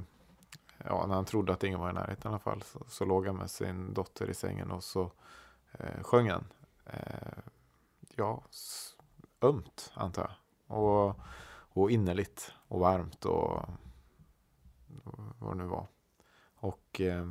ja, 0.77 1.05
när 1.07 1.15
han 1.15 1.25
trodde 1.25 1.53
att 1.53 1.63
ingen 1.63 1.79
var 1.79 1.89
i 1.89 1.93
närheten 1.93 2.31
i 2.31 2.33
alla 2.33 2.39
fall. 2.39 2.61
Så, 2.61 2.79
så 2.87 3.05
låg 3.05 3.27
han 3.27 3.35
med 3.35 3.51
sin 3.51 3.93
dotter 3.93 4.29
i 4.29 4.33
sängen 4.33 4.71
och 4.71 4.83
så 4.83 5.11
eh, 5.79 6.03
sjöng 6.03 6.29
han. 6.29 6.45
Eh, 6.85 7.43
ja, 8.15 8.43
ömt 9.41 9.91
antar 9.93 10.21
jag. 10.21 10.77
Och, 10.77 11.19
och 11.73 11.91
innerligt 11.91 12.53
och 12.67 12.79
varmt 12.79 13.25
och 13.25 13.61
vad 15.39 15.57
det 15.57 15.63
nu 15.63 15.69
var. 15.69 15.87
Och 16.55 17.01
eh, 17.01 17.27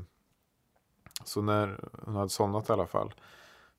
så 1.25 1.43
när 1.43 1.81
hon 2.05 2.15
hade 2.17 2.29
somnat 2.29 2.69
i 2.69 2.73
alla 2.73 2.87
fall 2.87 3.15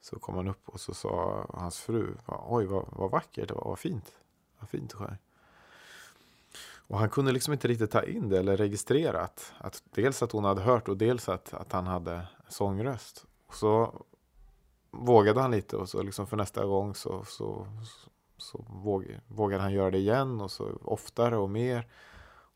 så 0.01 0.20
kom 0.20 0.36
han 0.36 0.47
upp 0.47 0.70
och 0.70 0.80
så 0.80 0.93
sa 0.93 1.45
hans 1.53 1.80
fru 1.80 2.18
Oj 2.28 2.66
vad, 2.66 2.86
vad 2.91 3.11
vackert 3.11 3.47
det 3.47 3.53
var, 3.53 3.64
vad 3.66 3.80
fint. 3.80 4.14
Vad 4.59 4.70
fint 4.70 4.91
du 4.91 4.97
sjöng. 4.97 5.18
Och 6.88 6.99
han 6.99 7.09
kunde 7.09 7.32
liksom 7.32 7.53
inte 7.53 7.68
riktigt 7.68 7.91
ta 7.91 8.03
in 8.03 8.30
det 8.30 8.39
eller 8.39 8.57
registrera 8.57 9.22
att, 9.22 9.53
att 9.57 9.84
dels 9.91 10.24
att 10.24 10.32
hon 10.32 10.43
hade 10.43 10.61
hört 10.61 10.88
och 10.88 10.97
dels 10.97 11.30
att, 11.30 11.53
att 11.53 11.72
han 11.72 11.88
hade 11.88 12.28
sångröst. 12.49 13.26
Och 13.47 13.53
så 13.55 14.03
vågade 14.94 15.41
han 15.41 15.52
lite 15.52 15.78
och 15.78 15.89
så 15.89 16.02
liksom 16.04 16.28
för 16.28 16.38
nästa 16.38 16.66
gång 16.66 16.96
så, 16.96 17.24
så, 17.24 17.68
så, 17.84 18.08
så 18.38 18.66
våg, 18.70 19.20
vågade 19.28 19.64
han 19.64 19.74
göra 19.74 19.91
det 19.91 19.98
igen 19.98 20.41
och 20.41 20.52
så 20.52 20.78
oftare 20.84 21.38
och 21.38 21.50
mer. 21.50 21.88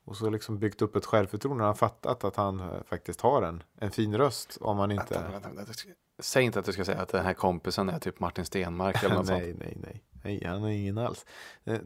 Och 0.05 0.17
så 0.17 0.29
liksom 0.29 0.59
byggt 0.59 0.81
upp 0.81 0.95
ett 0.95 1.05
självförtroende. 1.05 1.63
Han 1.63 1.75
fattat 1.75 2.23
att 2.23 2.35
han 2.35 2.59
eh, 2.59 2.83
faktiskt 2.85 3.21
har 3.21 3.41
en, 3.41 3.63
en 3.79 3.91
fin 3.91 4.17
röst 4.17 4.57
om 4.61 4.77
man 4.77 4.91
inte... 4.91 5.13
Vänta, 5.13 5.31
vänta, 5.31 5.49
vänta. 5.49 5.73
Säg 6.19 6.43
inte 6.43 6.59
att 6.59 6.65
du 6.65 6.73
ska 6.73 6.85
säga 6.85 7.01
att 7.01 7.09
den 7.09 7.25
här 7.25 7.33
kompisen 7.33 7.89
är 7.89 7.99
typ 7.99 8.19
Martin 8.19 8.45
Stenmark 8.45 9.03
eller 9.03 9.15
något 9.15 9.27
sånt. 9.27 9.39
nej, 9.39 9.55
nej, 9.59 9.77
nej, 9.83 10.03
nej. 10.23 10.43
Han 10.45 10.63
är 10.63 10.69
ingen 10.69 10.97
alls. 10.97 11.25
Eh, 11.63 11.79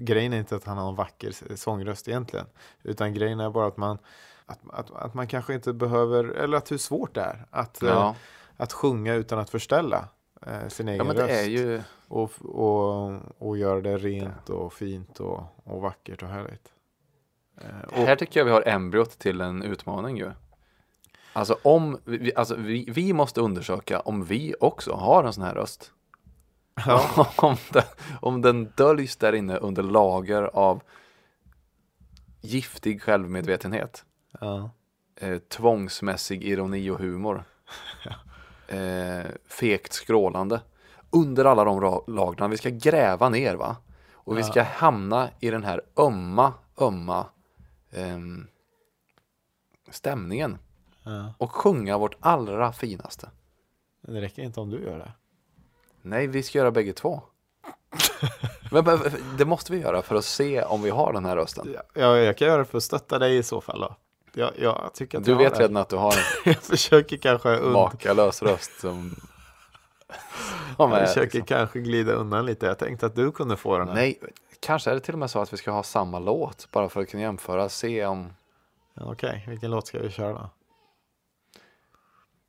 Grejen 0.00 0.32
är 0.32 0.38
inte 0.38 0.56
att 0.56 0.64
han 0.64 0.78
har 0.78 0.88
en 0.88 0.94
vacker 0.94 1.56
sångröst 1.56 2.08
egentligen. 2.08 2.46
Utan 2.82 3.14
grejen 3.14 3.40
är 3.40 3.50
bara 3.50 3.66
att 3.66 3.76
man, 3.76 3.98
att, 4.46 4.60
att, 4.70 4.90
att 4.90 5.14
man 5.14 5.26
kanske 5.26 5.54
inte 5.54 5.72
behöver, 5.72 6.24
eller 6.24 6.56
att 6.56 6.72
hur 6.72 6.78
svårt 6.78 7.14
det 7.14 7.20
är 7.20 7.46
att, 7.50 7.82
eh, 7.82 7.88
Ja, 7.88 8.14
att 8.56 8.72
sjunga 8.72 9.14
utan 9.14 9.38
att 9.38 9.50
förställa 9.50 10.08
eh, 10.46 10.68
sin 10.68 10.88
egen 10.88 11.06
ja 11.06 11.14
röst. 11.14 11.30
är 11.30 11.44
ju, 11.48 11.82
Och, 12.08 12.32
och, 12.40 13.20
och 13.38 13.56
göra 13.58 13.80
det 13.80 13.98
rent 13.98 14.48
och 14.48 14.72
fint 14.72 15.20
och, 15.20 15.42
och 15.64 15.80
vackert 15.82 16.22
och 16.22 16.28
härligt. 16.28 16.72
Eh, 17.60 18.00
och, 18.00 18.06
här 18.06 18.16
tycker 18.16 18.40
jag 18.40 18.44
vi 18.44 18.50
har 18.50 18.68
embryot 18.68 19.18
till 19.18 19.40
en 19.40 19.62
utmaning 19.62 20.16
ju. 20.16 20.30
Alltså 21.32 21.58
om, 21.62 21.98
vi, 22.04 22.34
alltså 22.34 22.54
vi, 22.54 22.84
vi 22.90 23.12
måste 23.12 23.40
undersöka 23.40 24.00
om 24.00 24.24
vi 24.24 24.54
också 24.60 24.92
har 24.92 25.24
en 25.24 25.32
sån 25.32 25.44
här 25.44 25.54
röst. 25.54 25.92
om, 27.36 27.56
den, 27.72 27.82
om 28.20 28.42
den 28.42 28.72
döljs 28.76 29.16
där 29.16 29.32
inne 29.32 29.56
under 29.56 29.82
lager 29.82 30.42
av 30.42 30.82
giftig 32.40 33.02
självmedvetenhet. 33.02 34.04
ja. 34.40 34.70
eh, 35.16 35.38
tvångsmässig 35.38 36.44
ironi 36.44 36.90
och 36.90 36.98
humor. 36.98 37.44
Eh, 38.68 39.26
fegt 39.48 39.92
skrålande. 39.92 40.60
Under 41.10 41.44
alla 41.44 41.64
de 41.64 42.02
lagren. 42.06 42.50
Vi 42.50 42.56
ska 42.56 42.70
gräva 42.70 43.28
ner 43.28 43.54
va. 43.54 43.76
Och 44.12 44.38
vi 44.38 44.42
ska 44.42 44.62
hamna 44.62 45.28
i 45.40 45.50
den 45.50 45.64
här 45.64 45.80
ömma, 45.96 46.52
ömma 46.80 47.26
ehm, 47.90 48.46
stämningen. 49.90 50.58
Ja. 51.02 51.34
Och 51.38 51.52
sjunga 51.52 51.98
vårt 51.98 52.16
allra 52.20 52.72
finaste. 52.72 53.30
Men 54.00 54.14
Det 54.14 54.20
räcker 54.20 54.42
inte 54.42 54.60
om 54.60 54.70
du 54.70 54.82
gör 54.82 54.98
det. 54.98 55.12
Nej, 56.02 56.26
vi 56.26 56.42
ska 56.42 56.58
göra 56.58 56.70
bägge 56.70 56.92
två. 56.92 57.22
men, 58.72 58.84
men, 58.84 58.98
det 59.38 59.44
måste 59.44 59.72
vi 59.72 59.78
göra 59.78 60.02
för 60.02 60.14
att 60.14 60.24
se 60.24 60.62
om 60.62 60.82
vi 60.82 60.90
har 60.90 61.12
den 61.12 61.24
här 61.24 61.36
rösten. 61.36 61.68
Ja, 61.74 61.82
ja, 61.94 62.16
jag 62.16 62.38
kan 62.38 62.48
göra 62.48 62.58
det 62.58 62.64
för 62.64 62.78
att 62.78 62.84
stötta 62.84 63.18
dig 63.18 63.36
i 63.36 63.42
så 63.42 63.60
fall 63.60 63.80
då. 63.80 63.96
Jag, 64.38 64.52
jag 64.58 64.90
tycker 64.94 65.18
att 65.18 65.24
Du 65.24 65.30
jag 65.30 65.38
vet 65.38 65.60
redan 65.60 65.76
att 65.76 65.88
du 65.88 65.96
har 65.96 66.12
en 66.12 66.18
Jag 66.52 66.56
försöker 66.62 67.16
kanske 67.16 67.48
und- 67.58 67.72
makalös 67.72 68.42
röst 68.42 68.80
som... 68.80 69.10
som 70.76 70.90
jag 70.92 71.00
är, 71.00 71.06
försöker 71.06 71.38
liksom. 71.38 71.42
kanske 71.42 71.80
glida 71.80 72.12
undan 72.12 72.46
lite. 72.46 72.66
Jag 72.66 72.78
tänkte 72.78 73.06
att 73.06 73.16
du 73.16 73.32
kunde 73.32 73.56
få 73.56 73.78
den 73.78 73.88
här. 73.88 73.94
Nej, 73.94 74.20
kanske 74.60 74.90
är 74.90 74.94
det 74.94 75.00
till 75.00 75.14
och 75.14 75.18
med 75.18 75.30
så 75.30 75.40
att 75.40 75.52
vi 75.52 75.56
ska 75.56 75.70
ha 75.70 75.82
samma 75.82 76.18
låt 76.18 76.68
bara 76.70 76.88
för 76.88 77.00
att 77.00 77.08
kunna 77.08 77.22
jämföra. 77.22 77.68
Se 77.68 78.06
om 78.06 78.32
Okej, 79.00 79.44
vilken 79.48 79.70
låt 79.70 79.86
ska 79.86 79.98
vi 79.98 80.10
köra 80.10 80.32
då? 80.32 80.50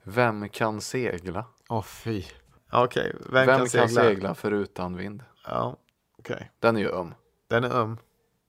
vem 0.04 0.50
kan 0.50 0.82
segla? 0.82 1.46
Åh 1.70 1.82
fy. 1.84 2.24
Ja, 2.72 2.84
Okej, 2.86 3.16
vem, 3.20 3.46
Vem, 3.46 3.58
kan, 3.58 3.70
segla? 3.70 3.88
segla 3.88 4.36
förutan 4.36 4.96
vind? 4.98 5.24
Ja, 5.46 5.78
okej. 6.20 6.52
Den 6.60 6.78
är 6.78 6.82
ju 6.82 6.90
öm. 6.92 7.14
Den 7.48 7.64
är 7.64 7.70
öm. 7.70 7.98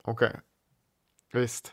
Okej. 0.03 0.41
Visst. 1.33 1.73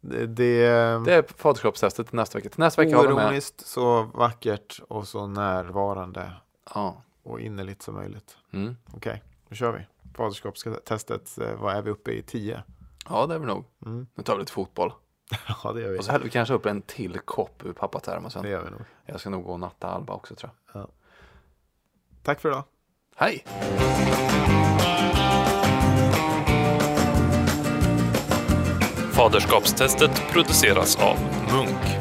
Det, 0.00 0.26
det, 0.26 0.62
Det 1.04 1.14
är 1.14 1.24
faderskapstestet 1.36 2.06
till 2.06 2.16
nästa 2.16 2.38
vecka. 2.38 2.48
Till 2.48 2.60
nästa 2.60 2.82
vecka 2.82 2.98
oironiskt, 2.98 3.66
så 3.66 4.02
vackert 4.02 4.80
och 4.88 5.08
så 5.08 5.26
närvarande 5.26 6.32
Ja. 6.74 7.02
och 7.22 7.40
innerligt 7.40 7.82
som 7.82 7.94
möjligt. 7.94 8.36
Mm. 8.52 8.76
Okej, 8.96 9.22
nu 9.48 9.56
kör 9.56 9.72
vi. 9.72 9.86
Faderskapstestet, 10.14 11.38
eh, 11.38 11.54
vad 11.60 11.76
är 11.76 11.82
vi 11.82 11.90
uppe 11.90 12.10
i? 12.12 12.22
10? 12.22 12.62
ja, 13.08 13.26
det 13.26 13.34
är 13.34 13.38
vi 13.38 13.46
nog. 13.46 13.64
Mm. 13.86 14.06
Nu 14.14 14.22
tar 14.24 14.34
vi 14.34 14.40
lite 14.40 14.52
fotboll. 14.52 14.92
Ja, 15.64 15.72
det 15.72 15.80
gör 15.80 15.90
vi. 15.90 15.98
Och 15.98 16.04
så 16.04 16.12
häller 16.12 16.24
vi 16.24 16.30
kanske 16.30 16.54
upp 16.54 16.66
en 16.66 16.82
till 16.82 17.18
kopp 17.18 17.64
ur 17.64 17.72
pappatermosen. 17.72 18.42
Det 18.42 18.48
gör 18.48 18.64
vi 18.64 18.70
nog. 18.70 18.80
Jag 19.06 19.20
ska 19.20 19.30
nog 19.30 19.44
gå 19.44 19.52
och 19.52 19.60
natta 19.60 19.88
Alba 19.88 20.12
också 20.12 20.34
tror 20.34 20.52
jag. 20.72 20.86
Tack 22.22 22.40
för 22.40 22.48
idag. 22.48 22.64
Hej! 23.16 23.44
Faderskapstestet 29.20 30.10
produceras 30.32 30.96
av 30.96 31.16
Munk. 31.52 31.99